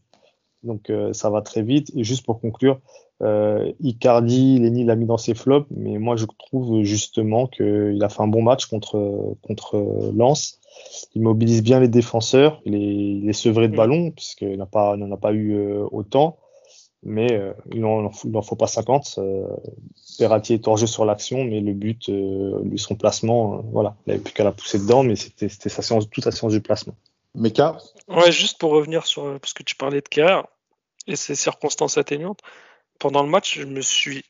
Donc, 0.63 0.91
ça 1.13 1.29
va 1.29 1.41
très 1.41 1.61
vite. 1.61 1.89
Et 1.95 2.03
juste 2.03 2.25
pour 2.25 2.41
conclure, 2.41 2.81
euh, 3.21 3.71
Icardi, 3.81 4.59
Lenny 4.59 4.85
l'a 4.85 4.95
mis 4.95 5.05
dans 5.05 5.17
ses 5.17 5.33
flops, 5.33 5.67
mais 5.71 5.97
moi 5.97 6.15
je 6.15 6.25
trouve 6.25 6.83
justement 6.83 7.47
qu'il 7.47 8.01
a 8.01 8.09
fait 8.09 8.21
un 8.21 8.27
bon 8.27 8.41
match 8.41 8.67
contre, 8.67 9.35
contre 9.41 10.11
Lens. 10.15 10.59
Il 11.15 11.21
mobilise 11.21 11.61
bien 11.61 11.79
les 11.79 11.87
défenseurs, 11.87 12.61
il 12.65 12.75
est, 12.75 12.79
il 12.79 13.29
est 13.29 13.33
sevré 13.33 13.67
de 13.67 13.73
mm. 13.73 13.77
ballon, 13.77 14.11
puisqu'il 14.11 14.57
n'en 14.57 14.63
a, 14.63 14.67
pas, 14.67 14.95
a 14.95 15.17
pas 15.17 15.33
eu 15.33 15.55
euh, 15.55 15.85
autant, 15.91 16.37
mais 17.03 17.31
euh, 17.33 17.53
il 17.71 17.81
n'en 17.81 18.11
faut 18.11 18.55
pas 18.55 18.67
50. 18.67 19.15
Euh, 19.17 19.47
Perrati 20.17 20.53
est 20.53 20.67
hors 20.67 20.77
jeu 20.77 20.87
sur 20.87 21.05
l'action, 21.05 21.43
mais 21.43 21.59
le 21.61 21.73
but, 21.73 22.09
euh, 22.09 22.61
lui, 22.63 22.79
son 22.79 22.95
placement, 22.95 23.61
voilà, 23.71 23.95
il 24.05 24.11
n'avait 24.11 24.23
plus 24.23 24.33
qu'à 24.33 24.43
la 24.43 24.51
pousser 24.51 24.79
dedans, 24.79 25.03
mais 25.03 25.15
c'était 25.15 25.49
sa 25.49 25.81
séance, 25.81 26.09
toute 26.09 26.23
sa 26.23 26.31
séance 26.31 26.53
du 26.53 26.61
placement. 26.61 26.95
Meka 27.35 27.77
Ouais, 28.07 28.31
juste 28.31 28.57
pour 28.59 28.71
revenir 28.71 29.05
sur, 29.05 29.39
parce 29.39 29.53
que 29.53 29.63
tu 29.63 29.75
parlais 29.75 30.01
de 30.01 30.07
Kerr 30.07 30.43
et 31.07 31.15
ses 31.15 31.35
circonstances 31.35 31.97
atténuantes 31.97 32.41
pendant 32.99 33.23
le 33.23 33.29
match, 33.29 33.57
je 33.57 33.65
me 33.65 33.81
suis 33.81 34.23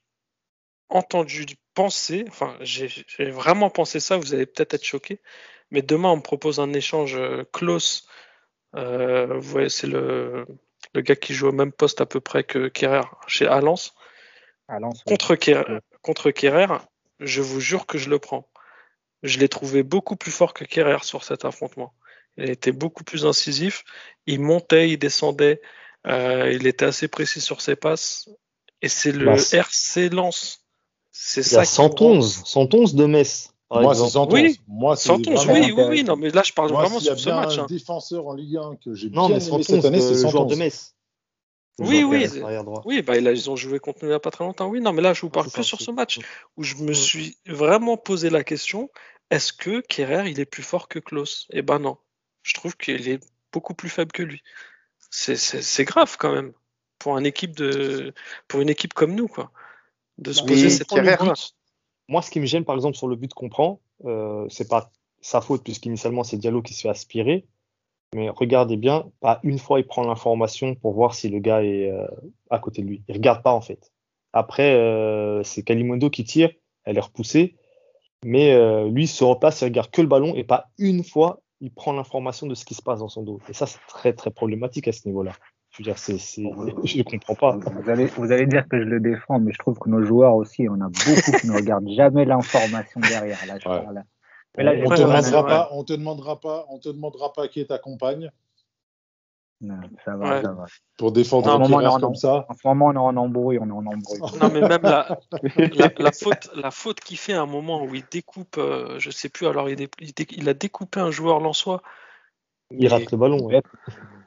entendu 0.90 1.46
penser, 1.74 2.26
enfin, 2.28 2.58
j'ai 2.62 2.90
vraiment 3.32 3.70
pensé 3.70 4.00
ça, 4.00 4.18
vous 4.18 4.34
allez 4.34 4.46
peut-être 4.46 4.74
être 4.74 4.84
choqué, 4.84 5.22
mais 5.72 5.82
demain, 5.82 6.10
on 6.10 6.18
me 6.18 6.22
propose 6.22 6.60
un 6.60 6.74
échange 6.74 7.16
euh, 7.16 7.44
close. 7.54 8.08
Euh, 8.76 9.38
vous 9.38 9.50
voyez, 9.50 9.70
c'est 9.70 9.88
le, 9.88 10.46
le, 10.94 11.02
gars 11.02 11.16
qui 11.16 11.34
joue 11.34 11.48
au 11.48 11.52
même 11.52 11.72
poste 11.72 12.02
à 12.02 12.06
peu 12.06 12.20
près 12.20 12.44
que 12.44 12.68
Kerrer 12.68 13.08
chez 13.28 13.48
Alens. 13.48 13.94
contre, 15.06 15.36
Kerrer, 15.36 15.80
contre 16.02 16.32
je 17.20 17.42
vous 17.42 17.60
jure 17.60 17.86
que 17.86 17.98
je 17.98 18.10
le 18.10 18.20
prends. 18.20 18.50
Je 19.24 19.40
l'ai 19.40 19.50
trouvé 19.50 19.84
beaucoup 19.84 20.16
plus 20.16 20.32
fort 20.32 20.54
que 20.54 20.64
Kerrer 20.64 21.04
sur 21.04 21.24
cet 21.24 21.46
affrontement. 21.46 21.94
Il 22.38 22.50
était 22.50 22.72
beaucoup 22.72 23.04
plus 23.04 23.26
incisif. 23.26 23.84
Il 24.26 24.40
montait, 24.40 24.90
il 24.90 24.98
descendait. 24.98 25.62
Euh, 26.08 26.52
il 26.52 26.68
était 26.68 26.86
assez 26.86 27.08
précis 27.08 27.42
sur 27.42 27.62
ses 27.62 27.76
passes. 27.76 28.30
Et 28.82 28.90
c'est 28.90 29.12
le 29.12 29.26
bah, 29.26 29.36
RC 29.36 30.10
Lens. 30.10 30.66
C'est 31.12 31.44
ça. 31.44 31.66
111, 31.66 32.44
111 32.46 32.96
de 32.96 33.06
Metz. 33.06 33.54
Moi, 33.72 33.94
c'est 33.94 34.10
111. 34.10 34.34
Oui, 34.34 34.60
Moi, 34.68 34.96
111, 34.96 35.48
oui, 35.48 35.72
oui, 35.76 35.84
oui, 35.90 36.04
non, 36.04 36.16
mais 36.16 36.30
là, 36.30 36.42
je 36.44 36.54
parle 36.54 36.72
vraiment 36.72 37.00
sur 37.00 37.20
ce 37.20 37.30
match. 37.30 37.58
un 37.58 37.64
hein. 37.64 37.68
défenseur 37.70 38.28
en 38.28 38.34
Ligue 38.34 38.58
1 38.58 38.78
que 38.84 38.94
j'ai 38.96 39.10
bien 39.10 39.28
aimé 39.28 39.40
cette 39.40 39.86
année, 39.86 40.02
c'est 40.02 40.16
111. 40.16 40.48
de 40.48 40.56
Metz. 40.56 40.96
Oui, 41.78 42.04
oui, 42.04 42.28
oui, 42.86 43.02
bah, 43.02 43.20
là, 43.22 43.32
ils 43.32 43.50
ont 43.50 43.56
joué 43.56 43.80
contre 43.80 44.00
nous 44.02 44.08
il 44.08 44.12
n'y 44.12 44.16
a 44.16 44.20
pas 44.20 44.32
très 44.32 44.44
longtemps. 44.44 44.68
Oui, 44.68 44.82
non, 44.82 44.92
mais 44.92 45.02
là, 45.02 45.14
je 45.14 45.22
vous 45.22 45.30
parle 45.30 45.50
plus 45.50 45.64
sur 45.64 45.80
ce 45.80 45.92
match 45.92 46.20
où 46.58 46.64
je 46.64 46.76
me 46.76 46.94
suis 46.94 47.38
vraiment 47.46 47.96
posé 47.96 48.30
la 48.30 48.44
question 48.44 48.90
est-ce 49.30 49.54
que 49.54 49.82
Kerrer, 49.82 50.30
il 50.30 50.40
est 50.40 50.46
plus 50.46 50.64
fort 50.64 50.88
que 50.88 51.00
Klaus 51.00 51.48
Eh 51.52 51.62
ben 51.62 51.80
non. 51.80 51.98
Je 52.42 52.54
trouve 52.54 52.76
qu'il 52.76 53.08
est 53.08 53.24
beaucoup 53.52 53.76
plus 53.76 53.90
faible 53.90 54.12
que 54.12 54.24
lui. 54.24 54.42
C'est 55.12 55.86
grave 55.86 56.18
quand 56.18 56.34
même. 56.34 56.54
Pour, 57.00 57.18
une 57.18 57.26
équipe 57.26 57.56
de, 57.56 58.14
pour 58.48 58.62
une 58.62 58.70
équipe 58.70 58.94
comme 58.94 59.16
nous, 59.16 59.28
quoi. 59.28 59.52
De 60.18 60.34
se 60.34 60.44
poser 60.44 60.70
cette 60.70 60.92
Moi, 62.08 62.22
ce 62.22 62.30
qui 62.30 62.40
me 62.40 62.46
gêne, 62.46 62.66
par 62.66 62.76
exemple, 62.76 62.98
sur 62.98 63.08
le 63.08 63.16
but 63.16 63.34
qu'on 63.34 63.50
prend, 63.50 63.80
euh, 64.06 64.46
c'est 64.50 64.68
pas 64.68 64.92
sa 65.22 65.42
faute, 65.42 65.64
puisqu'initialement, 65.64 66.24
c'est 66.24 66.38
Diallo 66.38 66.62
qui 66.62 66.74
se 66.74 66.82
fait 66.82 66.90
aspirer. 66.90 67.46
Mais 68.16 68.30
regardez 68.30 68.76
bien, 68.76 69.06
pas 69.20 69.40
une 69.44 69.60
fois 69.60 69.80
il 69.80 69.86
prend 69.86 70.04
l'information 70.04 70.74
pour 70.74 70.94
voir 70.94 71.14
si 71.14 71.30
le 71.30 71.40
gars 71.40 71.64
est 71.64 71.92
euh, 71.92 72.08
à 72.50 72.58
côté 72.58 72.82
de 72.82 72.88
lui. 72.88 73.04
Il 73.08 73.14
regarde 73.14 73.44
pas 73.44 73.54
en 73.54 73.62
fait. 73.62 73.92
Après, 74.34 74.74
euh, 74.74 75.44
c'est 75.44 75.64
Kalimondo 75.64 76.10
qui 76.10 76.24
tire, 76.24 76.50
elle 76.86 76.98
est 76.98 77.02
repoussée, 77.02 77.56
mais 78.26 78.54
euh, 78.54 78.90
lui 78.90 79.04
il 79.04 79.08
se 79.08 79.24
repasse, 79.24 79.62
il 79.62 79.66
regarde 79.66 79.92
que 79.92 80.02
le 80.02 80.08
ballon 80.08 80.34
et 80.36 80.44
pas 80.44 80.72
une 80.80 81.04
fois 81.04 81.42
il 81.62 81.72
prend 81.72 81.94
l'information 81.94 82.48
de 82.48 82.56
ce 82.56 82.66
qui 82.66 82.74
se 82.74 82.82
passe 82.82 83.00
dans 83.00 83.10
son 83.10 83.22
dos. 83.22 83.42
Et 83.50 83.54
ça, 83.54 83.68
c'est 83.68 83.80
très 83.88 84.14
très 84.14 84.32
problématique 84.32 84.88
à 84.88 84.92
ce 84.92 85.08
niveau-là. 85.08 85.34
Je 85.72 85.78
veux 85.78 85.84
dire, 85.84 85.98
c'est, 85.98 86.18
je 86.18 86.98
ne 86.98 87.04
comprends 87.04 87.36
pas. 87.36 87.58
Vous 87.58 87.90
allez, 87.90 88.06
vous 88.08 88.32
allez 88.32 88.48
dire 88.48 88.68
que 88.68 88.80
je 88.80 88.86
le 88.86 89.00
défends, 89.00 89.40
mais 89.40 89.52
je 89.52 89.60
trouve 89.60 89.78
que 89.78 89.90
nos 89.90 90.04
joueurs 90.04 90.36
aussi, 90.36 90.68
on 90.70 90.82
a 90.82 90.90
beaucoup 90.90 91.40
qui 91.40 91.48
ne 91.48 91.56
regardent 91.56 91.90
jamais 91.90 92.26
l'information 92.26 93.00
derrière. 93.02 93.38
Là, 93.48 93.58
je 93.60 93.70
là 93.70 94.04
on, 94.58 94.90
te 94.90 95.02
demandera 95.02 95.46
pas, 95.46 95.70
on 95.72 95.84
te 95.84 95.94
demandera 95.94 96.40
pas, 96.40 96.66
on 96.70 96.80
te 96.80 96.90
demandera 96.90 97.34
pas 97.34 97.48
qui 97.48 97.62
est 97.62 97.68
ta 97.68 97.78
compagne. 97.78 98.32
Non, 99.62 99.76
ça 100.06 100.16
va, 100.16 100.42
ça 100.42 100.54
va. 100.54 100.66
Pour 100.98 101.12
défendre 101.12 101.50
un 101.50 101.60
moment, 101.60 102.00
comme 102.00 102.16
ça. 102.16 102.46
En 102.48 102.54
ce 102.54 102.66
moment, 102.66 102.88
on 102.88 102.94
est 102.94 102.98
en 102.98 103.18
embrouille, 103.18 103.60
on 103.60 103.68
est 103.68 103.72
en 103.72 103.86
embrouille. 103.86 104.20
Non, 104.42 104.50
mais 104.54 104.62
même 104.62 104.82
la, 104.84 105.18
la, 105.98 106.12
faute, 106.14 106.50
la 106.56 106.72
faute 106.72 107.02
qu'il 107.02 107.18
fait 107.18 107.34
à 107.34 107.42
un 107.42 107.46
moment 107.46 107.84
où 107.84 107.94
il 107.94 108.06
découpe, 108.10 108.58
euh, 108.58 108.98
je 109.00 109.10
sais 109.10 109.28
plus, 109.28 109.48
alors 109.48 109.70
il, 109.70 109.90
il, 110.00 110.50
a 110.50 110.54
découpé 110.54 111.02
un 111.02 111.12
joueur 111.12 111.42
lensois. 111.42 111.82
Il 112.72 112.88
rate 112.88 113.12
le 113.12 113.18
ballon. 113.18 113.42
Ouais, 113.48 113.62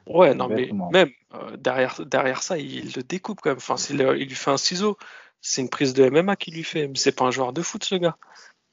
ouais 0.07 0.33
non, 0.33 0.47
mais 0.47 0.69
même 0.91 1.09
euh, 1.33 1.57
derrière, 1.57 2.05
derrière 2.05 2.43
ça, 2.43 2.57
il, 2.57 2.93
le 2.95 3.03
découpe 3.03 3.41
quand 3.41 3.49
même. 3.49 3.57
Enfin, 3.57 3.75
il, 3.89 4.01
il 4.01 4.27
lui 4.27 4.35
fait 4.35 4.51
un 4.51 4.57
ciseau. 4.57 4.97
C'est 5.41 5.61
une 5.61 5.69
prise 5.69 5.93
de 5.93 6.09
MMA 6.09 6.35
qu'il 6.35 6.53
lui 6.53 6.63
fait. 6.63 6.87
Mais 6.87 6.95
c'est 6.95 7.11
pas 7.11 7.25
un 7.25 7.31
joueur 7.31 7.53
de 7.53 7.61
foot, 7.61 7.83
ce 7.83 7.95
gars. 7.95 8.17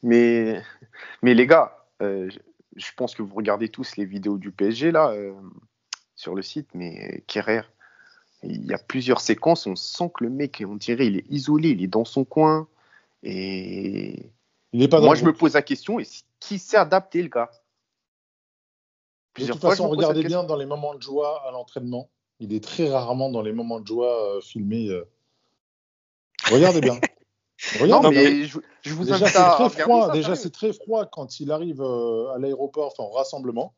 Mais, 0.03 0.62
mais 1.22 1.35
les 1.35 1.47
gars, 1.47 1.85
euh, 2.03 2.31
je 2.76 2.91
pense 2.97 3.14
que 3.14 3.22
vous 3.22 3.35
regardez 3.35 3.68
tous 3.68 3.97
les 3.97 4.05
vidéos 4.05 4.39
du 4.39 4.51
PSG 4.51 4.93
là 4.93 5.11
euh, 5.11 5.33
sur 6.16 6.35
le 6.35 6.43
site, 6.43 6.68
mais 6.74 7.22
Kerrer, 7.26 7.62
il 8.43 8.64
y 8.66 8.72
a 8.72 8.78
plusieurs 8.78 9.20
séquences, 9.20 9.66
on 9.66 9.76
sent 9.76 10.11
que 10.16 10.24
le 10.24 10.31
mec, 10.31 10.62
on 10.66 10.76
dirait, 10.76 11.07
il 11.07 11.18
est 11.18 11.31
isolé, 11.31 11.70
il 11.70 11.83
est 11.83 11.89
dans 11.89 12.05
son 12.05 12.24
coin. 12.24 12.68
Et 13.22 14.31
il 14.72 14.83
est 14.83 14.89
pas 14.89 15.01
moi, 15.01 15.14
je 15.14 15.24
me 15.24 15.33
pose 15.33 15.55
la 15.55 15.62
question, 15.62 15.99
qui 16.39 16.59
s'est 16.59 16.76
adapté 16.76 17.22
le 17.22 17.28
gars? 17.28 17.51
De 19.39 19.47
toute 19.47 19.61
façon, 19.61 19.89
regardez 19.89 20.24
bien 20.24 20.45
dans 20.45 20.57
les 20.57 20.66
moments 20.66 20.95
de 20.95 21.03
joie 21.03 21.43
à 21.47 21.51
l'entraînement. 21.51 22.11
Il 22.41 22.53
est 22.53 22.62
très 22.62 22.89
rarement 22.89 23.31
dans 23.31 23.43
les 23.43 23.53
moments 23.53 23.81
de 23.81 23.87
joie 23.87 24.37
euh, 24.37 24.41
filmés. 24.41 24.89
Regardez 26.51 26.81
bien. 26.81 26.99
non, 27.87 28.11
mais, 28.11 28.45
je, 28.45 28.59
vous 28.95 29.05
déjà, 29.05 29.26
c'est 29.26 29.33
très 29.33 29.83
froid. 29.83 30.11
déjà, 30.12 30.35
c'est 30.35 30.51
très 30.51 30.72
froid 30.72 31.07
quand 31.07 31.41
il 31.41 31.51
arrive 31.53 31.83
euh, 31.83 32.33
à 32.35 32.39
l'aéroport, 32.39 32.93
enfin 32.93 33.09
au 33.09 33.12
rassemblement. 33.12 33.74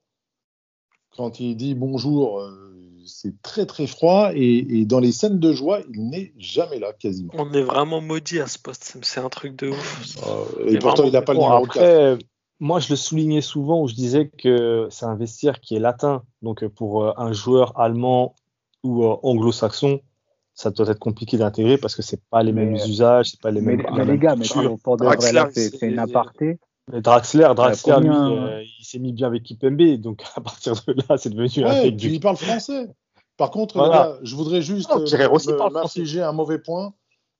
Quand 1.16 1.40
il 1.40 1.56
dit 1.56 1.74
bonjour, 1.74 2.40
euh, 2.40 3.02
c'est 3.04 3.42
très 3.42 3.66
très 3.66 3.86
froid. 3.86 4.30
Et, 4.34 4.84
dans 4.84 5.00
les 5.00 5.12
scènes 5.12 5.40
de 5.40 5.52
joie, 5.52 5.80
il 5.92 6.08
n'est 6.08 6.32
jamais 6.38 6.78
là, 6.78 6.92
quasiment. 6.92 7.32
On 7.36 7.52
est 7.52 7.62
vraiment 7.62 8.00
maudit 8.00 8.40
à 8.40 8.46
ce 8.46 8.58
poste. 8.58 8.96
C'est 9.02 9.20
un 9.20 9.28
truc 9.28 9.56
de 9.56 9.70
ouf. 9.70 10.16
Euh, 10.26 10.68
et 10.68 10.78
pourtant, 10.78 11.04
il 11.04 11.12
n'a 11.12 11.22
pas 11.22 11.32
le 11.32 11.40
numéro 11.40 11.64
après, 11.64 12.18
Moi, 12.62 12.78
je 12.78 12.90
le 12.90 12.96
soulignais 12.96 13.40
souvent 13.40 13.82
où 13.82 13.88
je 13.88 13.94
disais 13.94 14.28
que 14.28 14.86
c'est 14.88 15.04
un 15.04 15.16
vestiaire 15.16 15.60
qui 15.60 15.74
est 15.74 15.80
latin. 15.80 16.22
Donc, 16.42 16.64
pour 16.68 17.18
un 17.18 17.32
joueur 17.32 17.78
allemand 17.78 18.36
ou 18.84 19.04
anglo-saxon, 19.04 20.00
ça 20.54 20.70
doit 20.70 20.88
être 20.88 21.00
compliqué 21.00 21.36
d'intégrer 21.36 21.76
parce 21.76 21.96
que 21.96 22.02
c'est 22.02 22.22
pas 22.30 22.44
les 22.44 22.52
mêmes 22.52 22.74
usages, 22.74 23.30
c'est 23.30 23.40
pas 23.40 23.50
les 23.50 23.60
mêmes. 23.60 23.82
Mais, 23.92 24.04
les 24.04 24.16
gars, 24.16 24.36
mais 24.36 24.46
pour 24.82 24.96
de 24.96 25.04
vrai, 25.04 25.32
là, 25.32 25.48
c'est 25.52 25.82
une 25.82 25.98
aparté. 25.98 26.60
Draxler, 26.92 27.48
Draxler, 27.54 28.00
lui, 28.00 28.10
euh, 28.10 28.62
il 28.78 28.84
s'est 28.84 28.98
mis 28.98 29.12
bien 29.12 29.28
avec 29.28 29.44
Kipembe, 29.44 29.96
donc 29.98 30.22
à 30.36 30.40
partir 30.40 30.74
de 30.74 30.94
là, 31.08 31.16
c'est 31.16 31.30
devenu 31.30 31.48
ouais, 31.64 31.64
un 31.64 31.84
Il 31.84 32.20
parle 32.20 32.36
français. 32.36 32.88
Par 33.36 33.50
contre, 33.50 34.20
je 34.22 34.36
voudrais 34.36 34.62
juste 34.62 34.90
oh, 34.94 35.00
euh, 35.00 35.70
m'infliger 35.70 36.22
un 36.22 36.32
mauvais 36.32 36.58
point. 36.58 36.92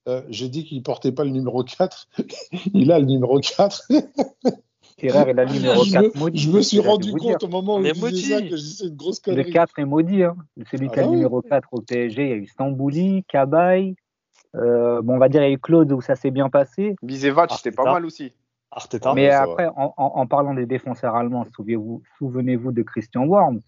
Euh, 0.08 0.22
J'ai 0.28 0.48
dit 0.48 0.64
qu'il 0.64 0.82
portait 0.82 1.12
pas 1.12 1.22
le 1.24 1.30
numéro 1.30 1.62
4. 1.62 2.08
il 2.74 2.90
a 2.90 2.98
le 2.98 3.04
numéro 3.04 3.38
4. 3.38 3.88
Kerrer 5.02 5.30
est 5.30 5.34
la 5.34 5.46
numéro 5.46 5.82
4 5.84 6.16
maudit. 6.16 6.38
Je 6.38 6.50
me 6.50 6.62
suis 6.62 6.78
rendu 6.78 7.12
compte 7.12 7.42
au 7.42 7.48
moment 7.48 7.78
où 7.78 7.84
il 7.84 7.92
disait 7.92 8.34
ça 8.34 8.40
que 8.40 8.56
je 8.56 8.62
disais 8.62 8.86
une 8.86 8.96
grosse 8.96 9.18
connerie. 9.20 9.44
Le 9.44 9.52
4 9.52 9.78
est 9.78 9.84
maudit. 9.84 10.22
Hein. 10.22 10.36
Celui 10.70 10.88
qui 10.88 10.98
a 10.98 11.02
le 11.02 11.08
ah 11.08 11.10
numéro 11.10 11.42
4 11.42 11.68
au 11.72 11.80
PSG, 11.80 12.22
il 12.22 12.28
y 12.28 12.32
a 12.32 12.36
eu 12.36 12.46
Stambouli, 12.46 13.24
Cabaye. 13.28 13.96
Euh, 14.54 15.02
bon, 15.02 15.14
on 15.14 15.18
va 15.18 15.28
dire, 15.28 15.42
il 15.42 15.48
y 15.48 15.50
a 15.50 15.52
eu 15.52 15.58
Claude 15.58 15.90
où 15.92 16.00
ça 16.00 16.14
s'est 16.14 16.30
bien 16.30 16.48
passé. 16.48 16.94
Bisevac, 17.02 17.50
c'était 17.52 17.74
pas 17.74 17.84
mal 17.84 18.04
aussi. 18.04 18.32
Arteta, 18.70 19.12
mais 19.12 19.28
après, 19.28 19.68
en, 19.76 19.92
en, 19.98 20.26
parlant 20.26 20.54
des 20.54 20.64
défenseurs 20.64 21.14
allemands, 21.14 21.44
souvenez-vous 21.54 22.02
souvenez 22.18 22.56
de 22.56 22.82
Christian 22.82 23.26
Worms. 23.26 23.60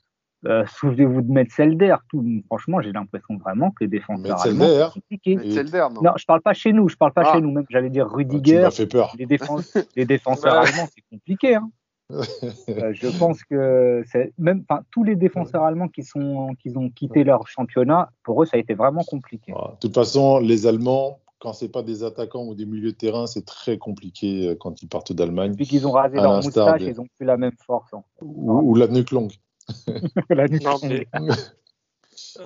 Euh, 0.47 0.65
souvenez-vous 0.67 1.23
de 1.23 1.33
Metzelder. 1.33 1.97
Tout, 2.09 2.25
franchement, 2.47 2.81
j'ai 2.81 2.93
l'impression 2.93 3.37
vraiment 3.39 3.71
que 3.71 3.85
les 3.85 3.89
défenseurs 3.89 4.41
allemands 4.43 4.67
sont 4.67 5.01
compliqués. 5.01 5.37
non. 5.37 6.03
non, 6.03 6.13
je 6.17 6.25
parle 6.27 6.43
pas 6.43 6.53
chez 6.53 6.73
nous. 6.73 6.89
Je 6.89 6.97
parle 6.97 7.13
pas 7.13 7.23
ah. 7.27 7.35
chez 7.35 7.41
nous. 7.41 7.51
Même, 7.51 7.65
j'allais 7.71 7.91
dire 7.91 8.09
Rudiger. 8.09 8.65
Ah, 8.65 8.71
fait 8.71 8.87
peur. 8.87 9.15
Les, 9.19 9.27
défense, 9.27 9.77
les 9.97 10.05
défenseurs 10.05 10.55
allemands, 10.55 10.89
c'est 10.95 11.05
compliqué. 11.11 11.55
Hein. 11.55 11.71
euh, 12.13 12.93
je 12.93 13.19
pense 13.19 13.43
que 13.45 14.03
même, 14.37 14.65
tous 14.91 15.05
les 15.05 15.17
défenseurs 15.17 15.63
allemands 15.63 15.89
qui 15.89 16.03
sont, 16.03 16.55
qui 16.61 16.77
ont 16.77 16.91
quitté 16.91 17.25
leur 17.25 17.49
championnat, 17.49 18.11
pour 18.23 18.43
eux, 18.43 18.47
ça 18.47 18.57
a 18.59 18.61
été 18.61 18.75
vraiment 18.75 19.03
compliqué. 19.03 19.53
De 19.53 19.79
toute 19.81 19.95
façon, 19.95 20.39
les 20.39 20.67
Allemands, 20.67 21.21
quand 21.39 21.55
c'est 21.55 21.71
pas 21.71 21.83
des 21.83 22.05
attaquants 22.05 22.45
ou 22.45 22.55
des 22.55 22.67
milieux 22.67 22.93
de 22.93 22.97
terrain, 22.97 23.27
c'est 23.27 23.45
très 23.45 23.79
compliqué 23.79 24.49
euh, 24.49 24.55
quand 24.55 24.83
ils 24.83 24.89
partent 24.89 25.13
d'Allemagne. 25.13 25.53
Depuis 25.53 25.67
qu'ils 25.67 25.87
ont 25.87 25.93
rasé 25.93 26.17
leur 26.17 26.37
moustache, 26.37 26.83
ils 26.83 27.01
ont 27.01 27.07
plus 27.17 27.27
la 27.27 27.39
même 27.39 27.57
force. 27.67 27.93
Hein. 27.95 28.03
Ou, 28.21 28.71
ou, 28.71 28.75
la 28.75 28.87
nuque 28.89 29.11
longue. 29.11 29.33
non, 30.63 30.79
mais... 30.83 31.07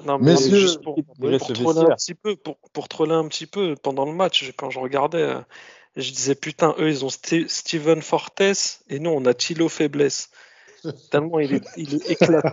non, 0.05 0.19
mais 0.19 0.37
juste 0.37 0.83
pour, 0.83 0.97
troller 1.55 1.81
un 1.81 1.95
petit 1.95 2.15
peu, 2.15 2.37
pour, 2.37 2.59
pour, 2.73 2.89
troller 2.89 3.15
un 3.15 3.29
petit 3.29 3.47
peu 3.47 3.75
pendant 3.77 4.05
le 4.05 4.13
match, 4.13 4.53
quand 4.57 4.71
je 4.71 4.79
regardais, 4.79 5.23
euh, 5.23 5.41
je 5.97 6.11
disais 6.13 6.35
putain, 6.35 6.75
eux 6.79 6.89
ils 6.89 7.05
ont 7.05 7.11
Steven 7.11 8.03
Fortes 8.03 8.41
et 8.89 8.99
nous 8.99 9.11
on 9.11 9.25
a 9.27 9.35
Thilo 9.35 9.69
Faiblesse. 9.69 10.31
Tellement 11.11 11.41
il 11.41 11.55
est, 11.55 11.65
il 11.77 11.95
est 11.95 12.11
éclaté. 12.11 12.49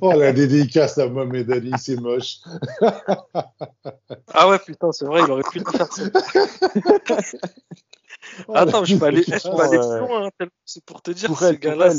oh 0.00 0.12
la 0.12 0.32
dédicace 0.32 0.96
à 0.98 1.08
Mohamed 1.08 1.50
Ali, 1.50 1.72
c'est 1.78 1.96
moche. 1.96 2.38
ah 4.34 4.48
ouais, 4.48 4.58
putain, 4.58 4.90
c'est 4.92 5.04
vrai, 5.04 5.20
il 5.22 5.30
aurait 5.30 5.42
pu 5.42 5.58
le 5.58 5.64
faire. 5.70 5.92
Ça. 5.92 7.38
Attends, 8.54 8.84
je 8.84 8.96
peux 8.96 9.04
aller, 9.04 9.22
je 9.22 9.50
peux 9.50 9.62
aller 9.62 9.78
plus 9.78 9.98
loin, 9.98 10.26
hein, 10.26 10.46
c'est 10.64 10.84
pour 10.84 11.02
te 11.02 11.10
dire, 11.10 11.36
ce 11.36 11.52
gars-là. 11.52 11.92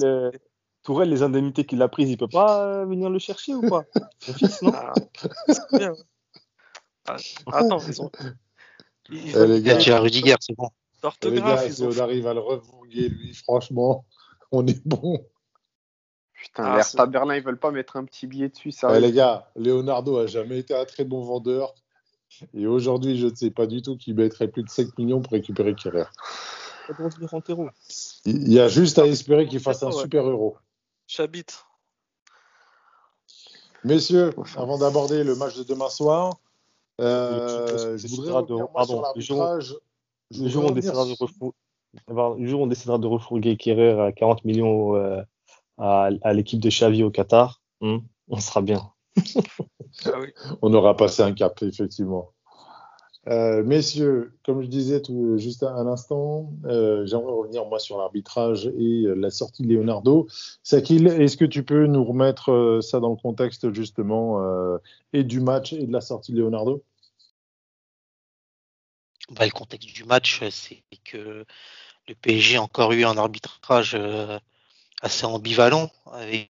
Tourelle, 0.83 1.09
les 1.09 1.23
indemnités 1.23 1.65
qu'il 1.65 1.81
a 1.81 1.87
prises, 1.87 2.09
il 2.09 2.17
peut 2.17 2.27
pas 2.27 2.65
euh, 2.65 2.85
venir 2.85 3.09
le 3.09 3.19
chercher 3.19 3.55
ou 3.55 3.61
pas 3.61 3.83
C'est 4.19 4.37
fixe, 4.37 4.61
non? 4.61 4.73
Ah, 4.75 4.93
C'est 5.47 5.77
bien. 5.77 5.93
Ah, 7.07 7.15
attends, 7.51 7.79
ils 7.87 8.01
ont. 8.01 8.11
Ils 9.09 9.35
eh, 9.35 9.47
les 9.47 9.61
gars, 9.61 9.77
tu 9.77 9.91
as 9.91 9.99
Rudiger, 9.99 10.35
c'est 10.39 10.55
bon. 10.55 10.69
Les 11.23 11.41
gars, 11.41 11.69
si 11.69 11.83
on 11.83 11.97
arrive 11.99 12.27
à 12.27 12.33
le 12.33 12.39
revourguer, 12.39 13.09
lui, 13.09 13.33
franchement, 13.33 14.05
on 14.51 14.65
est 14.67 14.85
bon. 14.85 15.25
Putain, 16.33 16.63
ah, 16.65 16.75
l'Hertha 16.75 17.05
Berlin, 17.05 17.35
ils 17.35 17.43
veulent 17.43 17.59
pas 17.59 17.71
mettre 17.71 17.95
un 17.97 18.05
petit 18.05 18.27
billet 18.27 18.49
dessus, 18.49 18.71
ça. 18.71 18.95
Eh, 18.95 18.99
les 18.99 19.11
gars, 19.11 19.51
Leonardo 19.55 20.17
a 20.17 20.27
jamais 20.27 20.59
été 20.59 20.75
un 20.75 20.85
très 20.85 21.05
bon 21.05 21.21
vendeur. 21.21 21.73
Et 22.53 22.67
aujourd'hui, 22.67 23.17
je 23.17 23.27
ne 23.27 23.35
sais 23.35 23.51
pas 23.51 23.67
du 23.67 23.81
tout 23.81 23.95
qui 23.95 24.13
mettrait 24.13 24.47
plus 24.47 24.63
de 24.63 24.69
5 24.69 24.97
millions 24.97 25.21
pour 25.21 25.33
récupérer 25.33 25.75
Kerrer. 25.75 26.05
Il 28.25 28.51
y 28.51 28.59
a 28.59 28.67
juste 28.67 28.99
à 28.99 29.05
espérer 29.05 29.47
qu'il 29.47 29.59
fasse 29.59 29.83
un 29.83 29.91
super 29.91 30.27
euro. 30.27 30.57
Chabit. 31.15 31.45
Messieurs, 33.83 34.33
avant 34.57 34.79
d'aborder 34.79 35.23
le 35.23 35.35
match 35.35 35.55
de 35.55 35.61
demain 35.61 35.89
soir, 35.89 36.39
euh, 36.99 37.95
je 37.99 38.07
voudrais 38.07 38.31
revenir 38.31 38.67
pardon, 38.69 38.93
sur 38.93 39.01
l'arbitrage. 39.03 39.75
Le 40.31 40.49
jour, 40.49 40.65
on 40.65 40.71
décidera 40.71 41.05
de 41.05 41.11
le 41.11 42.47
jour 42.47 42.61
où 42.61 42.63
on 42.63 42.67
décidera 42.67 42.97
de 42.97 43.05
refourguer 43.05 43.57
Kerrer 43.57 44.01
à 44.01 44.11
40 44.11 44.43
millions 44.43 44.95
euh, 44.95 45.21
à, 45.77 46.09
à 46.23 46.33
l'équipe 46.33 46.59
de 46.59 46.69
Xavi 46.69 47.03
au 47.03 47.11
Qatar, 47.11 47.61
hmm, 47.81 47.97
on 48.29 48.39
sera 48.39 48.63
bien. 48.63 48.91
ah 50.05 50.19
oui. 50.19 50.33
On 50.63 50.73
aura 50.73 50.97
passé 50.97 51.21
un 51.21 51.33
cap, 51.33 51.61
effectivement. 51.61 52.31
Euh, 53.29 53.63
messieurs, 53.63 54.33
comme 54.45 54.61
je 54.61 54.67
disais 54.67 55.01
tout, 55.01 55.37
juste 55.37 55.63
à, 55.63 55.81
l'instant, 55.83 56.51
euh, 56.65 57.05
j'aimerais 57.05 57.31
revenir 57.31 57.65
moi 57.65 57.79
sur 57.79 57.97
l'arbitrage 57.97 58.67
et 58.77 59.03
euh, 59.05 59.13
la 59.13 59.29
sortie 59.29 59.63
de 59.63 59.73
Leonardo. 59.73 60.27
Sakil, 60.61 61.07
est-ce 61.07 61.37
que 61.37 61.45
tu 61.45 61.63
peux 61.63 61.87
nous 61.87 62.03
remettre 62.03 62.51
euh, 62.51 62.81
ça 62.81 62.99
dans 62.99 63.11
le 63.11 63.15
contexte 63.15 63.73
justement 63.73 64.43
et 65.13 65.23
du 65.23 65.39
match 65.39 65.71
et 65.71 65.85
de 65.85 65.93
la 65.93 66.01
sortie 66.01 66.33
de 66.33 66.39
Leonardo? 66.39 66.83
Bah, 69.31 69.45
Le 69.45 69.51
contexte 69.51 69.93
du 69.93 70.03
match, 70.03 70.43
c'est 70.49 70.83
que 71.05 71.45
le 72.09 72.15
PSG 72.15 72.57
a 72.57 72.61
encore 72.61 72.91
eu 72.91 73.05
un 73.05 73.17
arbitrage 73.17 73.97
assez 75.01 75.25
ambivalent 75.25 75.89
avec 76.11 76.49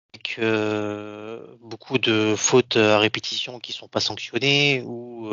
beaucoup 1.61 1.99
de 1.99 2.33
fautes 2.35 2.77
à 2.77 2.97
répétition 2.97 3.59
qui 3.59 3.73
sont 3.73 3.87
pas 3.87 3.99
sanctionnées 3.99 4.81
ou 4.81 5.29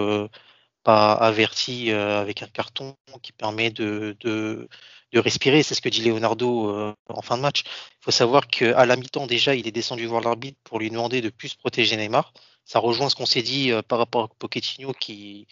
pas 0.82 1.12
averties 1.12 1.90
avec 1.92 2.42
un 2.42 2.48
carton 2.48 2.96
qui 3.22 3.32
permet 3.32 3.70
de, 3.70 4.16
de, 4.20 4.68
respirer. 5.14 5.62
C'est 5.62 5.74
ce 5.74 5.80
que 5.80 5.88
dit 5.88 6.02
Leonardo 6.02 6.94
en 7.08 7.22
fin 7.22 7.36
de 7.36 7.42
match. 7.42 7.62
Il 7.66 8.04
faut 8.04 8.10
savoir 8.10 8.46
qu'à 8.48 8.86
la 8.86 8.96
mi-temps, 8.96 9.26
déjà, 9.26 9.54
il 9.54 9.66
est 9.66 9.72
descendu 9.72 10.06
voir 10.06 10.22
l'arbitre 10.22 10.58
pour 10.64 10.78
lui 10.78 10.90
demander 10.90 11.20
de 11.20 11.30
plus 11.30 11.54
protéger 11.54 11.96
Neymar. 11.96 12.32
Ça 12.64 12.78
rejoint 12.78 13.08
ce 13.10 13.16
qu'on 13.16 13.26
s'est 13.26 13.42
dit 13.42 13.72
par 13.88 13.98
rapport 13.98 14.24
à 14.24 14.28
Pochettino 14.38 14.92
qui, 14.92 15.46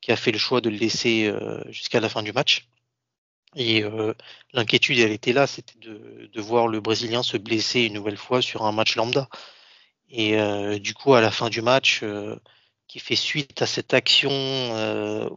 qui 0.00 0.12
a 0.12 0.16
fait 0.16 0.32
le 0.32 0.38
choix 0.38 0.60
de 0.60 0.70
le 0.70 0.76
laisser 0.76 1.32
jusqu'à 1.70 2.00
la 2.00 2.08
fin 2.08 2.22
du 2.22 2.32
match. 2.32 2.66
Et 3.56 3.82
euh, 3.82 4.14
l'inquiétude, 4.52 4.98
elle 4.98 5.10
était 5.12 5.32
là, 5.32 5.46
c'était 5.46 5.78
de, 5.80 6.30
de, 6.32 6.40
voir 6.40 6.68
le 6.68 6.80
Brésilien 6.80 7.22
se 7.22 7.36
blesser 7.36 7.82
une 7.82 7.94
nouvelle 7.94 8.16
fois 8.16 8.42
sur 8.42 8.64
un 8.64 8.72
match 8.72 8.94
lambda. 8.96 9.28
Et 10.10 10.38
euh, 10.38 10.78
du 10.78 10.94
coup, 10.94 11.14
à 11.14 11.20
la 11.20 11.30
fin 11.30 11.50
du 11.50 11.62
match, 11.62 12.00
euh, 12.02 12.36
qui 12.90 12.98
fait 12.98 13.16
suite 13.16 13.62
à 13.62 13.66
cette 13.66 13.94
action 13.94 14.30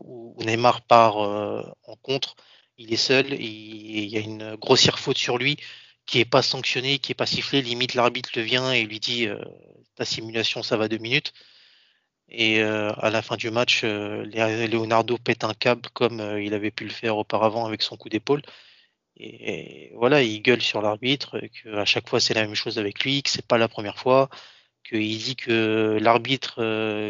où 0.01 0.35
Neymar 0.43 0.81
part 0.81 1.17
en 1.17 1.95
contre, 2.01 2.35
il 2.77 2.91
est 2.93 2.97
seul, 2.97 3.33
il 3.33 4.05
y 4.05 4.17
a 4.17 4.21
une 4.21 4.55
grossière 4.55 4.97
faute 4.97 5.17
sur 5.17 5.37
lui 5.37 5.57
qui 6.07 6.19
est 6.19 6.25
pas 6.25 6.41
sanctionnée, 6.41 6.97
qui 6.99 7.11
est 7.11 7.15
pas 7.15 7.27
sifflée. 7.27 7.61
Limite, 7.61 7.93
l'arbitre 7.93 8.31
le 8.35 8.41
vient 8.41 8.71
et 8.71 8.83
lui 8.83 8.99
dit 8.99 9.27
ta 9.95 10.05
simulation, 10.05 10.63
ça 10.63 10.77
va 10.77 10.87
deux 10.87 10.97
minutes. 10.97 11.33
Et 12.29 12.61
euh, 12.61 12.91
à 12.97 13.09
la 13.09 13.21
fin 13.21 13.35
du 13.37 13.51
match, 13.51 13.81
euh, 13.83 14.25
Leonardo 14.67 15.17
pète 15.17 15.43
un 15.43 15.53
câble 15.53 15.89
comme 15.93 16.19
euh, 16.19 16.41
il 16.41 16.53
avait 16.53 16.71
pu 16.71 16.83
le 16.85 16.89
faire 16.89 17.17
auparavant 17.17 17.65
avec 17.65 17.81
son 17.81 17.97
coup 17.97 18.09
d'épaule. 18.09 18.41
Et, 19.17 19.91
voilà, 19.95 20.23
il 20.23 20.41
gueule 20.41 20.61
sur 20.61 20.81
l'arbitre, 20.81 21.39
qu'à 21.39 21.85
chaque 21.85 22.09
fois 22.09 22.19
c'est 22.19 22.33
la 22.33 22.41
même 22.41 22.55
chose 22.55 22.79
avec 22.79 23.03
lui, 23.03 23.21
que 23.23 23.29
c'est 23.29 23.45
pas 23.45 23.59
la 23.59 23.67
première 23.67 23.99
fois, 23.99 24.29
qu'il 24.83 25.17
dit 25.17 25.35
que 25.35 25.97
l'arbitre, 26.01 26.61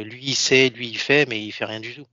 lui, 0.04 0.24
il 0.28 0.36
sait, 0.36 0.70
lui, 0.70 0.90
il 0.90 0.98
fait, 0.98 1.28
mais 1.28 1.44
il 1.44 1.52
fait 1.52 1.66
rien 1.66 1.80
du 1.80 1.96
tout. 1.96 2.08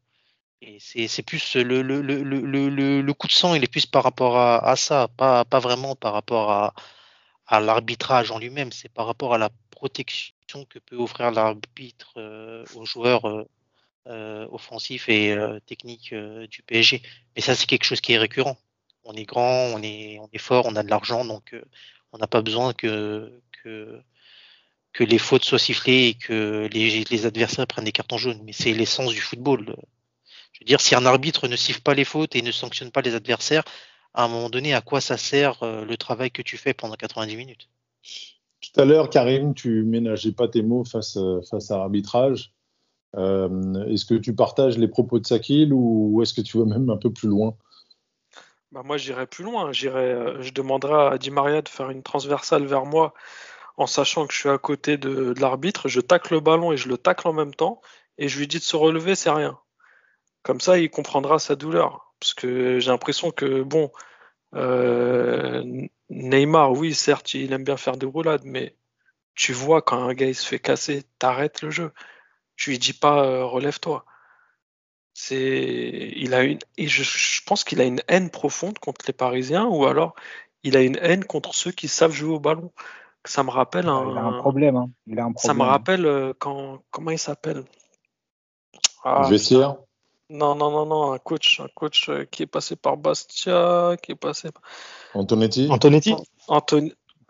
Et 0.62 0.78
c'est 1.08 1.22
plus 1.22 1.56
le, 1.56 1.80
le, 1.80 2.02
le, 2.02 3.00
le, 3.00 3.14
coup 3.14 3.26
de 3.26 3.32
sang, 3.32 3.54
il 3.54 3.64
est 3.64 3.70
plus 3.70 3.86
par 3.86 4.02
rapport 4.02 4.36
à, 4.38 4.76
ça, 4.76 5.08
pas, 5.16 5.44
pas 5.46 5.58
vraiment 5.58 5.96
par 5.96 6.12
rapport 6.12 6.50
à, 6.50 6.74
à 7.46 7.60
l'arbitrage 7.60 8.30
en 8.30 8.38
lui-même, 8.38 8.70
c'est 8.70 8.90
par 8.90 9.06
rapport 9.06 9.34
à 9.34 9.38
la 9.38 9.50
protection 9.70 10.64
que 10.68 10.78
peut 10.78 10.96
offrir 10.96 11.30
l'arbitre 11.30 12.12
euh, 12.18 12.64
aux 12.74 12.84
joueurs 12.84 13.26
euh, 13.26 13.48
euh, 14.06 14.46
offensifs 14.50 15.08
et 15.08 15.36
techniques 15.66 16.14
du 16.14 16.62
PSG. 16.62 17.02
Mais 17.34 17.42
ça, 17.42 17.54
c'est 17.54 17.66
quelque 17.66 17.84
chose 17.84 18.00
qui 18.00 18.12
est 18.12 18.18
récurrent. 18.18 18.56
On 19.04 19.14
est 19.14 19.24
grand, 19.24 19.72
on 19.74 19.82
est, 19.82 20.18
on 20.20 20.28
est 20.32 20.38
fort, 20.38 20.66
on 20.66 20.76
a 20.76 20.82
de 20.82 20.90
l'argent, 20.90 21.24
donc 21.24 21.56
on 22.12 22.18
n'a 22.18 22.26
pas 22.26 22.42
besoin 22.42 22.74
que, 22.74 23.32
que 24.92 25.04
les 25.04 25.18
fautes 25.18 25.44
soient 25.44 25.58
sifflées 25.58 26.08
et 26.08 26.14
que 26.14 26.68
les, 26.72 27.04
les 27.04 27.26
adversaires 27.26 27.66
prennent 27.66 27.84
des 27.84 27.92
cartons 27.92 28.18
jaunes. 28.18 28.40
Mais 28.44 28.52
c'est 28.52 28.72
l'essence 28.72 29.12
du 29.12 29.20
football. 29.20 29.76
Je 30.52 30.60
veux 30.60 30.66
dire, 30.66 30.80
si 30.80 30.94
un 30.94 31.06
arbitre 31.06 31.48
ne 31.48 31.56
siffle 31.56 31.82
pas 31.82 31.94
les 31.94 32.04
fautes 32.04 32.36
et 32.36 32.42
ne 32.42 32.52
sanctionne 32.52 32.90
pas 32.90 33.00
les 33.00 33.14
adversaires, 33.14 33.64
à 34.14 34.24
un 34.24 34.28
moment 34.28 34.50
donné, 34.50 34.74
à 34.74 34.80
quoi 34.80 35.00
ça 35.00 35.16
sert 35.16 35.58
le 35.62 35.96
travail 35.96 36.30
que 36.30 36.42
tu 36.42 36.56
fais 36.56 36.74
pendant 36.74 36.94
90 36.94 37.36
minutes? 37.36 37.68
Tout 38.60 38.80
à 38.80 38.84
l'heure, 38.84 39.08
Karim, 39.08 39.54
tu 39.54 39.84
ménageais 39.84 40.32
pas 40.32 40.48
tes 40.48 40.62
mots 40.62 40.84
face, 40.84 41.16
face 41.48 41.70
à 41.70 41.78
l'arbitrage. 41.78 42.52
Euh, 43.16 43.86
est-ce 43.86 44.04
que 44.04 44.14
tu 44.14 44.34
partages 44.34 44.78
les 44.78 44.88
propos 44.88 45.18
de 45.18 45.26
Sakil 45.26 45.72
ou 45.72 46.20
est-ce 46.22 46.34
que 46.34 46.40
tu 46.40 46.58
vas 46.58 46.64
même 46.64 46.90
un 46.90 46.96
peu 46.96 47.12
plus 47.12 47.28
loin? 47.28 47.56
Bah 48.72 48.82
Moi, 48.84 48.98
j'irai 48.98 49.26
plus 49.26 49.44
loin. 49.44 49.72
J'irai, 49.72 50.12
euh, 50.12 50.42
je 50.42 50.52
demanderai 50.52 51.14
à 51.14 51.18
Di 51.18 51.30
Maria 51.30 51.62
de 51.62 51.68
faire 51.68 51.90
une 51.90 52.02
transversale 52.02 52.66
vers 52.66 52.86
moi 52.86 53.14
en 53.80 53.86
sachant 53.86 54.26
que 54.26 54.34
je 54.34 54.40
suis 54.40 54.48
à 54.50 54.58
côté 54.58 54.98
de, 54.98 55.34
l'arbitre. 55.40 55.88
Je 55.88 56.00
tacle 56.00 56.34
le 56.34 56.40
ballon 56.40 56.70
et 56.70 56.76
je 56.76 56.88
le 56.88 56.98
tacle 56.98 57.26
en 57.26 57.32
même 57.32 57.54
temps. 57.54 57.80
Et 58.18 58.28
je 58.28 58.38
lui 58.38 58.46
dis 58.46 58.58
de 58.58 58.62
se 58.62 58.76
relever, 58.76 59.14
c'est 59.14 59.30
rien. 59.30 59.58
Comme 60.42 60.60
ça, 60.60 60.78
il 60.78 60.90
comprendra 60.90 61.38
sa 61.38 61.56
douleur. 61.56 62.14
Parce 62.20 62.34
que 62.34 62.78
j'ai 62.78 62.90
l'impression 62.90 63.30
que, 63.30 63.62
bon, 63.62 63.90
euh, 64.54 65.64
Neymar, 66.10 66.72
oui, 66.72 66.94
certes, 66.94 67.32
il 67.32 67.54
aime 67.54 67.64
bien 67.64 67.78
faire 67.78 67.96
des 67.96 68.04
roulades, 68.04 68.44
mais 68.44 68.76
tu 69.34 69.54
vois 69.54 69.80
quand 69.80 70.02
un 70.02 70.12
gars 70.12 70.26
il 70.26 70.34
se 70.34 70.46
fait 70.46 70.58
casser, 70.58 71.04
t'arrêtes 71.18 71.62
le 71.62 71.70
jeu. 71.70 71.92
Tu 72.56 72.70
lui 72.70 72.78
dis 72.78 72.92
pas 72.92 73.24
euh, 73.24 73.44
relève-toi. 73.46 74.04
C'est, 75.14 76.12
il 76.16 76.34
a 76.34 76.42
une, 76.42 76.58
et 76.76 76.86
je, 76.88 77.42
pense 77.46 77.64
qu'il 77.64 77.80
a 77.80 77.84
une 77.84 78.02
haine 78.08 78.30
profonde 78.30 78.78
contre 78.78 79.06
les 79.06 79.14
Parisiens, 79.14 79.66
ou 79.66 79.86
alors 79.86 80.14
il 80.64 80.76
a 80.76 80.82
une 80.82 80.98
haine 81.00 81.24
contre 81.24 81.54
ceux 81.54 81.72
qui 81.72 81.88
savent 81.88 82.12
jouer 82.12 82.34
au 82.34 82.40
ballon. 82.40 82.72
Ça 83.24 83.42
me 83.42 83.50
rappelle 83.50 83.88
un, 83.88 84.10
il 84.10 84.16
a 84.16 84.24
un 84.24 84.38
problème. 84.38 84.76
Hein. 84.76 84.90
Il 85.06 85.18
a 85.18 85.24
un 85.24 85.32
problème. 85.32 85.46
Ça 85.46 85.54
me 85.54 85.68
rappelle 85.68 86.06
euh, 86.06 86.32
quand, 86.38 86.82
comment 86.90 87.10
il 87.10 87.18
s'appelle? 87.18 87.64
Ah, 89.04 89.28
Vestiaire. 89.28 89.76
Non, 90.30 90.54
non, 90.54 90.70
non, 90.70 90.86
non, 90.86 91.12
un 91.12 91.18
coach, 91.18 91.60
un 91.60 91.68
coach 91.74 92.08
euh, 92.08 92.24
qui 92.24 92.44
est 92.44 92.46
passé 92.46 92.76
par 92.76 92.96
Bastia, 92.96 93.96
qui 94.02 94.12
est 94.12 94.16
passé 94.16 94.50
par... 94.52 94.62
Antonetti 95.14 95.68
Antonetti? 95.70 96.14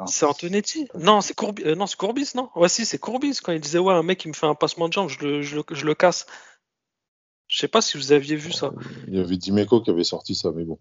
C'est 0.07 0.27
Antonetti? 0.27 0.89
Non, 0.95 1.21
c'est 1.21 1.35
Courbis, 1.35 1.63
euh, 1.65 1.75
non, 1.75 1.87
c'est 1.87 1.97
Courbis, 1.97 2.33
non? 2.35 2.51
Ouais, 2.55 2.69
si, 2.69 2.87
c'est 2.87 2.99
Courbis. 2.99 3.39
Quand 3.43 3.53
il 3.53 3.61
disait, 3.61 3.79
ouais, 3.79 3.95
un 3.95 4.03
mec 4.03 4.19
qui 4.19 4.29
me 4.29 4.33
fait 4.33 4.47
un 4.47 4.55
passement 4.55 4.89
de 4.89 4.93
jambe, 4.93 5.09
je 5.09 5.19
le, 5.21 5.43
je 5.43 5.57
le, 5.57 5.63
je 5.71 5.85
le 5.85 5.95
casse. 5.95 6.27
Je 7.49 7.59
sais 7.59 7.69
pas 7.69 7.81
si 7.81 7.97
vous 7.97 8.13
aviez 8.13 8.37
vu 8.37 8.53
ça. 8.53 8.71
Il 9.09 9.17
y 9.17 9.21
avait 9.21 9.37
Dimeco 9.37 9.81
qui 9.81 9.91
avait 9.91 10.05
sorti 10.05 10.35
ça, 10.35 10.53
mais 10.55 10.65
bon. 10.65 10.79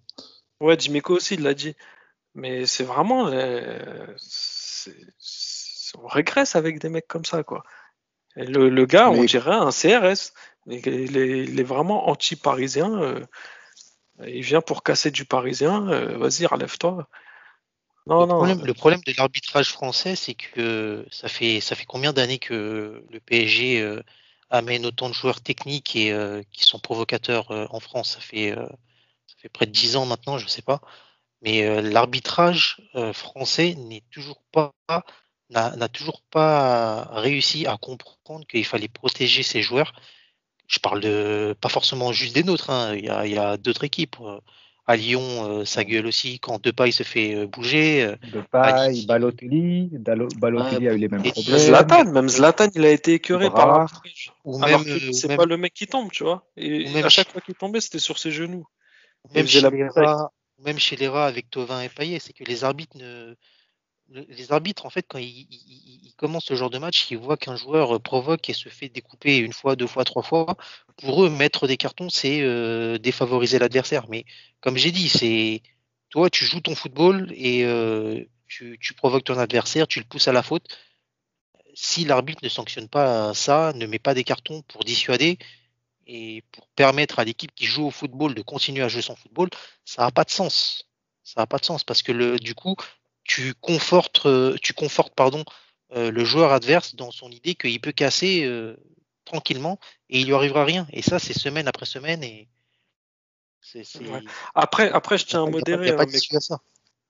Ouais, 0.61 0.77
Dimeco 0.77 1.15
aussi, 1.15 1.33
il 1.33 1.43
l'a 1.43 1.53
dit. 1.53 1.75
Mais 2.35 2.65
c'est 2.65 2.83
vraiment. 2.83 3.29
On 5.97 6.07
régresse 6.07 6.55
avec 6.55 6.79
des 6.79 6.89
mecs 6.89 7.07
comme 7.07 7.25
ça, 7.25 7.43
quoi. 7.43 7.63
le, 8.35 8.69
le, 8.69 8.85
gars, 8.85 9.09
on 9.09 9.23
dirait 9.23 9.55
un 9.55 9.71
CRS. 9.71 10.33
Il 10.67 11.59
est, 11.59 11.63
vraiment 11.63 12.09
anti-parisien. 12.09 13.01
Euh, 13.01 13.25
il 14.27 14.43
vient 14.43 14.61
pour 14.61 14.83
casser 14.83 15.11
du 15.11 15.25
parisien. 15.25 15.87
Euh, 15.89 16.17
vas-y, 16.17 16.45
relève-toi. 16.45 17.07
Non, 18.07 18.21
le, 18.21 18.27
non. 18.27 18.35
Problème, 18.37 18.65
le 18.65 18.73
problème 18.73 19.01
de 19.05 19.13
l'arbitrage 19.17 19.71
français, 19.71 20.15
c'est 20.15 20.35
que 20.35 21.05
ça 21.11 21.27
fait, 21.27 21.59
ça 21.59 21.75
fait 21.75 21.85
combien 21.85 22.13
d'années 22.13 22.39
que 22.39 23.03
le 23.09 23.19
PSG 23.19 23.81
euh, 23.81 24.03
amène 24.49 24.85
autant 24.85 25.09
de 25.09 25.13
joueurs 25.13 25.41
techniques 25.41 25.95
et 25.95 26.13
qui 26.51 26.63
sont 26.65 26.79
provocateurs 26.79 27.51
en 27.73 27.79
France? 27.79 28.13
Ça 28.13 28.19
fait, 28.19 28.51
ça 28.51 29.35
fait 29.37 29.49
près 29.49 29.65
de 29.65 29.71
10 29.71 29.95
ans 29.95 30.05
maintenant, 30.05 30.37
je 30.37 30.45
ne 30.45 30.49
sais 30.49 30.61
pas. 30.61 30.81
Mais 31.41 31.81
l'arbitrage 31.81 32.81
français 33.13 33.75
n'est 33.75 34.03
toujours 34.11 34.41
pas 34.51 34.73
n'a 35.49 35.87
toujours 35.87 36.21
pas 36.29 37.09
réussi 37.11 37.65
à 37.65 37.77
comprendre 37.77 38.45
qu'il 38.45 38.65
fallait 38.65 38.87
protéger 38.87 39.41
ses 39.41 39.61
joueurs 39.61 39.93
je 40.69 40.79
parle 40.79 41.01
de 41.01 41.55
pas 41.59 41.67
forcément 41.67 42.13
juste 42.13 42.35
des 42.35 42.43
nôtres. 42.43 42.69
Hein. 42.69 42.95
Il 42.95 43.03
y 43.03 43.37
a, 43.37 43.57
d'autres 43.57 43.83
équipes. 43.83 44.15
Euh, 44.21 44.39
à 44.85 44.95
Lyon, 44.95 45.21
euh, 45.21 45.65
ça 45.65 45.83
gueule 45.83 46.07
aussi 46.07 46.39
quand 46.39 46.63
Depay 46.63 46.91
se 46.91 47.03
fait 47.03 47.35
euh, 47.35 47.45
bouger. 47.45 48.15
Depay, 48.33 49.05
Balotelli, 49.05 49.91
Balotelli 49.91 50.87
a 50.87 50.93
eu 50.93 50.97
les 50.97 51.07
mêmes 51.07 51.21
problèmes. 51.21 51.59
Zlatan, 51.59 52.05
même 52.05 52.27
Zlatan, 52.27 52.69
il 52.73 52.83
a 52.85 52.89
été 52.89 53.13
écœuré 53.13 53.51
par 53.51 53.91
Ou 54.45 54.57
même, 54.57 54.83
c'est 55.13 55.35
pas 55.35 55.45
le 55.45 55.57
mec 55.57 55.75
qui 55.75 55.85
tombe, 55.85 56.09
tu 56.11 56.23
vois. 56.23 56.43
Et, 56.57 56.87
à 57.03 57.09
chaque 57.09 57.31
fois 57.31 57.41
qu'il 57.41 57.53
tombait, 57.53 57.81
c'était 57.81 57.99
sur 57.99 58.17
ses 58.17 58.31
genoux. 58.31 58.65
Même 59.35 59.45
même 60.59 60.79
chez 60.79 60.95
les 60.95 61.07
rats 61.07 61.27
avec 61.27 61.49
Tovin 61.49 61.81
et 61.81 61.89
Payet, 61.89 62.19
c'est 62.19 62.33
que 62.33 62.43
les 62.43 62.63
arbitres 62.63 62.97
en 64.85 64.89
fait, 64.89 65.05
quand 65.07 65.19
ils, 65.19 66.13
commencent 66.17 66.45
ce 66.45 66.55
genre 66.55 66.69
de 66.69 66.79
match, 66.79 67.09
ils 67.11 67.17
voient 67.17 67.37
qu'un 67.37 67.55
joueur 67.55 67.95
euh, 67.95 67.99
provoque 67.99 68.49
et 68.49 68.53
se 68.53 68.69
fait 68.69 68.89
découper 68.89 69.37
une 69.37 69.53
fois, 69.53 69.75
deux 69.75 69.87
fois, 69.87 70.03
trois 70.03 70.23
fois. 70.23 70.57
Pour 70.97 71.23
eux, 71.23 71.29
mettre 71.29 71.67
des 71.67 71.77
cartons, 71.77 72.09
c'est 72.09 72.41
euh, 72.41 72.97
défavoriser 72.97 73.59
l'adversaire. 73.59 74.07
Mais 74.09 74.25
comme 74.59 74.77
j'ai 74.77 74.91
dit, 74.91 75.09
c'est 75.09 75.61
toi, 76.09 76.29
tu 76.29 76.45
joues 76.45 76.61
ton 76.61 76.75
football 76.75 77.31
et 77.35 77.63
euh, 77.63 78.25
tu, 78.47 78.77
provoques 78.97 79.25
ton 79.25 79.37
adversaire, 79.37 79.87
tu 79.87 79.99
le 79.99 80.05
pousses 80.05 80.27
à 80.27 80.33
la 80.33 80.43
faute. 80.43 80.65
Si 81.73 82.03
l'arbitre 82.03 82.41
ne 82.43 82.49
sanctionne 82.49 82.89
pas 82.89 83.33
ça, 83.33 83.71
ne 83.75 83.85
met 83.85 83.99
pas 83.99 84.13
des 84.13 84.23
cartons 84.23 84.63
pour 84.63 84.83
dissuader 84.83 85.37
et 86.11 86.43
pour 86.51 86.67
permettre 86.69 87.19
à 87.19 87.23
l'équipe 87.23 87.53
qui 87.53 87.65
joue 87.65 87.85
au 87.85 87.91
football 87.91 88.33
de 88.33 88.41
continuer 88.41 88.83
à 88.83 88.87
jouer 88.87 89.03
son 89.03 89.15
football, 89.15 89.49
ça 89.85 90.01
n'a 90.01 90.11
pas 90.11 90.23
de 90.23 90.31
sens. 90.31 90.89
Ça 91.23 91.41
n'a 91.41 91.45
pas 91.45 91.59
de 91.59 91.65
sens 91.65 91.83
parce 91.83 92.01
que 92.01 92.11
le, 92.11 92.39
du 92.39 92.55
coup, 92.55 92.75
tu 93.23 93.53
confortes, 93.53 94.25
euh, 94.25 94.57
tu 94.59 94.73
confortes 94.73 95.13
pardon, 95.13 95.45
euh, 95.95 96.09
le 96.09 96.25
joueur 96.25 96.51
adverse 96.51 96.95
dans 96.95 97.11
son 97.11 97.29
idée 97.29 97.53
qu'il 97.53 97.79
peut 97.79 97.91
casser 97.91 98.43
euh, 98.43 98.75
tranquillement 99.23 99.79
et 100.09 100.21
il 100.21 100.25
lui 100.25 100.33
arrivera 100.33 100.65
rien. 100.65 100.87
Et 100.91 101.03
ça, 101.03 101.19
c'est 101.19 101.37
semaine 101.37 101.67
après 101.67 101.85
semaine. 101.85 102.23
Et 102.23 102.49
Après, 104.55 104.89
après, 104.89 105.19
je 105.19 105.27
tiens 105.27 105.43
à 105.43 105.49
modérer. 105.49 105.91
Hein, 105.91 106.05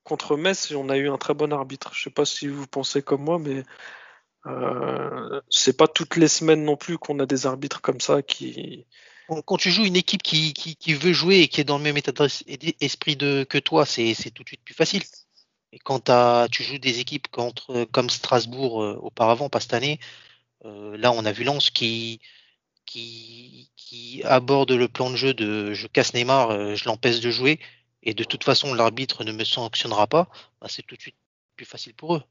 contre 0.03 0.35
Metz, 0.35 0.71
on 0.71 0.89
a 0.89 0.97
eu 0.97 1.09
un 1.09 1.17
très 1.17 1.33
bon 1.33 1.53
arbitre. 1.53 1.93
Je 1.93 2.03
sais 2.03 2.09
pas 2.09 2.25
si 2.25 2.47
vous 2.47 2.67
pensez 2.67 3.01
comme 3.01 3.23
moi, 3.23 3.39
mais 3.39 3.63
euh, 4.45 5.41
c'est 5.49 5.77
pas 5.77 5.87
toutes 5.87 6.15
les 6.15 6.27
semaines 6.27 6.63
non 6.63 6.77
plus 6.77 6.97
qu'on 6.97 7.19
a 7.19 7.25
des 7.25 7.45
arbitres 7.45 7.81
comme 7.81 7.99
ça 7.99 8.21
qui. 8.21 8.85
Quand 9.45 9.57
tu 9.57 9.69
joues 9.69 9.85
une 9.85 9.95
équipe 9.95 10.23
qui, 10.23 10.93
veut 10.95 11.13
jouer 11.13 11.41
et 11.41 11.47
qui 11.47 11.61
est 11.61 11.63
dans 11.63 11.77
le 11.77 11.83
même 11.83 11.97
état 11.97 12.11
d'esprit 12.11 13.15
de, 13.15 13.43
que 13.43 13.59
toi, 13.59 13.85
c'est 13.85 14.15
tout 14.33 14.41
de 14.43 14.47
suite 14.47 14.63
plus 14.63 14.73
facile. 14.73 15.03
Et 15.71 15.77
quand 15.77 16.11
tu 16.49 16.63
joues 16.63 16.79
des 16.79 16.99
équipes 16.99 17.27
comme 17.29 18.09
Strasbourg 18.09 18.81
euh, 18.81 18.97
auparavant, 19.03 19.49
pas 19.49 19.59
cette 19.59 19.75
année, 19.75 19.99
là, 20.63 21.11
on 21.11 21.25
a 21.25 21.31
vu 21.31 21.43
Lens 21.43 21.69
qui, 21.69 22.19
qui, 22.87 23.69
qui 23.75 24.23
aborde 24.23 24.71
le 24.71 24.87
plan 24.87 25.11
de 25.11 25.15
jeu 25.15 25.35
de 25.35 25.73
je 25.73 25.85
casse 25.85 26.15
Neymar, 26.15 26.75
je 26.75 26.85
l'empêche 26.85 27.19
de 27.19 27.29
jouer, 27.29 27.59
et 28.01 28.15
de 28.15 28.23
toute 28.23 28.43
façon 28.43 28.73
l'arbitre 28.73 29.23
ne 29.23 29.31
me 29.31 29.43
sanctionnera 29.43 30.07
pas, 30.07 30.27
bah, 30.59 30.67
c'est 30.69 30.81
tout 30.81 30.95
de 30.95 31.01
suite 31.01 31.15
plus 31.55 31.65
facile 31.65 31.93
pour 31.93 32.15
eux. 32.15 32.23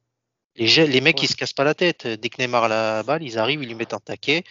Les, 0.59 0.87
les 0.87 1.01
mecs, 1.01 1.23
ils 1.23 1.29
se 1.29 1.37
cassent 1.37 1.53
pas 1.53 1.65
la 1.65 1.75
tête. 1.75 2.07
Dès 2.07 2.29
que 2.29 2.43
Neymar 2.43 2.65
a 2.65 2.69
la 2.69 3.03
balle, 3.03 3.23
ils 3.23 3.39
arrivent, 3.39 3.63
ils 3.63 3.69
lui 3.69 3.75
mettent 3.75 3.95
un 3.95 4.01
taquet. 4.01 4.45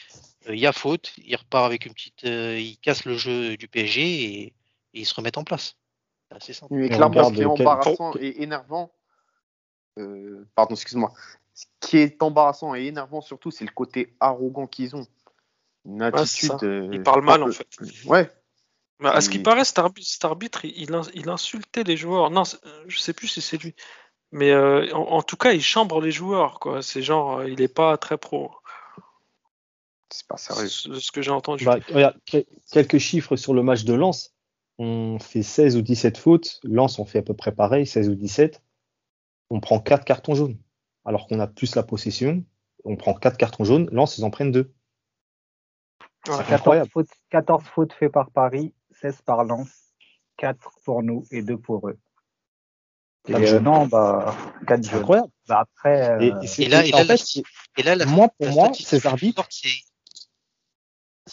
Il 0.50 0.58
y 0.58 0.66
a 0.66 0.72
faute, 0.72 1.14
il 1.18 1.36
repart 1.36 1.66
avec 1.66 1.86
une 1.86 1.94
petite. 1.94 2.24
il 2.24 2.78
casse 2.82 3.06
le 3.06 3.18
jeu 3.18 3.58
du 3.58 3.68
PSG 3.68 4.02
et, 4.02 4.44
et 4.46 4.54
ils 4.94 5.06
se 5.06 5.14
remettent 5.14 5.38
en 5.38 5.44
place. 5.44 5.76
C'est 6.40 6.54
simple. 6.54 6.74
Mais 6.74 6.90
clairement, 6.90 7.30
ce 7.30 7.34
qui 7.34 7.42
est 7.42 7.46
embarrassant 7.46 8.14
et 8.20 8.42
énervant, 8.42 8.92
euh, 9.98 10.46
pardon, 10.56 10.76
excuse-moi, 10.76 11.14
ce 11.54 11.66
qui 11.80 11.98
est 11.98 12.22
embarrassant 12.22 12.76
et 12.76 12.86
énervant 12.86 13.22
surtout, 13.22 13.52
c'est 13.52 13.66
le 13.66 13.72
côté 13.72 14.14
arrogant 14.20 14.68
qu'ils 14.68 14.96
ont. 14.96 15.08
Une 15.86 16.02
attitude. 16.02 16.52
Euh, 16.64 16.90
ils 16.92 17.02
parlent 17.02 17.24
mal 17.24 17.44
en 17.44 17.52
fait. 17.52 17.68
Ouais. 18.06 18.30
Mais 19.00 19.10
à 19.10 19.22
ce 19.22 19.30
qui 19.30 19.38
paraît, 19.38 19.64
cet 19.64 19.78
arbitre, 20.26 20.66
il, 20.66 20.90
il, 21.14 21.30
insultait 21.30 21.84
les 21.84 21.96
joueurs. 21.96 22.32
Non, 22.32 22.42
je 22.88 23.00
sais 23.00 23.14
plus 23.14 23.28
si 23.28 23.42
c'est 23.42 23.62
lui. 23.62 23.76
Mais 24.32 24.52
euh, 24.52 24.92
en, 24.94 25.22
tout 25.22 25.38
cas, 25.38 25.54
il 25.54 25.62
chambre 25.62 26.02
les 26.02 26.12
joueurs. 26.12 26.60
quoi. 26.60 26.82
C'est 26.82 27.02
genre, 27.02 27.44
il 27.46 27.62
est 27.62 27.74
pas 27.74 27.98
très 27.98 28.18
pro. 28.18 28.52
C'est 30.10 30.28
pas 30.28 30.38
sérieux. 30.38 30.68
Ce 30.68 31.12
que 31.12 31.22
j'ai 31.22 31.32
entendu. 31.32 31.66
Bah, 31.66 31.80
quelques 32.72 32.98
chiffres 32.98 33.36
sur 33.36 33.54
le 33.54 33.64
match 33.64 33.84
de 33.84 33.94
Lens 33.94 34.34
on 34.78 35.18
fait 35.20 35.44
16 35.44 35.78
ou 35.78 35.82
17 35.82 36.18
fautes. 36.18 36.60
Lens, 36.64 37.00
on 37.00 37.06
fait 37.06 37.20
à 37.20 37.24
peu 37.24 37.34
près 37.34 37.52
pareil, 37.52 37.86
16 37.86 38.10
ou 38.10 38.16
17. 38.16 38.62
On 39.50 39.60
prend 39.60 39.80
4 39.80 40.06
cartons 40.06 40.36
jaunes. 40.36 40.58
Alors 41.06 41.28
qu'on 41.28 41.40
a 41.40 41.48
plus 41.48 41.76
la 41.76 41.84
possession, 41.84 42.44
on 42.84 42.96
prend 42.96 43.14
4 43.14 43.38
cartons 43.38 43.64
jaunes. 43.64 43.90
Lens, 43.92 44.18
ils 44.18 44.26
en 44.26 44.30
prennent 44.30 44.52
2. 44.52 44.74
C'est 46.26 46.54
incroyable. 46.54 46.90
14 47.30 47.64
fautes 47.64 47.94
faites 47.94 48.12
par 48.12 48.32
Paris, 48.32 48.74
16 48.92 49.22
par 49.22 49.46
Lens, 49.46 49.94
4 50.38 50.70
pour 50.84 51.02
nous 51.02 51.24
et 51.32 51.42
2 51.42 51.58
pour 51.58 51.88
eux. 51.88 51.98
Et 53.28 53.34
euh, 53.34 53.60
non, 53.60 53.88
bah, 53.88 54.36
4 54.68 54.84
jaunes. 54.84 55.00
incroyable. 55.00 55.30
Bah, 55.48 55.60
après, 55.62 56.10
euh, 56.10 56.20
et, 56.58 56.68
là, 56.68 56.86
et, 56.86 56.92
là, 56.92 57.16
et 57.78 57.84
là, 57.84 58.06
moi, 58.06 58.30
pour 58.40 58.50
moi, 58.50 58.72
ces 58.74 59.06
arbitres, 59.06 59.48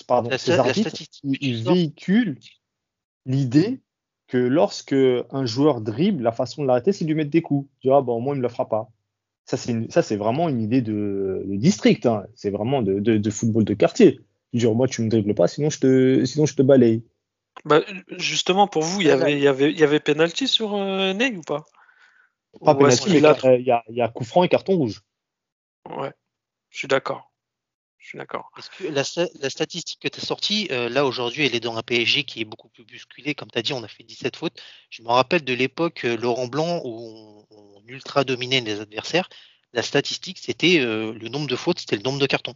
pardon, 0.06 0.30
ces 0.36 0.52
arbitres, 0.52 0.90
ils 1.22 1.62
véhiculent 1.62 2.38
l'idée 3.26 3.80
que 4.26 4.38
lorsque 4.38 4.94
un 4.94 5.46
joueur 5.46 5.80
dribble, 5.80 6.22
la 6.22 6.32
façon 6.32 6.62
de 6.62 6.66
l'arrêter, 6.66 6.92
c'est 6.92 7.04
de 7.04 7.10
lui 7.10 7.16
mettre 7.16 7.30
des 7.30 7.42
coups. 7.42 7.68
Tu 7.80 7.88
vois, 7.88 8.02
bon, 8.02 8.20
moi, 8.20 8.34
il 8.34 8.38
ne 8.38 8.42
me 8.42 8.48
le 8.48 8.52
fera 8.52 8.68
pas. 8.68 8.90
Ça, 9.44 9.56
c'est, 9.56 9.92
ça, 9.92 10.02
c'est 10.02 10.16
vraiment 10.16 10.48
une 10.48 10.62
idée 10.62 10.80
de, 10.80 11.44
district. 11.46 12.06
Hein. 12.06 12.24
C'est 12.34 12.50
vraiment 12.50 12.82
de, 12.82 12.98
de, 12.98 13.30
football 13.30 13.64
de 13.64 13.74
quartier. 13.74 14.20
Genre, 14.54 14.74
moi, 14.74 14.88
tu 14.88 15.02
me 15.02 15.08
dribbles 15.08 15.34
pas, 15.34 15.48
sinon 15.48 15.68
je 15.68 15.80
te, 15.80 16.24
sinon 16.24 16.46
je 16.46 16.54
te 16.54 16.62
balaye. 16.62 17.02
Bah, 17.64 17.80
justement, 18.16 18.66
pour 18.66 18.82
vous, 18.82 19.00
il 19.00 19.06
y 19.06 19.10
avait, 19.10 19.32
il 19.32 19.42
y 19.42 19.48
avait, 19.48 19.70
il 19.70 19.78
y 19.78 19.84
avait 19.84 20.00
penalty 20.00 20.48
sur 20.48 20.74
euh, 20.74 21.12
Ney 21.12 21.36
ou 21.36 21.42
pas? 21.42 21.64
Pas 22.62 22.74
penalty, 22.74 23.10
il 23.10 23.20
y 23.20 23.70
a, 23.70 23.84
il 23.88 23.94
y 23.96 24.02
a 24.02 24.08
coup 24.08 24.24
franc 24.24 24.44
et 24.44 24.48
carton 24.48 24.76
rouge. 24.76 25.02
Ouais, 25.90 26.12
je 26.70 26.78
suis 26.78 26.88
d'accord. 26.88 27.30
Je 28.04 28.08
suis 28.08 28.18
d'accord. 28.18 28.50
la, 28.90 29.02
statistique 29.48 29.98
que 29.98 30.08
tu 30.08 30.20
as 30.20 30.22
sortie, 30.22 30.68
euh, 30.70 30.90
là 30.90 31.06
aujourd'hui, 31.06 31.46
elle 31.46 31.54
est 31.54 31.60
dans 31.60 31.78
un 31.78 31.82
PSG 31.82 32.24
qui 32.24 32.42
est 32.42 32.44
beaucoup 32.44 32.68
plus 32.68 32.84
bousculé. 32.84 33.34
Comme 33.34 33.50
tu 33.50 33.58
as 33.58 33.62
dit, 33.62 33.72
on 33.72 33.82
a 33.82 33.88
fait 33.88 34.04
17 34.04 34.36
fautes. 34.36 34.60
Je 34.90 35.02
me 35.02 35.08
rappelle 35.08 35.42
de 35.42 35.54
l'époque 35.54 36.04
euh, 36.04 36.14
Laurent 36.14 36.46
Blanc 36.46 36.82
où 36.84 37.46
on, 37.50 37.82
ultra 37.86 38.24
dominait 38.24 38.60
les 38.60 38.80
adversaires. 38.80 39.30
La 39.72 39.82
statistique, 39.82 40.38
c'était 40.38 40.80
euh, 40.80 41.14
le 41.14 41.28
nombre 41.28 41.46
de 41.46 41.56
fautes, 41.56 41.78
c'était 41.78 41.96
le 41.96 42.02
nombre 42.02 42.18
de 42.18 42.26
cartons. 42.26 42.54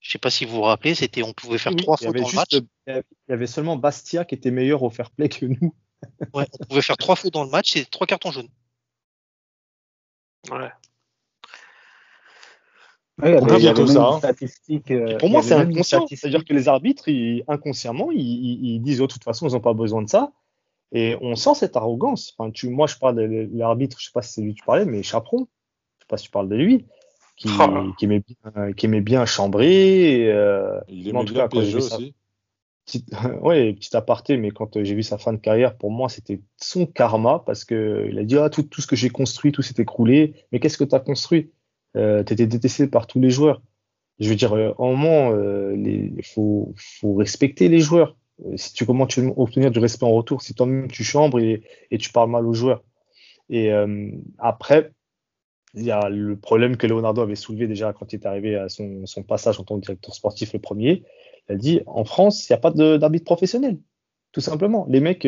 Je 0.00 0.08
ne 0.08 0.12
sais 0.12 0.18
pas 0.18 0.30
si 0.30 0.46
vous 0.46 0.56
vous 0.56 0.62
rappelez, 0.62 0.94
c'était 0.94 1.22
on 1.22 1.34
pouvait 1.34 1.58
faire 1.58 1.76
trois 1.76 1.98
fautes 1.98 2.16
dans 2.16 2.28
le 2.28 2.34
match. 2.34 2.54
Il 2.86 3.02
y 3.28 3.32
avait 3.32 3.46
seulement 3.46 3.76
Bastia 3.76 4.24
qui 4.24 4.34
était 4.34 4.50
meilleur 4.50 4.82
au 4.82 4.88
fair 4.88 5.10
play 5.10 5.28
que 5.28 5.44
nous. 5.44 5.74
ouais, 6.32 6.46
on 6.60 6.64
pouvait 6.64 6.82
faire 6.82 6.96
trois 6.96 7.16
fautes 7.16 7.34
dans 7.34 7.44
le 7.44 7.50
match 7.50 7.76
et 7.76 7.84
trois 7.84 8.06
cartons 8.06 8.30
jaunes. 8.30 8.48
Ouais. 10.50 10.70
Ouais, 13.22 13.38
il 13.58 13.64
y 13.64 13.72
tout 13.72 13.86
ça. 13.86 14.20
Euh, 14.90 15.18
pour 15.18 15.30
moi, 15.30 15.42
c'est 15.42 15.54
inconscient. 15.54 16.06
C'est-à-dire 16.06 16.44
que 16.44 16.52
les 16.52 16.68
arbitres, 16.68 17.08
inconsciemment, 17.48 18.10
ils, 18.12 18.80
disent 18.80 19.00
oh, 19.00 19.06
de 19.06 19.12
toute 19.12 19.24
façon, 19.24 19.48
ils 19.48 19.52
n'ont 19.52 19.60
pas 19.60 19.72
besoin 19.72 20.02
de 20.02 20.08
ça. 20.08 20.32
Et 20.92 21.16
on 21.20 21.34
sent 21.34 21.54
cette 21.54 21.76
arrogance. 21.76 22.34
Enfin, 22.36 22.50
tu, 22.50 22.68
moi, 22.68 22.86
je 22.86 22.96
parle 22.96 23.16
de 23.16 23.48
l'arbitre, 23.54 23.96
je 23.98 24.06
sais 24.06 24.12
pas 24.12 24.22
si 24.22 24.34
c'est 24.34 24.42
lui 24.42 24.54
que 24.54 24.60
tu 24.60 24.64
parlais, 24.64 24.84
mais 24.84 25.02
Chaperon, 25.02 25.48
je 25.98 26.04
sais 26.04 26.08
pas 26.08 26.16
si 26.18 26.24
tu 26.26 26.30
parles 26.30 26.48
de 26.48 26.56
lui, 26.56 26.86
qui, 27.36 27.48
oh. 27.58 27.92
qui, 27.98 28.04
aimait, 28.04 28.22
bien, 28.22 28.72
qui 28.72 28.86
aimait 28.86 29.00
bien 29.00 29.24
chambrer. 29.24 30.30
Euh, 30.30 30.78
il 30.88 31.08
aimait 31.08 31.24
bien 31.24 31.48
aussi. 31.52 32.14
Petit, 32.86 33.04
ouais, 33.42 33.72
petit 33.74 33.96
aparté, 33.96 34.36
mais 34.36 34.50
quand 34.50 34.82
j'ai 34.82 34.94
vu 34.94 35.02
sa 35.02 35.18
fin 35.18 35.32
de 35.32 35.38
carrière, 35.38 35.76
pour 35.76 35.90
moi, 35.90 36.08
c'était 36.08 36.40
son 36.56 36.86
karma 36.86 37.42
parce 37.44 37.64
que 37.64 38.06
il 38.10 38.18
a 38.18 38.24
dit 38.24 38.38
ah, 38.38 38.48
tout, 38.48 38.62
tout 38.62 38.80
ce 38.80 38.86
que 38.86 38.96
j'ai 38.96 39.10
construit, 39.10 39.52
tout 39.52 39.62
s'est 39.62 39.74
écroulé. 39.78 40.34
Mais 40.52 40.60
qu'est-ce 40.60 40.78
que 40.78 40.84
tu 40.84 40.94
as 40.94 41.00
construit? 41.00 41.50
Euh, 41.96 42.22
tu 42.22 42.32
étais 42.32 42.46
détesté 42.46 42.86
par 42.86 43.06
tous 43.06 43.20
les 43.20 43.30
joueurs. 43.30 43.62
Je 44.18 44.28
veux 44.28 44.36
dire, 44.36 44.54
euh, 44.54 44.72
en 44.78 44.92
moment, 44.92 45.32
euh, 45.32 45.74
il 45.76 46.24
faut, 46.24 46.72
faut, 46.76 47.14
respecter 47.14 47.68
les 47.68 47.80
joueurs. 47.80 48.16
Si 48.56 48.74
tu 48.74 48.84
comment 48.84 49.06
tu 49.06 49.32
obtenir 49.36 49.70
du 49.70 49.78
respect 49.78 50.04
en 50.04 50.12
retour, 50.12 50.42
si 50.42 50.54
toi-même 50.54 50.88
tu 50.88 51.04
chambres 51.04 51.40
et, 51.40 51.62
et, 51.90 51.98
tu 51.98 52.12
parles 52.12 52.30
mal 52.30 52.46
aux 52.46 52.52
joueurs. 52.52 52.84
Et 53.48 53.70
après, 54.38 54.92
il 55.76 55.84
y 55.84 55.90
a 55.90 56.08
le 56.08 56.36
problème 56.36 56.76
que 56.76 56.86
Leonardo 56.86 57.22
avait 57.22 57.36
soulevé 57.36 57.66
déjà 57.66 57.92
quand 57.92 58.12
il 58.12 58.16
est 58.16 58.26
arrivé 58.26 58.56
à 58.56 58.68
son, 58.68 59.06
son 59.06 59.22
passage 59.22 59.60
en 59.60 59.64
tant 59.64 59.76
que 59.76 59.82
directeur 59.82 60.14
sportif 60.14 60.52
le 60.52 60.58
premier. 60.58 61.04
Il 61.48 61.54
a 61.54 61.56
dit 61.56 61.80
en 61.86 62.04
France, 62.04 62.48
il 62.48 62.52
n'y 62.52 62.56
a 62.56 62.60
pas 62.60 62.70
d'arbitre 62.70 63.24
professionnel 63.24 63.78
tout 64.32 64.40
simplement. 64.42 64.84
Les 64.90 65.00
mecs, 65.00 65.26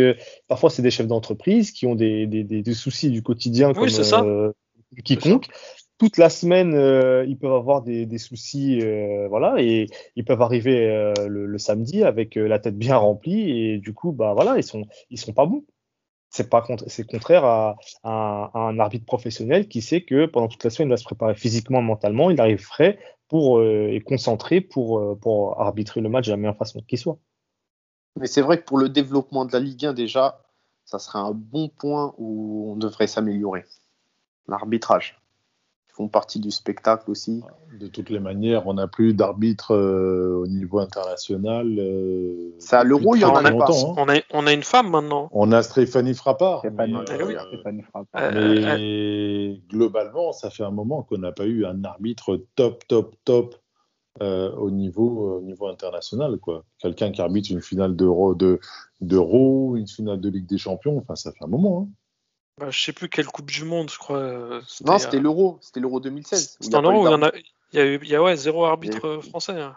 parfois, 0.49 0.69
c'est 0.69 0.83
des 0.83 0.91
chefs 0.91 1.07
d'entreprise 1.07 1.73
qui 1.73 1.87
ont 1.87 1.95
des, 1.95 2.27
des, 2.27 2.45
des, 2.45 2.75
soucis 2.75 3.09
du 3.09 3.23
quotidien 3.23 3.73
comme 3.73 3.89
quiconque 5.03 5.49
toute 5.99 6.17
la 6.17 6.31
semaine, 6.31 6.75
euh, 6.75 7.25
ils 7.27 7.37
peuvent 7.37 7.53
avoir 7.53 7.83
des, 7.83 8.19
soucis, 8.19 8.81
euh, 8.81 9.27
voilà, 9.29 9.57
et 9.59 9.89
ils 10.15 10.25
peuvent 10.25 10.43
arriver 10.43 10.89
euh, 10.89 11.13
le, 11.27 11.59
samedi 11.59 12.05
avec 12.05 12.37
la 12.37 12.61
tête 12.61 12.79
bien 12.79 12.97
remplie 12.97 13.51
et 13.51 13.79
du 13.79 13.93
coup, 13.93 14.13
bah 14.13 14.33
voilà, 14.33 14.57
ils 14.57 14.63
sont, 14.63 14.85
ils 15.11 15.19
sont 15.19 15.33
pas 15.33 15.45
bons. 15.45 15.65
C'est 16.31 17.07
contraire 17.07 17.45
à, 17.45 17.77
un 18.05 18.79
arbitre 18.79 19.07
professionnel 19.07 19.69
qui 19.69 19.83
sait 19.83 20.03
que 20.03 20.27
pendant 20.27 20.49
toute 20.49 20.63
la 20.63 20.71
semaine, 20.71 20.89
il 20.89 20.93
va 20.93 20.97
se 20.97 21.05
préparer 21.05 21.35
physiquement, 21.35 21.83
mentalement, 21.83 22.31
il 22.31 22.41
arrive 22.41 22.61
frais 22.61 22.99
pour 23.29 23.63
et 23.63 24.03
concentré 24.05 24.61
pour 24.61 25.19
pour 25.21 25.61
arbitrer 25.61 26.01
le 26.01 26.09
match 26.09 26.27
de 26.27 26.31
la 26.33 26.37
meilleure 26.37 26.57
façon 26.57 26.81
qu'il 26.81 26.99
soit. 26.99 27.19
Mais 28.17 28.27
c'est 28.27 28.43
vrai 28.43 28.59
que 28.59 28.65
pour 28.65 28.79
le 28.79 28.89
développement 28.89 29.45
de 29.45 29.53
la 29.53 29.61
Ligue 29.61 29.87
1 29.87 29.93
déjà, 29.93 30.43
ça 30.85 30.99
serait 30.99 31.19
un 31.19 31.33
bon 31.33 31.69
point 31.69 32.15
où 32.19 32.73
on 32.73 32.77
devrait 32.77 33.07
s'améliorer. 33.07 33.65
L'arbitrage 34.49 35.21
font 35.99 36.09
partie 36.09 36.39
du 36.39 36.53
spectacle 36.53 37.11
aussi. 37.11 37.43
De 37.81 37.89
toutes 37.89 38.09
les 38.09 38.21
manières, 38.21 38.69
on 38.69 38.75
n'a 38.75 38.87
plus 38.87 39.15
d'arbitre 39.15 39.75
euh, 39.75 40.37
au 40.37 40.47
niveau 40.47 40.79
international. 40.79 41.77
Euh, 41.79 42.55
ça, 42.59 42.85
l'euro, 42.85 43.17
il 43.17 43.23
y 43.23 43.25
en 43.25 43.35
a 43.35 43.43
pas. 43.43 43.49
Hein. 43.49 43.95
On, 43.97 44.09
a, 44.09 44.21
on 44.33 44.47
a 44.47 44.53
une 44.53 44.63
femme 44.63 44.91
maintenant. 44.91 45.29
On 45.33 45.51
a 45.51 45.63
Stéphanie 45.63 46.15
Frappard. 46.15 46.61
Stéphanie, 46.61 46.95
mais, 48.15 48.23
euh, 48.23 49.55
globalement, 49.69 50.33
ça 50.33 50.51
fait 50.51 50.63
un 50.63 50.71
moment 50.71 51.03
qu'on 51.03 51.19
n'a 51.19 51.33
pas 51.33 51.47
eu 51.47 51.67
un 51.67 51.83
arbitre 51.83 52.45
top, 52.55 52.87
top, 52.87 53.17
top 53.25 53.57
au, 54.21 54.71
niveau, 54.71 55.39
au 55.39 55.41
niveau 55.43 55.67
international. 55.67 56.39
quoi. 56.39 56.65
Quelqu'un 56.79 57.11
qui 57.11 57.21
arbitre 57.21 57.51
une 57.51 57.63
finale 57.63 57.97
d'Euro, 57.97 58.35
de, 58.35 58.61
d'Euro, 59.01 59.77
une 59.77 59.89
finale 59.89 60.21
de 60.21 60.29
Ligue 60.29 60.47
des 60.47 60.59
Champions, 60.59 60.99
enfin, 60.99 61.17
ça 61.17 61.33
fait 61.33 61.45
un 61.45 61.49
moment. 61.49 61.89
Hein. 61.89 61.93
Bah, 62.59 62.71
je 62.71 62.81
sais 62.81 62.93
plus 62.93 63.09
quelle 63.09 63.27
Coupe 63.27 63.51
du 63.51 63.65
Monde, 63.65 63.91
je 63.91 63.99
crois. 63.99 64.19
Euh, 64.19 64.61
non, 64.85 64.99
c'était 64.99 65.19
euh, 65.19 65.21
l'Euro. 65.21 65.59
C'était 65.61 65.81
l'Euro 65.81 66.01
2016. 66.01 66.59
C'est 66.61 66.75
un 66.75 66.83
Euro 66.83 67.07
il 67.07 67.11
y 67.11 67.15
en 67.15 67.23
a. 67.23 67.31
Il 67.73 67.79
y 67.79 67.83
a 67.83 67.87
eu 67.87 68.01
il 68.03 68.09
y 68.09 68.15
a, 68.15 68.23
ouais, 68.23 68.35
zéro 68.37 68.65
arbitre 68.65 69.21
français. 69.29 69.61
Hein. 69.61 69.77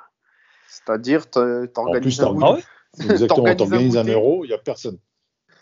C'est-à-dire, 0.67 1.29
t'organises 1.73 2.21
un. 2.21 2.57
Exactement, 2.99 3.55
t'organises 3.55 3.97
un, 3.97 4.03
euro, 4.05 4.43
il 4.43 4.49
n'y 4.49 4.53
a 4.53 4.57
personne. 4.57 4.97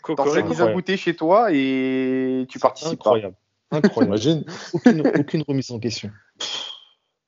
T'organises 0.04 0.60
un 0.60 0.72
goûter 0.72 0.96
chez 0.96 1.14
toi 1.14 1.48
et 1.52 2.46
tu 2.48 2.58
participes. 2.58 3.00
Incroyable. 3.00 3.34
Incroyable. 3.70 4.16
Imagine. 4.16 4.44
aucune, 4.72 5.06
aucune 5.18 5.44
remise 5.46 5.70
en 5.70 5.78
question. 5.78 6.10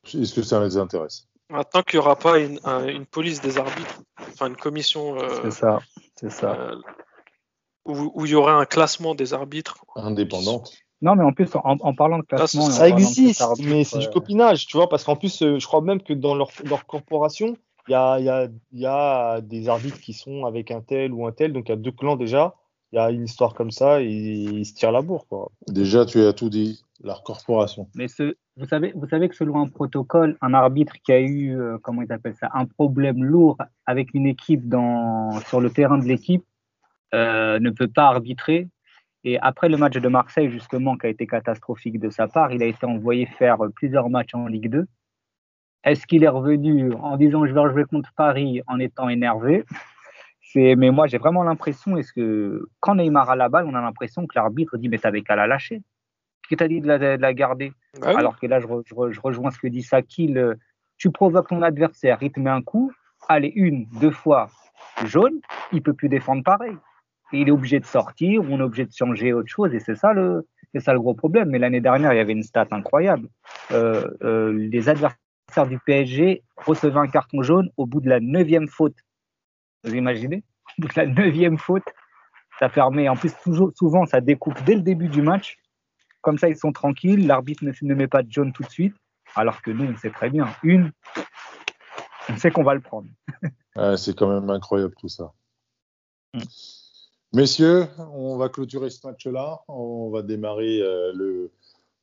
Est-ce 0.04 0.34
que 0.34 0.42
ça 0.42 0.62
les 0.64 0.76
intéresse? 0.76 1.28
Maintenant 1.50 1.82
qu'il 1.82 2.00
n'y 2.00 2.04
aura 2.04 2.16
pas 2.16 2.38
une, 2.38 2.58
une, 2.88 3.06
police 3.06 3.42
des 3.42 3.58
arbitres, 3.58 4.02
enfin 4.18 4.46
une 4.46 4.56
commission. 4.56 5.20
Euh, 5.20 5.28
c'est 5.42 5.50
ça, 5.50 5.80
c'est 6.16 6.30
où, 7.84 8.24
il 8.24 8.30
y 8.30 8.34
aurait 8.34 8.52
un 8.52 8.64
classement 8.64 9.14
des 9.14 9.34
arbitres. 9.34 9.84
Indépendant. 9.96 10.62
Non, 11.00 11.16
mais 11.16 11.24
en 11.24 11.32
plus, 11.32 11.48
en, 11.54 11.94
parlant 11.94 12.18
de 12.18 12.24
classement. 12.24 12.70
Ça, 12.70 12.88
existe, 12.88 13.42
mais 13.64 13.82
c'est 13.82 13.98
du 13.98 14.08
copinage, 14.08 14.66
tu 14.66 14.76
vois, 14.76 14.88
parce 14.88 15.02
qu'en 15.02 15.16
plus, 15.16 15.42
euh, 15.42 15.58
je 15.58 15.66
crois 15.66 15.80
même 15.80 16.00
que 16.00 16.12
dans 16.12 16.36
leur, 16.36 16.50
leur 16.64 16.86
corporation, 16.86 17.56
il 17.88 17.92
y 17.92 17.94
a, 17.94 18.20
y, 18.20 18.28
a, 18.28 18.46
y 18.72 18.86
a, 18.86 19.40
des 19.40 19.68
arbitres 19.68 20.00
qui 20.00 20.12
sont 20.12 20.44
avec 20.44 20.70
un 20.70 20.80
tel 20.80 21.12
ou 21.12 21.26
un 21.26 21.32
tel, 21.32 21.52
donc 21.52 21.68
il 21.68 21.70
y 21.70 21.72
a 21.72 21.76
deux 21.76 21.90
clans 21.90 22.14
déjà. 22.14 22.54
Il 22.92 22.96
y 22.96 22.98
a 22.98 23.10
une 23.10 23.24
histoire 23.24 23.54
comme 23.54 23.70
ça 23.70 24.02
et 24.02 24.06
ils 24.06 24.66
se 24.66 24.74
tirent 24.74 24.92
la 24.92 25.00
bourre. 25.00 25.26
Quoi. 25.26 25.50
Déjà, 25.66 26.04
tu 26.04 26.20
as 26.20 26.34
tout 26.34 26.50
dit. 26.50 26.84
leur 27.02 27.22
corporation. 27.22 27.88
Mais 27.94 28.06
ce, 28.06 28.36
vous, 28.58 28.66
savez, 28.66 28.92
vous 28.94 29.08
savez 29.08 29.30
que 29.30 29.34
selon 29.34 29.60
un 29.60 29.66
protocole, 29.66 30.36
un 30.42 30.52
arbitre 30.52 30.92
qui 31.02 31.10
a 31.10 31.18
eu, 31.18 31.58
euh, 31.58 31.78
comment 31.82 32.02
ils 32.02 32.12
appellent 32.12 32.36
ça, 32.38 32.50
un 32.52 32.66
problème 32.66 33.24
lourd 33.24 33.56
avec 33.86 34.12
une 34.12 34.26
équipe 34.26 34.68
dans, 34.68 35.40
sur 35.48 35.60
le 35.60 35.70
terrain 35.70 35.96
de 35.96 36.04
l'équipe 36.04 36.44
euh, 37.14 37.58
ne 37.58 37.70
peut 37.70 37.88
pas 37.88 38.06
arbitrer. 38.06 38.68
Et 39.24 39.38
après 39.38 39.68
le 39.68 39.76
match 39.76 39.94
de 39.94 40.08
Marseille, 40.08 40.50
justement, 40.50 40.96
qui 40.96 41.06
a 41.06 41.10
été 41.10 41.26
catastrophique 41.26 42.00
de 42.00 42.10
sa 42.10 42.26
part, 42.26 42.52
il 42.52 42.62
a 42.62 42.66
été 42.66 42.86
envoyé 42.86 43.26
faire 43.26 43.58
plusieurs 43.74 44.10
matchs 44.10 44.34
en 44.34 44.46
Ligue 44.46 44.68
2. 44.68 44.86
Est-ce 45.84 46.06
qu'il 46.06 46.24
est 46.24 46.28
revenu 46.28 46.92
en 46.94 47.16
disant 47.16 47.44
je 47.46 47.52
vais 47.52 47.70
jouer 47.70 47.84
contre 47.84 48.12
Paris 48.16 48.62
en 48.66 48.78
étant 48.78 49.08
énervé? 49.08 49.64
Mais 50.54 50.90
moi 50.90 51.06
j'ai 51.06 51.18
vraiment 51.18 51.42
l'impression 51.42 51.96
est-ce 51.96 52.12
que 52.12 52.68
quand 52.80 52.96
Neymar 52.96 53.30
a 53.30 53.36
la 53.36 53.48
balle, 53.48 53.66
on 53.66 53.74
a 53.74 53.80
l'impression 53.80 54.26
que 54.26 54.32
l'arbitre 54.34 54.76
dit 54.76 54.88
mais 54.88 54.98
t'avais 54.98 55.22
qu'à 55.22 55.36
la 55.36 55.46
lâcher. 55.46 55.82
Qui 56.48 56.56
t'a 56.56 56.68
dit 56.68 56.80
de 56.80 56.86
la, 56.86 57.34
garder? 57.34 57.72
Bah 58.00 58.12
Alors 58.18 58.38
que 58.38 58.46
là 58.46 58.60
je, 58.60 58.66
rejoins 59.20 59.50
ce 59.50 59.58
que 59.58 59.68
dit 59.68 59.82
Sakil. 59.82 60.56
Tu 60.98 61.10
provoques 61.10 61.48
ton 61.48 61.62
adversaire, 61.62 62.18
il 62.20 62.30
te 62.30 62.38
met 62.38 62.50
un 62.50 62.62
coup, 62.62 62.92
allez 63.28 63.52
une, 63.54 63.86
deux 64.00 64.10
fois 64.10 64.50
jaune, 65.04 65.40
il 65.72 65.82
peut 65.82 65.94
plus 65.94 66.08
défendre 66.08 66.44
pareil. 66.44 66.76
Il 67.32 67.48
est 67.48 67.52
obligé 67.52 67.80
de 67.80 67.86
sortir, 67.86 68.42
on 68.42 68.60
est 68.60 68.62
obligé 68.62 68.84
de 68.84 68.92
changer 68.92 69.32
autre 69.32 69.48
chose 69.48 69.74
et 69.74 69.80
c'est 69.80 69.96
ça 69.96 70.12
le 70.12 70.46
c'est 70.74 70.80
ça 70.80 70.92
le 70.92 71.00
gros 71.00 71.14
problème. 71.14 71.50
Mais 71.50 71.58
l'année 71.58 71.80
dernière 71.80 72.12
il 72.12 72.16
y 72.16 72.20
avait 72.20 72.32
une 72.32 72.42
stat 72.42 72.66
incroyable. 72.70 73.28
Euh, 73.70 74.10
euh, 74.22 74.52
les 74.52 74.88
adversaires 74.88 75.66
du 75.68 75.78
PSG 75.78 76.42
recevait 76.56 76.98
un 76.98 77.08
carton 77.08 77.42
jaune 77.42 77.70
au 77.76 77.86
bout 77.86 78.00
de 78.00 78.08
la 78.08 78.20
neuvième 78.20 78.68
faute. 78.68 78.96
Vous 79.84 79.94
imaginez? 79.94 80.44
Au 80.78 80.82
bout 80.82 80.88
de 80.88 80.94
la 80.96 81.06
neuvième 81.06 81.58
faute, 81.58 81.84
ça 82.58 82.68
permet, 82.68 83.08
en 83.08 83.16
plus, 83.16 83.34
toujours, 83.42 83.72
souvent, 83.74 84.06
ça 84.06 84.20
découpe 84.20 84.62
dès 84.64 84.74
le 84.74 84.82
début 84.82 85.08
du 85.08 85.20
match. 85.20 85.58
Comme 86.20 86.38
ça, 86.38 86.48
ils 86.48 86.56
sont 86.56 86.72
tranquilles, 86.72 87.26
l'arbitre 87.26 87.64
ne, 87.64 87.72
ne 87.82 87.94
met 87.94 88.06
pas 88.06 88.22
de 88.22 88.30
jaune 88.30 88.52
tout 88.52 88.62
de 88.62 88.70
suite, 88.70 88.94
alors 89.34 89.60
que 89.60 89.70
nous, 89.70 89.84
on 89.84 89.96
sait 89.96 90.10
très 90.10 90.30
bien, 90.30 90.46
une, 90.62 90.92
on 92.28 92.36
sait 92.36 92.50
qu'on 92.50 92.62
va 92.62 92.74
le 92.74 92.80
prendre. 92.80 93.08
c'est 93.96 94.16
quand 94.16 94.28
même 94.28 94.48
incroyable 94.50 94.94
tout 94.98 95.08
ça. 95.08 95.32
Mm. 96.34 96.40
Messieurs, 97.34 97.88
on 98.12 98.36
va 98.36 98.50
clôturer 98.50 98.90
ce 98.90 99.06
match-là. 99.06 99.62
On 99.66 100.10
va 100.10 100.20
démarrer 100.20 100.82
euh, 100.82 101.48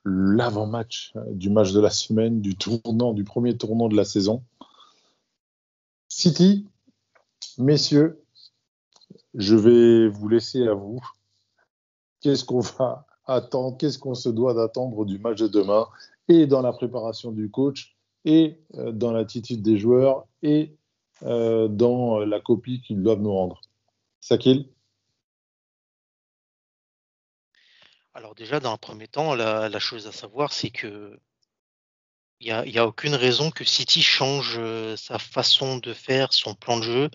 l'avant-match 0.03 1.13
du 1.27 1.51
match 1.51 1.71
de 1.71 1.80
la 1.80 1.91
semaine, 1.91 2.41
du 2.41 2.55
tournant, 2.55 3.13
du 3.13 3.23
premier 3.23 3.55
tournant 3.55 3.89
de 3.89 3.95
la 3.95 4.05
saison. 4.05 4.41
City, 6.07 6.65
messieurs, 7.59 8.23
je 9.36 9.55
vais 9.55 10.07
vous 10.07 10.30
laisser 10.30 10.67
à 10.67 10.73
vous. 10.73 10.99
Qu'est-ce 12.21 12.43
qu'on 12.43 12.61
va 12.61 13.05
attendre, 13.25 13.77
qu'est-ce 13.77 13.99
qu'on 13.99 14.15
se 14.15 14.30
doit 14.30 14.55
d'attendre 14.55 15.05
du 15.05 15.19
match 15.19 15.38
de 15.38 15.47
demain 15.47 15.86
et 16.27 16.47
dans 16.47 16.63
la 16.63 16.73
préparation 16.73 17.32
du 17.32 17.51
coach 17.51 17.95
et 18.25 18.59
euh, 18.73 18.91
dans 18.91 19.11
l'attitude 19.11 19.61
des 19.61 19.77
joueurs 19.77 20.25
et 20.41 20.75
euh, 21.21 21.67
dans 21.67 22.17
la 22.17 22.39
copie 22.39 22.82
qu'ils 22.82 23.03
doivent 23.03 23.21
nous 23.21 23.32
rendre? 23.34 23.61
Sakil? 24.21 24.67
Alors 28.20 28.36
déjà, 28.36 28.59
dans 28.59 28.74
un 28.74 28.78
premier 28.78 29.07
temps, 29.07 29.34
la, 29.34 29.80
chose 29.80 30.05
à 30.05 30.11
savoir, 30.11 30.51
c'est 30.51 30.72
que 30.72 31.17
il 32.41 32.53
n'y 32.53 32.78
a, 32.78 32.86
aucune 32.86 33.15
raison 33.15 33.49
que 33.49 33.63
City 33.63 34.01
change 34.03 34.55
euh, 34.57 34.97
sa 34.97 35.17
façon 35.20 35.78
de 35.78 35.93
faire, 35.93 36.34
son 36.34 36.53
plan 36.53 36.78
de 36.80 36.84
jeu, 36.84 37.09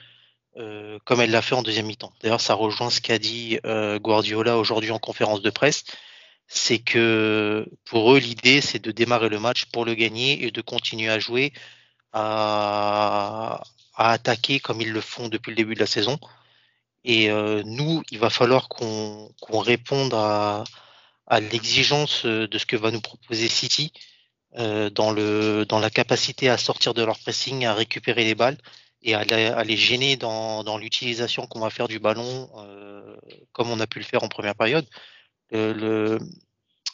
euh, 0.56 0.98
comme 1.04 1.20
elle 1.20 1.30
l'a 1.30 1.42
fait 1.42 1.54
en 1.54 1.62
deuxième 1.62 1.84
mi-temps. 1.86 2.14
D'ailleurs, 2.22 2.40
ça 2.40 2.54
rejoint 2.54 2.88
ce 2.88 3.02
qu'a 3.02 3.18
dit 3.18 3.58
euh, 3.66 3.98
Guardiola 3.98 4.56
aujourd'hui 4.56 4.92
en 4.92 4.98
conférence 4.98 5.42
de 5.42 5.50
presse. 5.50 5.84
C'est 6.46 6.78
que 6.78 7.68
pour 7.84 8.14
eux, 8.14 8.18
l'idée, 8.18 8.62
c'est 8.62 8.78
de 8.82 8.90
démarrer 8.90 9.28
le 9.28 9.38
match 9.38 9.66
pour 9.66 9.84
le 9.84 9.94
gagner 9.94 10.42
et 10.46 10.50
de 10.50 10.60
continuer 10.62 11.10
à 11.10 11.18
jouer, 11.18 11.52
à, 12.14 13.62
attaquer 13.94 14.58
comme 14.58 14.80
ils 14.80 14.92
le 14.92 15.02
font 15.02 15.28
depuis 15.28 15.50
le 15.50 15.56
début 15.56 15.74
de 15.74 15.80
la 15.80 15.86
saison. 15.86 16.18
Et 17.04 17.28
nous, 17.64 18.02
il 18.10 18.18
va 18.18 18.30
falloir 18.30 18.68
qu'on 18.68 19.28
réponde 19.60 20.14
à, 20.14 20.64
à 21.26 21.40
l'exigence 21.40 22.24
euh, 22.26 22.46
de 22.46 22.58
ce 22.58 22.66
que 22.66 22.76
va 22.76 22.90
nous 22.90 23.00
proposer 23.00 23.48
City 23.48 23.92
euh, 24.56 24.90
dans, 24.90 25.10
le, 25.10 25.64
dans 25.64 25.78
la 25.78 25.90
capacité 25.90 26.48
à 26.48 26.58
sortir 26.58 26.94
de 26.94 27.02
leur 27.02 27.18
pressing, 27.18 27.64
à 27.64 27.74
récupérer 27.74 28.24
les 28.24 28.34
balles 28.34 28.58
et 29.02 29.14
à, 29.14 29.64
les 29.64 29.76
gêner 29.76 30.16
dans, 30.16 30.64
dans 30.64 30.78
l'utilisation 30.78 31.46
qu'on 31.46 31.60
va 31.60 31.70
faire 31.70 31.88
du 31.88 31.98
ballon, 31.98 32.48
euh, 32.56 33.16
comme 33.52 33.70
on 33.70 33.80
a 33.80 33.86
pu 33.86 33.98
le 33.98 34.04
faire 34.04 34.22
en 34.22 34.28
première 34.28 34.54
période. 34.54 34.86
Le, 35.50 36.18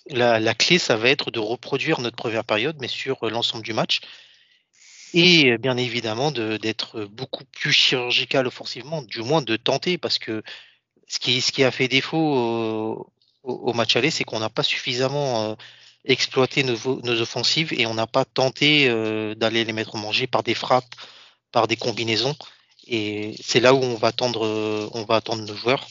la, 0.08 0.40
la, 0.40 0.54
clé, 0.54 0.78
ça 0.78 0.96
va 0.96 1.08
être 1.08 1.30
de 1.30 1.38
reproduire 1.38 2.00
notre 2.00 2.16
première 2.16 2.44
période, 2.44 2.76
mais 2.80 2.88
sur 2.88 3.24
l'ensemble 3.30 3.62
du 3.62 3.72
match. 3.72 4.00
Et 5.14 5.56
bien 5.58 5.76
évidemment, 5.76 6.32
d'être 6.32 7.04
beaucoup 7.04 7.44
plus 7.44 7.72
chirurgical 7.72 8.48
offensivement, 8.48 9.02
du 9.02 9.22
moins 9.22 9.40
de 9.40 9.56
tenter, 9.56 9.96
parce 9.96 10.18
que 10.18 10.42
ce 11.06 11.20
qui, 11.20 11.40
ce 11.40 11.52
qui 11.52 11.62
a 11.62 11.70
fait 11.70 11.86
défaut 11.86 13.12
au, 13.42 13.72
match 13.72 13.96
aller, 13.96 14.10
c'est 14.10 14.24
qu'on 14.24 14.40
n'a 14.40 14.50
pas 14.50 14.62
suffisamment 14.62 15.50
euh, 15.50 15.54
exploité 16.04 16.62
nos, 16.62 17.20
offensives 17.20 17.72
et 17.72 17.86
on 17.86 17.94
n'a 17.94 18.06
pas 18.06 18.24
tenté 18.24 18.88
euh, 18.88 19.34
d'aller 19.34 19.64
les 19.64 19.72
mettre 19.72 19.94
au 19.94 19.98
manger 19.98 20.26
par 20.26 20.42
des 20.42 20.54
frappes, 20.54 20.94
par 21.52 21.66
des 21.68 21.76
combinaisons. 21.76 22.36
Et 22.86 23.36
c'est 23.42 23.60
là 23.60 23.74
où 23.74 23.82
on 23.82 23.96
va 23.96 24.08
attendre, 24.08 24.46
euh, 24.46 24.88
on 24.92 25.04
va 25.04 25.22
nos 25.36 25.54
joueurs 25.54 25.86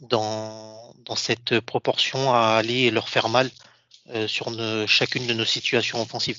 dans, 0.00 0.94
cette 1.16 1.60
proportion 1.60 2.34
à 2.34 2.56
aller 2.56 2.90
leur 2.90 3.08
faire 3.08 3.28
mal 3.28 3.50
sur 4.26 4.52
chacune 4.86 5.26
de 5.26 5.34
nos 5.34 5.44
situations 5.44 6.02
offensives. 6.02 6.38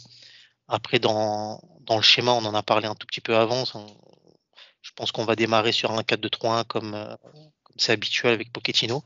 Après, 0.68 1.00
dans, 1.00 1.60
le 1.90 2.02
schéma, 2.02 2.32
on 2.34 2.46
en 2.46 2.54
a 2.54 2.64
parlé 2.64 2.88
un 2.88 2.96
tout 2.96 3.08
petit 3.08 3.22
peu 3.22 3.36
avant. 3.36 3.64
je 3.66 4.92
pense 4.96 5.12
qu'on 5.12 5.26
va 5.26 5.36
démarrer 5.36 5.72
sur 5.72 5.92
un 5.92 6.02
4-2-3-1 6.02 6.66
comme 6.66 7.18
comme 7.64 7.76
c'est 7.78 7.92
habituel 7.94 8.34
avec 8.34 8.52
Pochettino. 8.52 9.04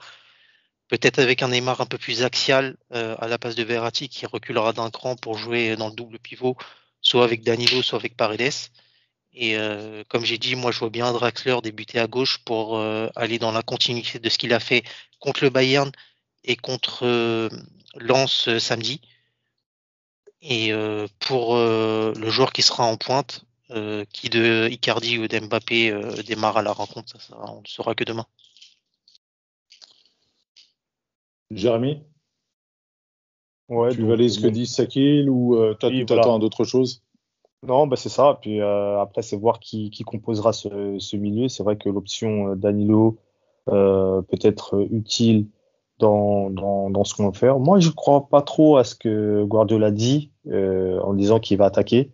Peut-être 0.91 1.19
avec 1.19 1.41
un 1.41 1.47
Neymar 1.47 1.79
un 1.79 1.85
peu 1.85 1.97
plus 1.97 2.21
axial 2.21 2.75
euh, 2.91 3.15
à 3.19 3.29
la 3.29 3.37
place 3.37 3.55
de 3.55 3.63
Verratti 3.63 4.09
qui 4.09 4.25
reculera 4.25 4.73
d'un 4.73 4.89
cran 4.89 5.15
pour 5.15 5.37
jouer 5.37 5.77
dans 5.77 5.87
le 5.87 5.95
double 5.95 6.19
pivot, 6.19 6.57
soit 6.99 7.23
avec 7.23 7.43
Danilo, 7.45 7.81
soit 7.81 7.97
avec 7.97 8.17
Paredes. 8.17 8.51
Et 9.31 9.55
euh, 9.55 10.03
comme 10.09 10.25
j'ai 10.25 10.37
dit, 10.37 10.55
moi 10.55 10.73
je 10.73 10.79
vois 10.79 10.89
bien 10.89 11.13
Draxler 11.13 11.61
débuter 11.63 11.97
à 11.97 12.07
gauche 12.07 12.39
pour 12.39 12.77
euh, 12.77 13.07
aller 13.15 13.39
dans 13.39 13.53
la 13.53 13.61
continuité 13.61 14.19
de 14.19 14.27
ce 14.27 14.37
qu'il 14.37 14.53
a 14.53 14.59
fait 14.59 14.83
contre 15.19 15.45
le 15.45 15.49
Bayern 15.49 15.89
et 16.43 16.57
contre 16.57 17.49
Lens 17.95 18.49
samedi. 18.59 18.99
Et 20.41 20.73
pour 21.19 21.55
le 21.55 22.29
joueur 22.29 22.51
qui 22.51 22.63
sera 22.63 22.83
en 22.83 22.97
pointe, 22.97 23.45
qui 24.11 24.29
de 24.29 24.67
Icardi 24.69 25.19
ou 25.19 25.27
d'Mbappé 25.29 25.93
démarre 26.25 26.57
à 26.57 26.63
la 26.63 26.73
rencontre, 26.73 27.21
ça, 27.21 27.37
on 27.47 27.61
ne 27.61 27.67
saura 27.67 27.95
que 27.95 28.03
demain. 28.03 28.25
Jérémy 31.51 32.01
ouais, 33.69 33.89
Tu 33.91 34.05
valides 34.05 34.29
ce 34.29 34.39
que 34.39 34.47
dit 34.47 34.65
Sakil 34.65 35.29
ou 35.29 35.55
euh, 35.55 35.75
tu 35.79 36.05
t'attends 36.05 36.37
à 36.37 36.39
d'autres 36.39 36.63
choses? 36.63 37.03
Non, 37.63 37.87
bah 37.87 37.95
c'est 37.95 38.09
ça. 38.09 38.39
Puis 38.41 38.59
euh, 38.59 38.99
après, 38.99 39.21
c'est 39.21 39.37
voir 39.37 39.59
qui, 39.59 39.91
qui 39.91 40.03
composera 40.03 40.53
ce, 40.53 40.97
ce 40.97 41.15
milieu. 41.15 41.47
C'est 41.47 41.63
vrai 41.63 41.77
que 41.77 41.89
l'option 41.89 42.49
euh, 42.49 42.55
Danilo 42.55 43.17
peut 43.67 44.39
être 44.41 44.87
utile 44.91 45.47
dans, 45.99 46.49
dans, 46.49 46.89
dans 46.89 47.03
ce 47.03 47.13
qu'on 47.13 47.29
va 47.29 47.31
faire. 47.31 47.59
Moi, 47.59 47.79
je 47.79 47.89
ne 47.89 47.93
crois 47.93 48.27
pas 48.27 48.41
trop 48.41 48.77
à 48.77 48.83
ce 48.83 48.95
que 48.95 49.43
Guardiola 49.43 49.91
dit 49.91 50.31
en 50.45 51.13
disant 51.13 51.39
qu'il 51.39 51.57
va 51.57 51.65
attaquer. 51.65 52.11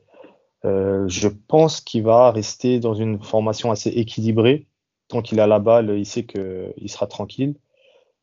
je 0.64 1.28
pense 1.48 1.80
qu'il 1.80 2.04
va 2.04 2.32
rester 2.32 2.80
dans 2.80 2.94
une 2.94 3.24
formation 3.24 3.72
assez 3.72 3.90
équilibrée. 3.90 4.68
Tant 5.08 5.22
qu'il 5.22 5.40
a 5.40 5.48
la 5.48 5.60
balle, 5.60 5.98
il 5.98 6.06
sait 6.06 6.26
qu'il 6.26 6.90
sera 6.90 7.08
tranquille. 7.08 7.56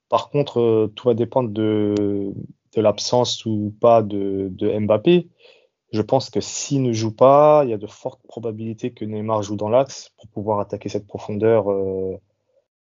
Par 0.08 0.30
contre, 0.30 0.60
euh, 0.60 0.92
tout 0.94 1.08
va 1.08 1.14
dépendre 1.14 1.50
de, 1.50 2.32
l'absence 2.76 3.46
ou 3.46 3.74
pas 3.80 4.02
de, 4.02 4.50
Mbappé. 4.80 5.28
Je 5.92 6.02
pense 6.02 6.28
que 6.28 6.40
s'il 6.40 6.82
ne 6.82 6.92
joue 6.92 7.14
pas, 7.14 7.62
il 7.64 7.70
y 7.70 7.72
a 7.72 7.78
de 7.78 7.86
fortes 7.86 8.20
probabilités 8.26 8.92
que 8.92 9.04
Neymar 9.04 9.42
joue 9.42 9.56
dans 9.56 9.68
l'axe 9.68 10.10
pour 10.16 10.26
pouvoir 10.28 10.58
attaquer 10.58 10.88
cette 10.88 11.06
profondeur 11.06 11.70
euh, 11.70 12.16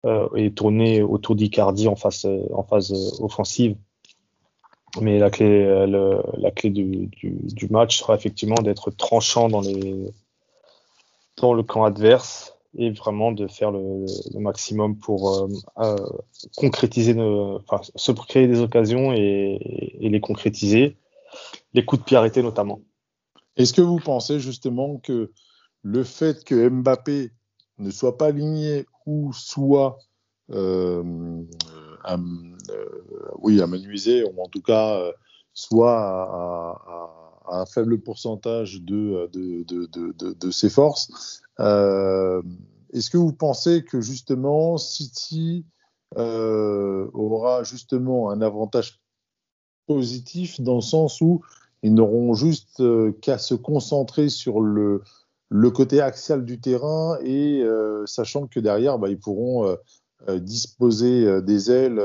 euh, 0.04 0.28
et 0.34 0.52
tourner 0.52 1.02
autour 1.02 1.36
d'Icardi 1.36 1.86
en 1.86 1.94
phase, 1.94 2.26
en 2.52 2.64
phase 2.64 2.92
offensive. 3.20 3.76
Mais 5.00 5.18
la 5.18 5.30
clé, 5.30 5.86
la 5.86 6.50
clé 6.50 6.70
du, 6.70 7.10
match 7.70 7.98
sera 7.98 8.14
effectivement 8.14 8.56
d'être 8.62 8.90
tranchant 8.90 9.48
dans, 9.48 9.60
les, 9.60 10.10
dans 11.36 11.52
le 11.52 11.62
camp 11.62 11.84
adverse 11.84 12.55
et 12.78 12.90
vraiment 12.90 13.32
de 13.32 13.46
faire 13.46 13.70
le, 13.70 14.06
maximum 14.38 14.98
pour 14.98 15.34
euh, 15.34 15.48
euh, 15.78 15.96
concrétiser, 16.56 17.14
enfin, 17.18 17.80
se 17.94 18.12
créer 18.12 18.46
des 18.46 18.60
occasions 18.60 19.12
et, 19.12 19.98
les 20.00 20.20
concrétiser, 20.20 20.96
les 21.72 21.84
coups 21.84 22.02
de 22.02 22.06
pied 22.06 22.16
arrêtés 22.16 22.42
notamment. 22.42 22.80
Est-ce 23.56 23.72
que 23.72 23.82
vous 23.82 23.98
pensez 23.98 24.38
justement 24.38 24.98
que 24.98 25.32
le 25.82 26.04
fait 26.04 26.44
que 26.44 26.68
Mbappé 26.68 27.32
ne 27.78 27.90
soit 27.90 28.18
pas 28.18 28.26
aligné 28.26 28.86
ou 29.06 29.32
soit 29.32 29.98
euh, 30.50 31.42
à, 32.04 32.16
oui, 33.38 33.60
ou 33.60 34.42
en 34.42 34.48
tout 34.48 34.62
cas 34.62 35.00
soit 35.54 35.98
à, 35.98 37.26
un 37.48 37.66
faible 37.66 38.00
pourcentage 38.00 38.82
de, 38.82 39.30
de, 39.32 40.50
ses 40.50 40.68
forces. 40.68 41.42
Est-ce 41.58 43.10
que 43.10 43.18
vous 43.18 43.32
pensez 43.32 43.84
que 43.84 44.00
justement 44.00 44.76
City 44.78 45.64
aura 46.16 47.62
justement 47.64 48.30
un 48.30 48.40
avantage 48.40 49.00
positif 49.86 50.60
dans 50.60 50.76
le 50.76 50.80
sens 50.80 51.20
où 51.20 51.42
ils 51.82 51.94
n'auront 51.94 52.34
juste 52.34 52.82
qu'à 53.20 53.38
se 53.38 53.54
concentrer 53.54 54.28
sur 54.28 54.60
le, 54.60 55.02
côté 55.72 56.00
axial 56.00 56.44
du 56.44 56.60
terrain 56.60 57.18
et 57.22 57.62
euh, 57.62 58.04
sachant 58.06 58.46
que 58.46 58.60
derrière, 58.60 58.98
bah, 58.98 59.08
ils 59.08 59.18
pourront 59.18 59.66
euh, 59.66 59.76
euh, 60.28 60.38
disposer 60.38 61.42
des 61.42 61.70
ailes 61.70 62.02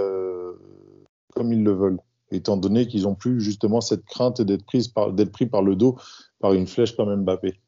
comme 1.33 1.53
ils 1.53 1.63
le 1.63 1.71
veulent, 1.71 1.99
étant 2.31 2.57
donné 2.57 2.87
qu'ils 2.87 3.03
n'ont 3.03 3.15
plus 3.15 3.41
justement 3.41 3.81
cette 3.81 4.05
crainte 4.05 4.41
d'être 4.41 4.65
pris 4.65 5.45
par 5.47 5.61
le 5.63 5.75
dos 5.75 5.97
par 6.39 6.53
une 6.53 6.67
flèche 6.67 6.95
comme 6.95 7.15
Mbappé. 7.23 7.59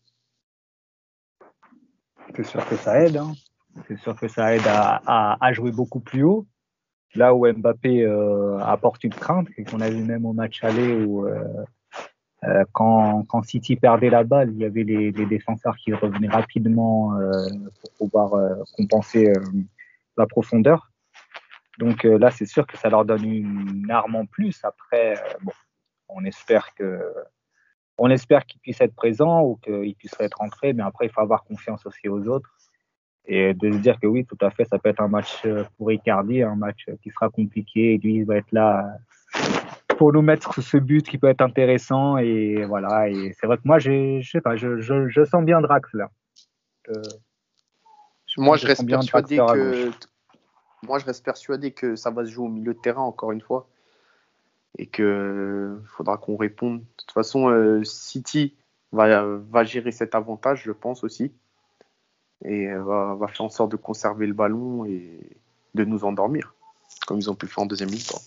C'est 2.36 2.46
sûr 2.46 2.68
que 2.68 2.76
ça 2.76 3.00
aide. 3.02 3.18
Hein. 3.18 3.34
C'est 3.88 3.98
sûr 4.00 4.16
que 4.16 4.28
ça 4.28 4.56
aide 4.56 4.66
à, 4.66 5.54
jouer 5.54 5.72
beaucoup 5.72 6.00
plus 6.00 6.24
haut. 6.24 6.46
Là 7.16 7.34
où 7.36 7.52
Mbappé 7.52 8.06
apporte 8.62 9.04
une 9.04 9.14
crainte, 9.14 9.48
et 9.58 9.64
qu'on 9.64 9.82
a 9.82 9.90
vu 9.90 10.04
même 10.04 10.26
au 10.26 10.34
match 10.34 10.64
aller 10.64 11.04
où 11.04 11.28
euh, 12.46 12.64
quand, 12.74 13.24
quand, 13.28 13.44
City 13.44 13.76
perdait 13.76 14.10
la 14.10 14.24
balle, 14.24 14.52
il 14.52 14.58
y 14.58 14.66
avait 14.66 14.84
les, 14.84 15.12
les 15.12 15.26
défenseurs 15.26 15.78
qui 15.78 15.94
revenaient 15.94 16.28
rapidement 16.28 17.16
euh, 17.16 17.32
pour 17.80 17.92
pouvoir 17.94 18.34
euh, 18.34 18.56
compenser 18.76 19.32
la 20.18 20.28
profondeur. 20.28 20.92
Donc 21.80 22.04
là, 22.04 22.30
c'est 22.30 22.46
sûr 22.46 22.68
que 22.68 22.78
ça 22.78 22.90
leur 22.90 23.04
donne 23.04 23.26
une 23.26 23.90
arme 23.90 24.16
en 24.16 24.26
plus. 24.26 24.64
Après, 24.64 25.16
bon, 25.42 25.52
on 26.08 26.24
espère 26.24 26.76
que 26.76 27.02
on 27.98 28.10
espère 28.10 28.46
qu'ils 28.46 28.60
puissent 28.60 28.82
être 28.82 28.96
présents 28.96 29.42
ou 29.42 29.58
qu'ils 29.58 29.96
puissent 29.96 30.16
être 30.20 30.38
rentrés, 30.40 30.74
mais 30.74 30.84
après, 30.84 31.06
il 31.06 31.12
faut 31.12 31.22
avoir 31.22 31.44
confiance 31.44 31.86
aussi 31.86 32.10
aux 32.10 32.28
autres. 32.28 32.50
Et 33.26 33.54
de 33.54 33.72
se 33.72 33.78
dire 33.78 34.00
que 34.00 34.08
oui, 34.08 34.26
tout 34.26 34.38
à 34.42 34.50
fait, 34.50 34.66
ça 34.66 34.80
peut 34.80 34.90
être 34.90 35.02
un 35.02 35.08
match 35.08 35.46
pour 35.78 35.92
Icardi, 35.92 36.44
un 36.44 36.56
match 36.56 36.86
qui 37.02 37.10
sera 37.10 37.30
compliqué. 37.30 37.94
Et 37.94 37.98
lui, 37.98 38.16
il 38.16 38.26
va 38.26 38.38
être 38.38 38.52
là 38.52 38.98
pour 39.98 40.12
nous 40.12 40.22
mettre 40.22 40.62
ce 40.62 40.78
but 40.78 41.08
qui 41.08 41.18
peut 41.18 41.28
être 41.28 41.42
intéressant. 41.42 42.18
Et 42.18 42.66
voilà, 42.66 43.10
et 43.10 43.34
c'est 43.40 43.48
vrai 43.48 43.58
que 43.58 43.62
moi, 43.64 43.80
je 43.80 44.22
sais 44.30 44.42
pas, 44.42 44.56
je, 44.56 44.82
je, 44.82 45.26
sens 45.26 45.44
bien 45.44 45.62
Drax 45.62 45.90
là. 45.94 46.10
Euh, 46.90 47.02
moi, 48.38 48.58
je, 48.58 48.68
reste 48.68 48.86
persuadé 48.86 49.38
que 49.38 49.92
moi, 50.86 51.00
je 51.00 51.06
reste 51.06 51.24
persuadé 51.24 51.72
que 51.72 51.96
ça 51.96 52.12
va 52.12 52.26
se 52.26 52.32
jouer 52.32 52.46
au 52.46 52.50
milieu 52.50 52.74
de 52.74 52.80
terrain 52.80 53.04
encore 53.04 53.32
une 53.32 53.42
fois 53.42 53.70
et 54.78 54.88
que 54.88 55.80
faudra 55.86 56.18
qu'on 56.18 56.38
réponde. 56.38 56.80
De 56.80 56.86
toute 56.98 57.12
façon, 57.12 57.50
euh, 57.50 57.84
City 57.84 58.56
va, 58.92 59.64
gérer 59.64 59.92
cet 59.92 60.16
avantage, 60.16 60.64
je 60.64 60.72
pense 60.72 61.04
aussi, 61.04 61.32
et 62.46 62.68
va, 62.68 63.16
va 63.16 63.28
faire 63.28 63.46
en 63.46 63.50
sorte 63.50 63.72
de 63.72 63.78
conserver 63.78 64.28
le 64.28 64.34
ballon 64.34 64.86
et 64.86 65.20
de 65.74 65.84
nous 65.84 66.04
endormir, 66.04 66.54
comme 67.08 67.18
ils 67.18 67.30
ont 67.30 67.36
pu 67.36 67.46
le 67.46 67.52
faire 67.52 67.64
en 67.64 67.68
deuxième 67.68 67.90
mi-temps. 67.90 68.22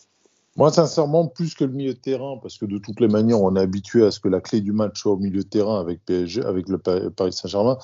Moi, 0.57 0.73
sincèrement, 0.73 1.27
plus 1.27 1.55
que 1.55 1.65
le 1.65 1.73
milieu 1.73 1.93
de 1.93 1.99
terrain, 1.99 2.39
parce 2.41 2.57
que 2.57 2.65
de 2.65 2.79
toutes 2.79 3.01
les 3.01 3.09
manières, 3.09 3.43
on 3.43 3.55
est 3.57 3.61
habitué 3.61 4.07
à 4.07 4.11
ce 4.11 4.21
que 4.21 4.29
la 4.29 4.41
clé 4.41 4.63
du 4.63 4.73
match 4.73 4.99
soit 4.99 5.13
au 5.13 5.19
milieu 5.19 5.43
de 5.43 5.49
terrain 5.49 5.79
avec 5.79 6.03
PSG, 6.07 6.43
avec 6.43 6.71
le 6.71 6.79
Paris 6.79 7.33
Saint-Germain. 7.35 7.77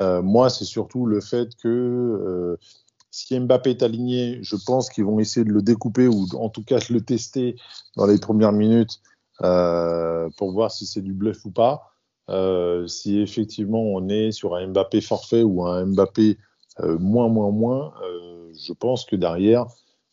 Euh, 0.00 0.22
moi, 0.22 0.48
c'est 0.48 0.64
surtout 0.64 1.04
le 1.04 1.20
fait 1.20 1.54
que 1.62 1.68
euh, 1.68 2.56
si 3.14 3.38
Mbappé 3.38 3.70
est 3.70 3.82
aligné, 3.82 4.38
je 4.42 4.56
pense 4.56 4.90
qu'ils 4.90 5.04
vont 5.04 5.20
essayer 5.20 5.44
de 5.44 5.52
le 5.52 5.62
découper 5.62 6.08
ou 6.08 6.26
en 6.34 6.48
tout 6.48 6.64
cas 6.64 6.78
de 6.78 6.92
le 6.92 7.00
tester 7.00 7.56
dans 7.96 8.06
les 8.06 8.18
premières 8.18 8.52
minutes 8.52 9.00
euh, 9.42 10.28
pour 10.36 10.52
voir 10.52 10.70
si 10.70 10.86
c'est 10.86 11.02
du 11.02 11.12
bluff 11.12 11.44
ou 11.44 11.50
pas. 11.50 11.92
si 12.88 13.20
effectivement 13.20 13.82
on 13.82 14.08
est 14.08 14.32
sur 14.32 14.54
un 14.56 14.66
Mbappé 14.66 15.00
forfait 15.00 15.42
ou 15.42 15.64
un 15.66 15.86
Mbappé 15.86 16.38
moins, 16.98 17.28
moins, 17.28 17.50
moins, 17.50 17.94
je 18.58 18.72
pense 18.72 19.04
que 19.04 19.16
derrière, 19.16 19.66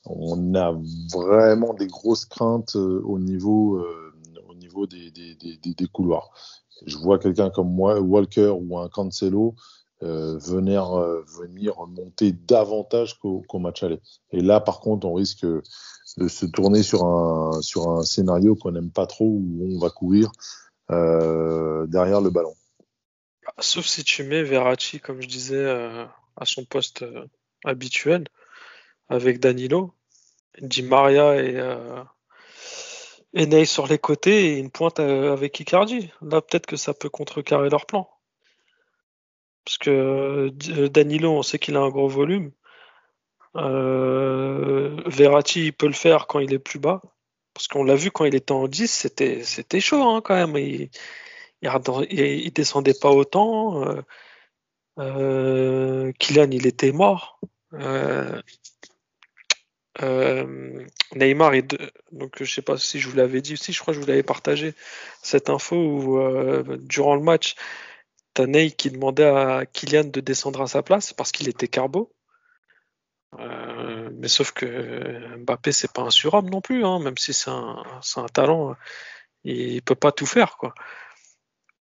on 0.06 0.56
a 0.56 0.76
vraiment 1.14 1.74
des 1.74 1.88
grosses 1.88 2.26
craintes 2.26 2.76
euh, 2.76 3.02
au 3.06 3.20
niveau, 3.20 3.78
euh, 3.78 4.14
au 4.50 4.56
niveau 4.56 4.88
des, 4.88 5.12
des, 5.12 5.36
des, 5.36 5.88
couloirs. 5.88 6.32
Je 6.86 6.98
vois 6.98 7.20
quelqu'un 7.20 7.50
comme 7.50 7.72
moi, 7.72 8.00
Walker 8.00 8.54
ou 8.60 8.80
un 8.80 8.90
Cancelo 8.90 9.56
euh, 10.04 10.38
venir, 10.38 10.96
venir 11.38 11.86
monter 11.88 12.32
davantage 12.32 13.20
qu'au 13.20 13.60
match 13.60 13.84
aller. 13.84 14.00
Et 14.32 14.42
là, 14.42 14.60
par 14.60 14.80
contre, 14.80 15.08
on 15.08 15.14
risque 15.14 15.46
de 15.46 16.28
se 16.28 16.46
tourner 16.46 16.84
sur 16.84 17.06
un, 17.06 18.04
scénario 18.04 18.56
qu'on 18.56 18.72
n'aime 18.72 18.92
pas 18.92 19.08
trop 19.08 19.26
où 19.26 19.76
on 19.76 19.80
va 19.80 19.90
courir 19.90 20.32
derrière 20.90 22.22
le 22.22 22.30
ballon. 22.30 22.54
Sauf 23.60 23.86
si 23.86 24.04
tu 24.04 24.24
mets 24.24 24.44
Verratti, 24.44 25.00
comme 25.00 25.22
je 25.22 25.28
disais, 25.28 25.66
à 25.66 26.46
son 26.46 26.66
poste 26.66 27.06
habituel 27.64 28.26
avec 29.12 29.40
Danilo, 29.40 29.94
Di 30.60 30.84
Maria 30.84 31.36
et, 31.36 31.56
euh, 31.58 32.04
et 33.34 33.46
Ney 33.46 33.66
sur 33.66 33.88
les 33.88 34.00
côtés 34.00 34.54
et 34.54 34.58
une 34.58 34.72
pointe 34.72 35.00
euh, 35.00 35.34
avec 35.34 35.60
Icardi. 35.60 36.12
Là, 36.22 36.42
peut-être 36.42 36.66
que 36.66 36.78
ça 36.78 36.94
peut 36.94 37.10
contrecarrer 37.10 37.70
leur 37.70 37.86
plan. 37.86 38.10
Parce 39.66 39.78
que 39.78 39.90
euh, 39.90 40.90
Danilo, 40.90 41.32
on 41.32 41.44
sait 41.44 41.60
qu'il 41.60 41.76
a 41.76 41.82
un 41.82 41.90
gros 41.90 42.08
volume. 42.08 42.52
Verratti, 43.54 45.68
il 45.68 45.74
peut 45.74 45.88
le 45.88 45.94
faire 45.94 46.28
quand 46.28 46.40
il 46.40 46.54
est 46.54 46.60
plus 46.60 46.80
bas. 46.80 47.02
Parce 47.54 47.68
qu'on 47.68 47.84
l'a 47.84 47.96
vu 47.96 48.12
quand 48.12 48.26
il 48.26 48.36
était 48.36 48.54
en 48.54 48.68
10, 48.68 48.88
c'était, 48.90 49.44
c'était 49.44 49.82
chaud 49.82 50.02
hein, 50.04 50.22
quand 50.24 50.36
même. 50.36 50.58
Il, 50.58 50.90
il, 51.62 52.54
descendait 52.54 52.94
pas 53.00 53.12
autant. 53.12 53.84
Kylian, 54.98 56.52
il 56.52 56.68
était 56.68 56.92
mort. 56.92 57.40
Euh, 60.02 60.86
Neymar 61.16 61.54
est 61.54 61.76
donc 62.12 62.42
je 62.42 62.52
sais 62.52 62.62
pas 62.62 62.78
si 62.78 63.00
je 63.00 63.10
vous 63.10 63.18
l'avais 63.18 63.42
dit 63.42 63.54
aussi, 63.54 63.74
je 63.74 63.82
crois 63.82 63.94
que 63.94 64.00
je 64.00 64.02
vous 64.02 64.10
l'avais 64.10 64.24
partagé 64.24 64.74
cette 65.22 65.50
info 65.50 65.76
où 65.76 66.20
euh, 66.20 66.78
durant 66.80 67.16
le 67.16 67.22
match, 67.22 67.56
qui 68.78 68.92
demandait 68.92 69.26
à 69.26 69.66
Kylian 69.66 70.06
de 70.06 70.20
descendre 70.20 70.62
à 70.62 70.68
sa 70.68 70.84
place 70.84 71.14
parce 71.14 71.32
qu'il 71.32 71.50
était 71.50 71.68
carbo. 71.68 72.12
Euh, 73.40 74.10
mais 74.14 74.28
sauf 74.28 74.52
que 74.52 75.38
Mbappé 75.38 75.72
c'est 75.72 75.92
pas 75.94 76.02
un 76.02 76.10
surhomme 76.10 76.50
non 76.50 76.62
plus, 76.62 76.86
hein, 76.86 77.00
même 77.00 77.18
si 77.18 77.34
c'est 77.34 77.50
un, 77.50 77.84
un, 78.18 78.26
talent, 78.28 78.76
il 79.46 79.82
peut 79.82 79.96
pas 79.96 80.12
tout 80.12 80.26
faire 80.26 80.58
quoi. 80.58 80.74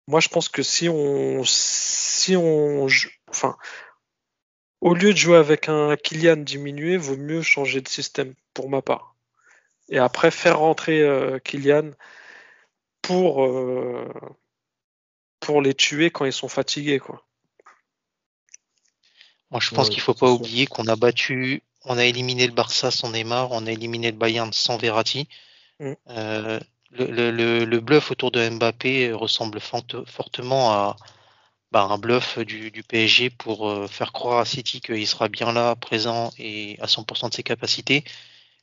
Moi 0.06 0.20
je 0.20 0.28
pense 0.28 0.48
que 0.50 0.62
si 0.62 0.88
on 0.88 1.42
si 1.44 2.36
on 2.36 2.86
enfin 3.30 3.56
au 4.80 4.94
lieu 4.94 5.12
de 5.12 5.18
jouer 5.18 5.36
avec 5.38 5.68
un 5.68 5.96
Kylian 5.96 6.36
diminué, 6.36 6.96
vaut 6.96 7.16
mieux 7.16 7.42
changer 7.42 7.80
de 7.80 7.88
système 7.88 8.34
pour 8.54 8.70
ma 8.70 8.82
part. 8.82 9.16
Et 9.90 9.98
après 9.98 10.30
faire 10.30 10.58
rentrer 10.60 11.02
euh, 11.02 11.38
Kylian 11.38 11.90
pour, 13.02 13.44
euh, 13.44 14.08
pour 15.40 15.62
les 15.62 15.74
tuer 15.74 16.10
quand 16.10 16.24
ils 16.24 16.32
sont 16.32 16.48
fatigués. 16.48 16.98
Quoi. 16.98 17.24
Moi, 19.50 19.60
je 19.60 19.70
pense 19.70 19.88
qu'il 19.88 19.94
qu'il 19.94 20.02
faut 20.02 20.14
pas 20.14 20.30
oublier 20.30 20.66
qu'on 20.66 20.86
a 20.86 20.96
battu, 20.96 21.62
on 21.84 21.98
a 21.98 22.04
éliminé 22.04 22.46
le 22.46 22.52
Barça 22.52 22.90
sans 22.90 23.10
Neymar, 23.10 23.50
on 23.50 23.66
a 23.66 23.72
éliminé 23.72 24.10
le 24.10 24.16
Bayern 24.16 24.52
sans 24.52 24.76
Verratti. 24.76 25.28
Mm. 25.80 25.92
Euh, 26.10 26.60
le, 26.92 27.78
bluff 27.78 28.10
autour 28.10 28.30
de 28.30 28.48
Mbappé 28.48 29.12
ressemble 29.12 29.60
fortement 29.60 30.72
à, 30.72 30.96
bah, 31.72 31.82
un 31.82 31.98
bluff 31.98 32.38
du, 32.38 32.82
PSG 32.82 33.30
pour 33.30 33.68
euh, 33.68 33.86
faire 33.86 34.12
croire 34.12 34.40
à 34.40 34.44
City 34.44 34.80
qu'il 34.80 35.06
sera 35.06 35.28
bien 35.28 35.52
là, 35.52 35.76
présent 35.76 36.32
et 36.38 36.76
à 36.80 36.86
100% 36.86 37.30
de 37.30 37.34
ses 37.34 37.42
capacités, 37.42 38.04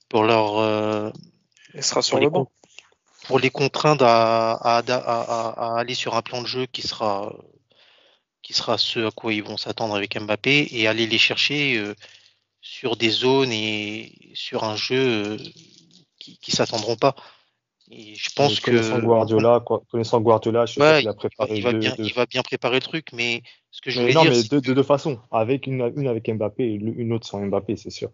pour 0.10 0.24
leur 0.24 0.58
euh, 0.58 1.12
sera 1.80 2.02
sur 2.02 2.20
le 2.20 2.30
banc. 2.30 2.52
Pour 3.28 3.40
les 3.40 3.50
contraindre 3.50 4.06
à, 4.06 4.54
à, 4.54 5.78
aller 5.80 5.94
sur 5.94 6.16
un 6.16 6.22
plan 6.22 6.42
de 6.42 6.48
jeu 6.48 6.66
qui 6.66 6.82
sera 6.82 7.34
qui 8.42 8.54
sera 8.54 8.78
ce 8.78 9.08
à 9.08 9.12
quoi 9.12 9.34
ils 9.34 9.44
vont 9.44 9.58
s'attendre 9.58 9.96
avec 9.96 10.18
Mbappé 10.18 10.70
et 10.72 10.88
aller 10.88 11.06
les 11.06 11.18
chercher 11.18 11.78
euh, 11.78 11.94
sur 12.62 12.96
des 12.96 13.10
zones 13.10 13.52
et 13.52 14.14
sur 14.34 14.64
un 14.64 14.78
jeu 14.78 15.36
qui, 16.18 16.38
qui 16.38 16.52
s'attendront 16.52 16.96
pas 16.96 17.16
je 17.90 18.30
pense 18.36 18.60
que 18.60 18.72
connaissant 18.72 19.00
Guardiola, 19.00 19.62
quoi, 19.66 19.82
connaissant 19.90 20.20
Guardiola, 20.20 20.66
je 20.66 20.80
ouais, 20.80 21.04
il, 21.04 21.08
a 21.08 21.14
préparé 21.14 21.56
il, 21.56 21.64
va 21.64 21.72
bien, 21.72 21.96
il 21.98 22.14
va 22.14 22.26
bien 22.26 22.42
préparer 22.42 22.76
le 22.76 22.82
truc, 22.82 23.14
mais 23.14 23.44
ce 23.72 23.82
que 23.82 23.90
je 23.92 24.02
voulais 24.02 24.14
non, 24.14 24.24
dire, 24.24 24.32
mais 24.32 24.44
de, 24.44 24.60
de, 24.60 24.74
deux 24.74 24.84
façons, 24.84 25.20
avec 25.32 25.68
une, 25.68 25.94
une 25.96 26.08
avec 26.08 26.30
Mbappé 26.30 26.66
et 26.66 26.74
une 26.74 27.14
autre 27.14 27.26
sans 27.26 27.40
Mbappé, 27.40 27.78
c'est 27.78 27.90
sûr. 27.90 28.10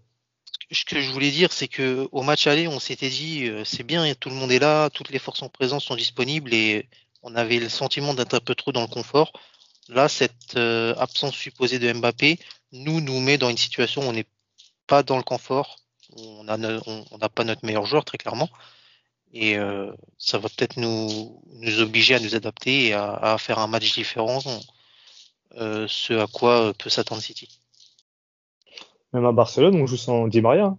Ce 0.71 0.85
que 0.85 1.01
je 1.01 1.11
voulais 1.11 1.31
dire, 1.31 1.51
c'est 1.51 1.67
que 1.67 2.07
au 2.11 2.23
match 2.23 2.47
aller, 2.47 2.67
on 2.67 2.79
s'était 2.79 3.09
dit, 3.09 3.47
euh, 3.47 3.63
c'est 3.65 3.83
bien, 3.83 4.13
tout 4.15 4.29
le 4.29 4.35
monde 4.35 4.51
est 4.51 4.59
là, 4.59 4.89
toutes 4.89 5.09
les 5.09 5.19
forces 5.19 5.41
en 5.41 5.49
présence 5.49 5.85
sont 5.85 5.95
disponibles 5.95 6.53
et 6.53 6.87
on 7.21 7.35
avait 7.35 7.59
le 7.59 7.69
sentiment 7.69 8.13
d'être 8.13 8.33
un 8.33 8.39
peu 8.39 8.55
trop 8.55 8.71
dans 8.71 8.81
le 8.81 8.87
confort. 8.87 9.33
Là, 9.89 10.07
cette 10.09 10.55
euh, 10.57 10.95
absence 10.97 11.35
supposée 11.35 11.79
de 11.79 11.91
Mbappé 11.91 12.39
nous 12.71 13.01
nous 13.01 13.19
met 13.19 13.37
dans 13.37 13.49
une 13.49 13.57
situation 13.57 14.01
où 14.01 14.05
on 14.05 14.13
n'est 14.13 14.27
pas 14.87 15.03
dans 15.03 15.17
le 15.17 15.23
confort, 15.23 15.79
on 16.17 16.43
n'a 16.43 16.57
on, 16.87 17.05
pas 17.29 17.43
notre 17.43 17.65
meilleur 17.65 17.85
joueur 17.85 18.05
très 18.05 18.17
clairement 18.17 18.49
Et 19.33 19.57
ça 20.17 20.37
va 20.37 20.49
peut-être 20.49 20.77
nous, 20.77 21.41
nous 21.53 21.79
obliger 21.81 22.15
à 22.15 22.19
nous 22.19 22.35
adapter 22.35 22.87
et 22.87 22.93
à, 22.93 23.37
faire 23.39 23.59
un 23.59 23.67
match 23.67 23.93
différent, 23.93 24.39
ce 25.57 26.13
à 26.19 26.27
quoi 26.27 26.73
peut 26.73 26.89
s'attendre 26.89 27.21
City. 27.21 27.62
Même 29.13 29.25
à 29.25 29.31
Barcelone, 29.31 29.75
on 29.75 29.85
joue 29.85 29.97
sans 29.97 30.27
Di 30.27 30.41
Maria. 30.41 30.75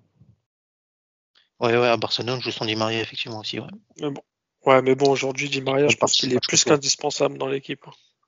Ouais, 1.61 1.76
ouais, 1.76 1.89
à 1.89 1.97
Barcelone, 1.97 2.37
on 2.39 2.41
joue 2.41 2.51
sans 2.51 2.66
Di 2.66 2.76
Maria, 2.76 3.01
effectivement 3.01 3.41
aussi. 3.41 3.61
Ouais, 3.61 3.68
mais 4.01 4.11
bon, 4.11 4.22
ouais, 4.66 4.82
mais 4.82 4.95
bon 4.95 5.11
aujourd'hui, 5.11 5.49
Di 5.49 5.61
Maria, 5.61 5.89
je 5.89 5.97
pense 5.97 6.12
qu'il 6.14 6.32
est 6.32 6.41
plus 6.41 6.64
qu'indispensable 6.64 7.39
dans 7.39 7.47
l'équipe. 7.47 7.85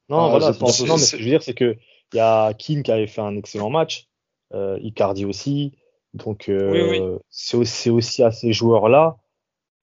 Non, 0.08 0.26
ah, 0.26 0.28
voilà, 0.28 0.52
non, 0.52 0.56
mais 0.60 0.72
ce 0.72 1.12
que 1.12 1.18
je 1.18 1.24
veux 1.24 1.30
dire, 1.30 1.42
c'est 1.42 1.54
que 1.54 1.76
il 2.12 2.16
y 2.16 2.20
a 2.20 2.54
Kim 2.54 2.82
qui 2.82 2.92
avait 2.92 3.08
fait 3.08 3.20
un 3.20 3.36
excellent 3.36 3.70
match, 3.70 4.08
euh, 4.54 4.78
Icardi 4.80 5.24
aussi. 5.24 5.72
Donc, 6.14 6.48
euh, 6.48 7.18
c'est 7.28 7.56
aussi, 7.56 7.90
aussi 7.90 8.22
à 8.22 8.30
ces 8.30 8.52
joueurs-là 8.52 9.16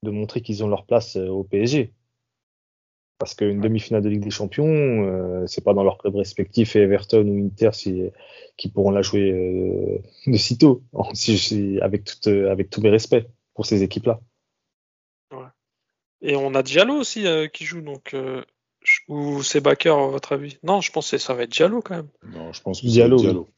de 0.03 0.11
montrer 0.11 0.41
qu'ils 0.41 0.63
ont 0.63 0.67
leur 0.67 0.85
place 0.85 1.15
euh, 1.17 1.27
au 1.27 1.43
PSG. 1.43 1.92
Parce 3.23 3.35
qu'une 3.35 3.61
demi-finale 3.61 4.01
de 4.01 4.09
Ligue 4.09 4.23
des 4.25 4.29
Champions, 4.29 4.67
euh, 4.67 5.47
c'est 5.47 5.63
pas 5.63 5.73
dans 5.73 5.85
leur 5.85 5.97
club 5.97 6.17
respectif 6.17 6.75
et 6.75 6.81
Everton 6.81 7.25
ou 7.25 7.45
Inter 7.45 7.69
qui 8.57 8.69
pourront 8.69 8.91
la 8.91 9.01
jouer 9.01 9.31
euh, 9.31 9.99
de 10.27 10.35
sitôt, 10.35 10.83
avec, 11.81 12.03
tout, 12.03 12.29
avec 12.29 12.69
tous 12.69 12.81
mes 12.81 12.89
respects 12.89 13.25
pour 13.53 13.65
ces 13.65 13.81
équipes-là. 13.81 14.19
Ouais. 15.31 15.47
Et 16.21 16.35
on 16.35 16.53
a 16.53 16.63
Diallo 16.63 16.95
aussi 16.95 17.25
qui 17.53 17.63
joue, 17.63 17.79
donc 17.79 18.13
ou 19.07 19.41
c'est 19.41 19.61
Baker 19.61 19.89
à 19.91 20.07
votre 20.07 20.33
avis? 20.33 20.57
Non, 20.63 20.81
je 20.81 20.91
pense 20.91 21.11
que 21.11 21.17
ça 21.17 21.33
va 21.33 21.43
être 21.43 21.51
Diallo 21.51 21.81
quand 21.81 21.95
même. 21.95 22.09
Non, 22.23 22.51
je 22.51 22.61
pense 22.61 22.81
que 22.81 22.87
Diallo. 22.87 23.15
Diallo. 23.15 23.49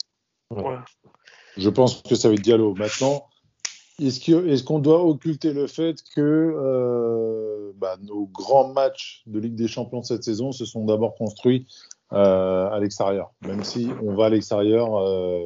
Ouais. 0.51 0.75
Je 1.57 1.69
pense 1.71 2.03
que 2.03 2.13
ça 2.13 2.27
va 2.27 2.35
être 2.35 2.41
Diallo. 2.41 2.75
Maintenant, 2.75 3.27
est-ce 3.99 4.63
qu'on 4.63 4.79
doit 4.79 5.03
occulter 5.03 5.53
le 5.53 5.67
fait 5.67 6.03
que 6.15 6.21
euh, 6.21 7.71
bah, 7.75 7.97
nos 8.01 8.25
grands 8.25 8.73
matchs 8.73 9.23
de 9.25 9.39
Ligue 9.39 9.55
des 9.55 9.67
Champions 9.67 10.03
cette 10.03 10.23
saison 10.23 10.51
se 10.51 10.65
sont 10.65 10.85
d'abord 10.85 11.15
construits 11.15 11.67
euh, 12.11 12.69
à 12.69 12.79
l'extérieur, 12.79 13.33
même 13.41 13.63
si 13.63 13.89
on 14.03 14.15
va 14.15 14.25
à 14.25 14.29
l'extérieur 14.29 14.97
euh, 14.97 15.43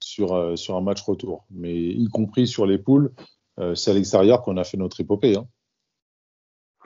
sur, 0.00 0.58
sur 0.58 0.76
un 0.76 0.80
match 0.80 1.02
retour, 1.02 1.44
mais 1.50 1.74
y 1.74 2.08
compris 2.08 2.46
sur 2.46 2.66
les 2.66 2.78
poules, 2.78 3.12
c'est 3.74 3.92
à 3.92 3.94
l'extérieur 3.94 4.42
qu'on 4.42 4.56
a 4.56 4.64
fait 4.64 4.76
notre 4.76 5.00
épopée. 5.00 5.36
Hein. 5.36 5.46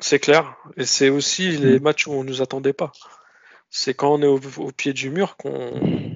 C'est 0.01 0.18
clair, 0.18 0.57
et 0.76 0.84
c'est 0.84 1.09
aussi 1.09 1.51
les 1.51 1.78
mm. 1.78 1.82
matchs 1.82 2.07
où 2.07 2.12
on 2.12 2.22
ne 2.22 2.28
nous 2.28 2.42
attendait 2.42 2.72
pas. 2.74 2.92
C'est 3.70 3.94
quand 3.94 4.14
on 4.14 4.22
est 4.22 4.26
au 4.26 4.72
pied 4.72 4.92
du 4.92 5.11
mur 5.11 5.36
qu'on 5.36 6.07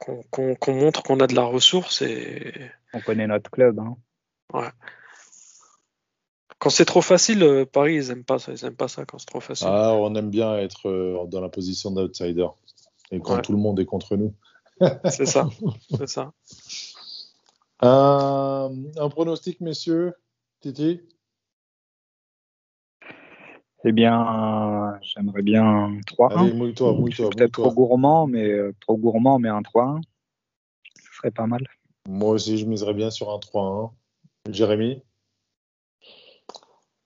qu'on 0.00 0.74
montre 0.74 1.02
qu'on 1.02 1.20
a 1.20 1.26
de 1.26 1.34
la 1.34 1.44
ressource 1.44 2.02
et. 2.02 2.52
On 2.92 3.00
connaît 3.00 3.26
notre 3.26 3.50
club. 3.50 3.78
Hein. 3.78 3.96
Ouais. 4.52 4.68
Quand 6.58 6.70
c'est 6.70 6.84
trop 6.84 7.02
facile, 7.02 7.42
euh, 7.42 7.64
Paris, 7.64 7.96
ils 7.96 8.08
n'aiment 8.08 8.24
pas 8.24 8.38
ça. 8.38 8.52
Ils 8.52 8.64
aiment 8.64 8.76
pas 8.76 8.88
ça 8.88 9.04
quand 9.04 9.18
c'est 9.18 9.26
trop 9.26 9.40
facile. 9.40 9.68
Ah, 9.70 9.94
on 9.94 10.14
aime 10.14 10.30
bien 10.30 10.56
être 10.58 10.88
euh, 10.88 11.24
dans 11.26 11.40
la 11.40 11.48
position 11.48 11.90
d'outsider. 11.90 12.48
Et 13.12 13.20
quand 13.20 13.40
tout 13.40 13.52
le 13.52 13.58
monde 13.58 13.78
est 13.80 13.86
contre 13.86 14.16
nous. 14.16 14.34
c'est 15.04 15.26
ça. 15.26 15.48
C'est 15.96 16.08
ça. 16.08 16.32
Un, 17.80 18.70
un 18.96 19.08
pronostic, 19.08 19.60
messieurs 19.60 20.14
Titi? 20.60 21.00
Eh 23.84 23.92
bien, 23.92 24.98
j'aimerais 25.02 25.42
bien 25.42 25.92
3-1. 26.06 26.38
Allez, 26.38 26.52
mouille-toi, 26.52 26.92
mouille-toi. 26.92 27.30
Peut-être 27.30 27.52
trop 27.52 27.72
gourmand, 27.72 28.26
mais 28.26 28.50
euh, 28.50 28.74
trop 28.80 28.96
gourmand, 28.96 29.38
mais 29.38 29.48
un 29.48 29.62
3-1. 29.62 30.02
Ce 30.96 31.16
serait 31.16 31.30
pas 31.30 31.46
mal. 31.46 31.66
Moi 32.08 32.30
aussi, 32.30 32.58
je 32.58 32.66
miserais 32.66 32.94
bien 32.94 33.10
sur 33.10 33.30
un 33.30 33.38
3-1. 33.38 33.90
Jérémy? 34.50 35.02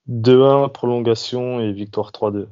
2-1, 0.08 0.70
prolongation 0.70 1.60
et 1.60 1.72
victoire 1.72 2.10
3-2. 2.10 2.48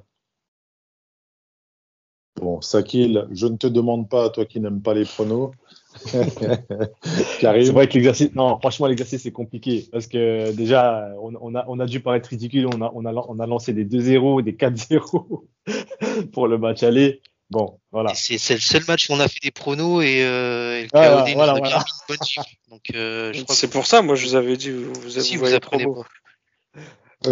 Bon, 2.37 2.61
Sakil, 2.61 3.29
je 3.31 3.47
ne 3.47 3.57
te 3.57 3.67
demande 3.67 4.09
pas, 4.09 4.31
toi 4.31 4.47
qui 4.47 4.59
n'aimes 4.59 4.83
pas 4.83 4.95
les 4.95 5.05
pronos, 5.05 5.53
c'est 6.07 7.43
vrai 7.47 7.89
que 7.89 7.95
l'exercice, 7.95 8.35
non, 8.35 8.59
franchement, 8.59 8.87
l'exercice 8.87 9.23
c'est 9.23 9.33
compliqué 9.33 9.87
parce 9.93 10.07
que 10.07 10.53
déjà, 10.53 11.11
on, 11.21 11.55
a, 11.55 11.65
on 11.69 11.81
a 11.81 11.87
dû 11.87 12.01
paraître 12.01 12.29
ridicule. 12.29 12.67
On 12.67 12.81
a, 12.81 12.91
on 12.95 13.05
a, 13.05 13.13
on 13.13 13.39
a 13.39 13.47
lancé 13.47 13.73
des 13.73 13.85
2-0, 13.85 14.43
des 14.43 14.53
4-0 14.53 15.45
pour 16.33 16.49
le 16.49 16.59
match 16.59 16.83
aller. 16.83 17.21
Bon, 17.51 17.79
voilà. 17.91 18.15
C'est, 18.15 18.55
le 18.55 18.61
seul 18.61 18.83
match 18.89 19.11
où 19.11 19.13
on 19.13 19.21
a 19.21 19.29
fait 19.29 19.41
des 19.43 19.51
pronos 19.51 20.03
et, 20.03 20.25
euh, 20.25 20.83
le 20.83 20.89
KOD 20.89 21.37
nous 21.37 21.43
a 21.43 21.61
bien 21.61 21.63
mis 21.63 21.71
une 21.71 22.07
bonne 22.09 22.45
Donc, 22.71 22.81
euh, 22.95 23.33
c'est 23.51 23.69
pour 23.69 23.87
ça, 23.87 24.01
moi, 24.01 24.15
je 24.15 24.27
vous 24.27 24.35
avais 24.37 24.57
dit, 24.57 24.71
vous, 24.71 24.93
vous, 24.95 25.11
si, 25.21 25.37
vous, 25.37 25.53
apprenez 25.53 25.85
pas. 25.85 27.31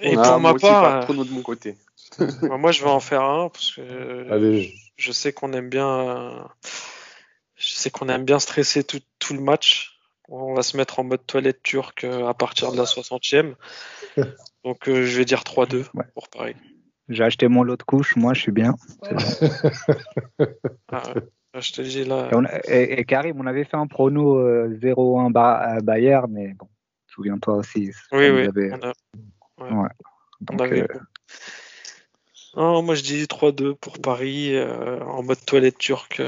et 0.00 0.14
pour 0.14 0.38
ma 0.38 0.54
part, 0.54 1.00
pronos 1.00 1.26
de 1.26 1.32
mon 1.32 1.42
côté. 1.42 1.76
moi, 2.42 2.70
je 2.70 2.82
vais 2.84 2.90
en 2.90 3.00
faire 3.00 3.22
un 3.22 3.48
parce 3.48 3.72
que 3.72 4.30
Allez. 4.30 4.72
je 4.96 5.10
sais 5.10 5.32
qu'on 5.32 5.52
aime 5.52 5.68
bien 5.68 6.48
je 7.58 7.74
sais 7.74 7.90
qu'on 7.90 8.08
aime 8.08 8.24
bien 8.24 8.38
stresser 8.38 8.84
tout, 8.84 9.00
tout, 9.18 9.34
le 9.34 9.40
match. 9.40 9.98
On 10.28 10.54
va 10.54 10.62
se 10.62 10.76
mettre 10.76 11.00
en 11.00 11.04
mode 11.04 11.26
toilette 11.26 11.62
turque 11.62 12.04
euh, 12.04 12.26
à 12.26 12.34
partir 12.34 12.72
de 12.72 12.76
la 12.76 12.84
60e. 12.84 13.54
Donc 14.64 14.88
euh, 14.88 15.04
je 15.04 15.18
vais 15.18 15.24
dire 15.24 15.42
3-2 15.42 15.86
pour 16.14 16.28
Paris. 16.28 16.54
J'ai 17.08 17.24
acheté 17.24 17.48
mon 17.48 17.62
lot 17.62 17.76
de 17.76 17.82
couche, 17.82 18.16
moi 18.16 18.34
je 18.34 18.40
suis 18.40 18.52
bien. 18.52 18.74
Ah, 21.54 21.60
je 21.60 21.72
te 21.72 21.80
dis 21.80 22.04
là. 22.04 22.28
Et, 22.68 23.06
Karim, 23.06 23.40
on 23.40 23.46
avait 23.46 23.64
fait 23.64 23.78
un 23.78 23.86
prono 23.86 24.38
0-1 24.68 25.30
euh, 25.30 25.80
Bayern, 25.80 26.30
mais 26.30 26.52
bon, 26.52 26.68
souviens-toi 27.06 27.54
aussi. 27.54 27.90
Oui, 28.12 28.28
oui. 28.28 28.48
moi 32.54 32.94
je 32.94 33.02
dis 33.02 33.24
3-2 33.24 33.74
pour 33.76 33.98
Paris 33.98 34.54
en 34.60 35.22
mode 35.22 35.42
toilette 35.46 35.78
turque. 35.78 36.22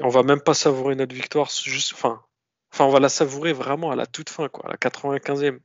On 0.00 0.08
va 0.08 0.22
même 0.22 0.40
pas 0.40 0.54
savourer 0.54 0.94
notre 0.94 1.14
victoire, 1.14 1.50
juste, 1.50 1.92
enfin, 1.94 2.20
enfin, 2.72 2.84
on 2.84 2.90
va 2.90 3.00
la 3.00 3.08
savourer 3.08 3.52
vraiment 3.52 3.90
à 3.90 3.96
la 3.96 4.06
toute 4.06 4.30
fin, 4.30 4.48
quoi, 4.48 4.66
à 4.66 4.70
la 4.70 4.76
95e. 4.76 5.58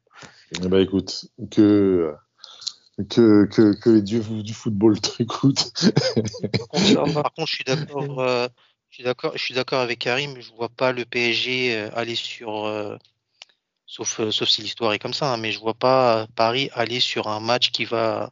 Eh 0.51 0.67
ben, 0.67 0.79
écoute, 0.79 1.25
que, 1.51 2.13
que, 3.09 3.45
que, 3.45 3.73
que 3.73 3.89
les 3.89 4.01
dieux 4.01 4.21
du 4.21 4.53
football 4.53 4.99
t'écoutent. 5.01 5.71
Par 7.13 7.33
contre, 7.33 7.47
je 7.47 7.55
suis 7.55 7.63
d'accord. 7.63 8.19
Euh, 8.19 8.47
je 8.89 8.95
suis 8.95 9.03
d'accord, 9.03 9.33
je 9.35 9.43
suis 9.43 9.53
d'accord 9.53 9.81
avec 9.81 9.99
Karim. 9.99 10.39
Je 10.41 10.51
vois 10.53 10.69
pas 10.69 10.91
le 10.91 11.05
PSG 11.05 11.75
euh, 11.75 11.89
aller 11.93 12.15
sur, 12.15 12.65
euh, 12.65 12.97
sauf, 13.85 14.19
sauf 14.31 14.49
si 14.49 14.61
l'histoire 14.61 14.93
est 14.93 14.99
comme 14.99 15.13
ça, 15.13 15.33
hein, 15.33 15.37
mais 15.37 15.51
je 15.51 15.59
vois 15.59 15.75
pas 15.75 16.27
Paris 16.35 16.69
aller 16.73 16.99
sur 16.99 17.27
un 17.27 17.39
match 17.39 17.71
qui 17.71 17.85
va 17.85 18.31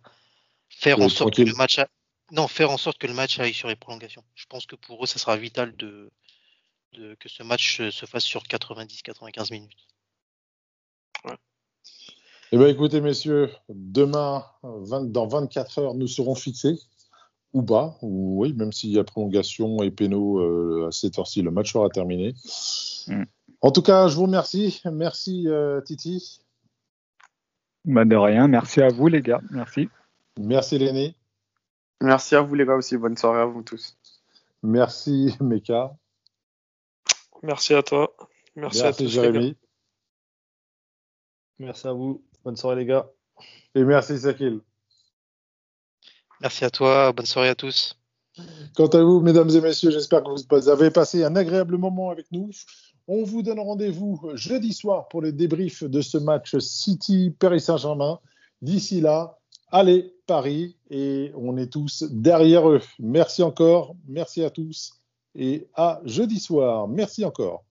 faire 0.70 1.00
en 1.00 1.10
sorte 1.10 1.36
que 1.36 1.44
le 1.44 1.54
match, 1.54 1.80
non, 2.32 2.48
faire 2.48 2.72
en 2.72 2.78
sorte 2.78 2.98
que 2.98 3.08
le 3.08 3.14
match 3.14 3.40
aille 3.40 3.54
sur 3.54 3.68
les 3.68 3.76
prolongations. 3.76 4.24
Je 4.36 4.46
pense 4.48 4.66
que 4.66 4.76
pour 4.76 5.04
eux, 5.04 5.08
ça 5.08 5.20
sera 5.20 5.38
vital 5.38 5.76
de, 5.78 6.10
que 7.20 7.30
ce 7.30 7.44
match 7.44 7.90
se 7.90 8.06
fasse 8.06 8.24
sur 8.24 8.44
90-95 8.44 9.52
minutes. 9.52 9.88
Eh 12.54 12.58
bien, 12.58 12.68
écoutez, 12.68 13.02
messieurs, 13.02 13.52
demain, 13.68 14.46
dans 14.64 15.28
24 15.28 15.80
heures, 15.80 15.94
nous 15.96 16.08
serons 16.08 16.34
fixés, 16.34 16.80
ou 17.52 17.62
pas, 17.62 17.98
ou 18.02 18.42
oui, 18.42 18.54
même 18.54 18.72
s'il 18.72 18.92
y 18.92 19.00
a 19.00 19.04
prolongation 19.04 19.84
et 19.84 19.92
pénaux 19.92 20.40
euh, 20.40 20.88
à 20.88 20.92
cette 20.94 21.20
heure-ci, 21.20 21.42
le 21.42 21.52
match 21.52 21.74
sera 21.74 21.90
terminé. 21.90 22.34
Mm. 23.08 23.24
En 23.60 23.72
tout 23.72 23.82
cas, 23.82 24.08
je 24.08 24.16
vous 24.16 24.24
remercie. 24.24 24.82
Merci, 24.86 25.44
euh, 25.48 25.82
Titi. 25.82 26.40
Bah 27.84 28.06
de 28.06 28.16
rien. 28.16 28.48
Merci 28.48 28.82
à 28.82 28.88
vous, 28.90 29.08
les 29.08 29.22
gars. 29.22 29.42
Merci. 29.52 29.90
Merci, 30.40 30.78
Léné. 30.78 31.17
Merci 32.02 32.36
à 32.36 32.42
vous 32.42 32.56
les 32.56 32.66
gars 32.66 32.76
aussi. 32.76 32.98
Bonne 32.98 33.18
soirée 33.18 33.42
à 33.42 33.46
vous 33.46 33.64
tous. 33.64 33.98
Merci 34.64 35.36
Meka. 35.42 35.96
Merci 37.44 37.74
à 37.74 37.84
toi. 37.84 38.16
Merci, 38.56 38.82
à 38.82 38.92
tous, 38.92 39.08
Jérémy. 39.08 39.56
Merci 41.60 41.88
à 41.88 41.94
vous. 41.94 42.24
Bonne 42.44 42.56
soirée 42.56 42.78
les 42.78 42.86
gars. 42.86 43.08
Et 43.76 43.84
merci 43.84 44.18
Sakil. 44.18 44.62
Merci 46.42 46.66
à 46.66 46.70
toi. 46.70 47.12
Bonne 47.14 47.26
soirée 47.26 47.50
à 47.50 47.56
tous. 47.56 47.98
Quant 48.76 48.88
à 48.88 49.02
vous, 49.02 49.22
mesdames 49.22 49.50
et 49.50 49.62
messieurs, 49.62 49.92
j'espère 49.92 50.24
que 50.24 50.30
vous 50.30 50.70
avez 50.70 50.92
passé 50.92 51.24
un 51.24 51.36
agréable 51.36 51.78
moment 51.78 52.10
avec 52.10 52.32
nous. 52.32 52.52
On 53.08 53.24
vous 53.24 53.42
donne 53.42 53.60
rendez-vous 53.60 54.20
jeudi 54.34 54.74
soir 54.74 55.08
pour 55.08 55.22
le 55.22 55.32
débrief 55.32 55.84
de 55.84 56.02
ce 56.02 56.18
match 56.18 56.58
City-Paris 56.58 57.62
Saint-Germain. 57.62 58.20
D'ici 58.62 59.02
là, 59.02 59.40
allez 59.72 60.17
Paris 60.28 60.78
et 60.90 61.32
on 61.36 61.58
est 61.58 61.72
tous 61.72 62.04
derrière 62.12 62.70
eux. 62.70 62.82
Merci 63.00 63.42
encore, 63.42 63.96
merci 64.08 64.44
à 64.44 64.50
tous 64.50 64.94
et 65.34 65.68
à 65.74 66.02
jeudi 66.06 66.40
soir. 66.40 66.88
Merci 66.88 67.26
encore. 67.26 67.67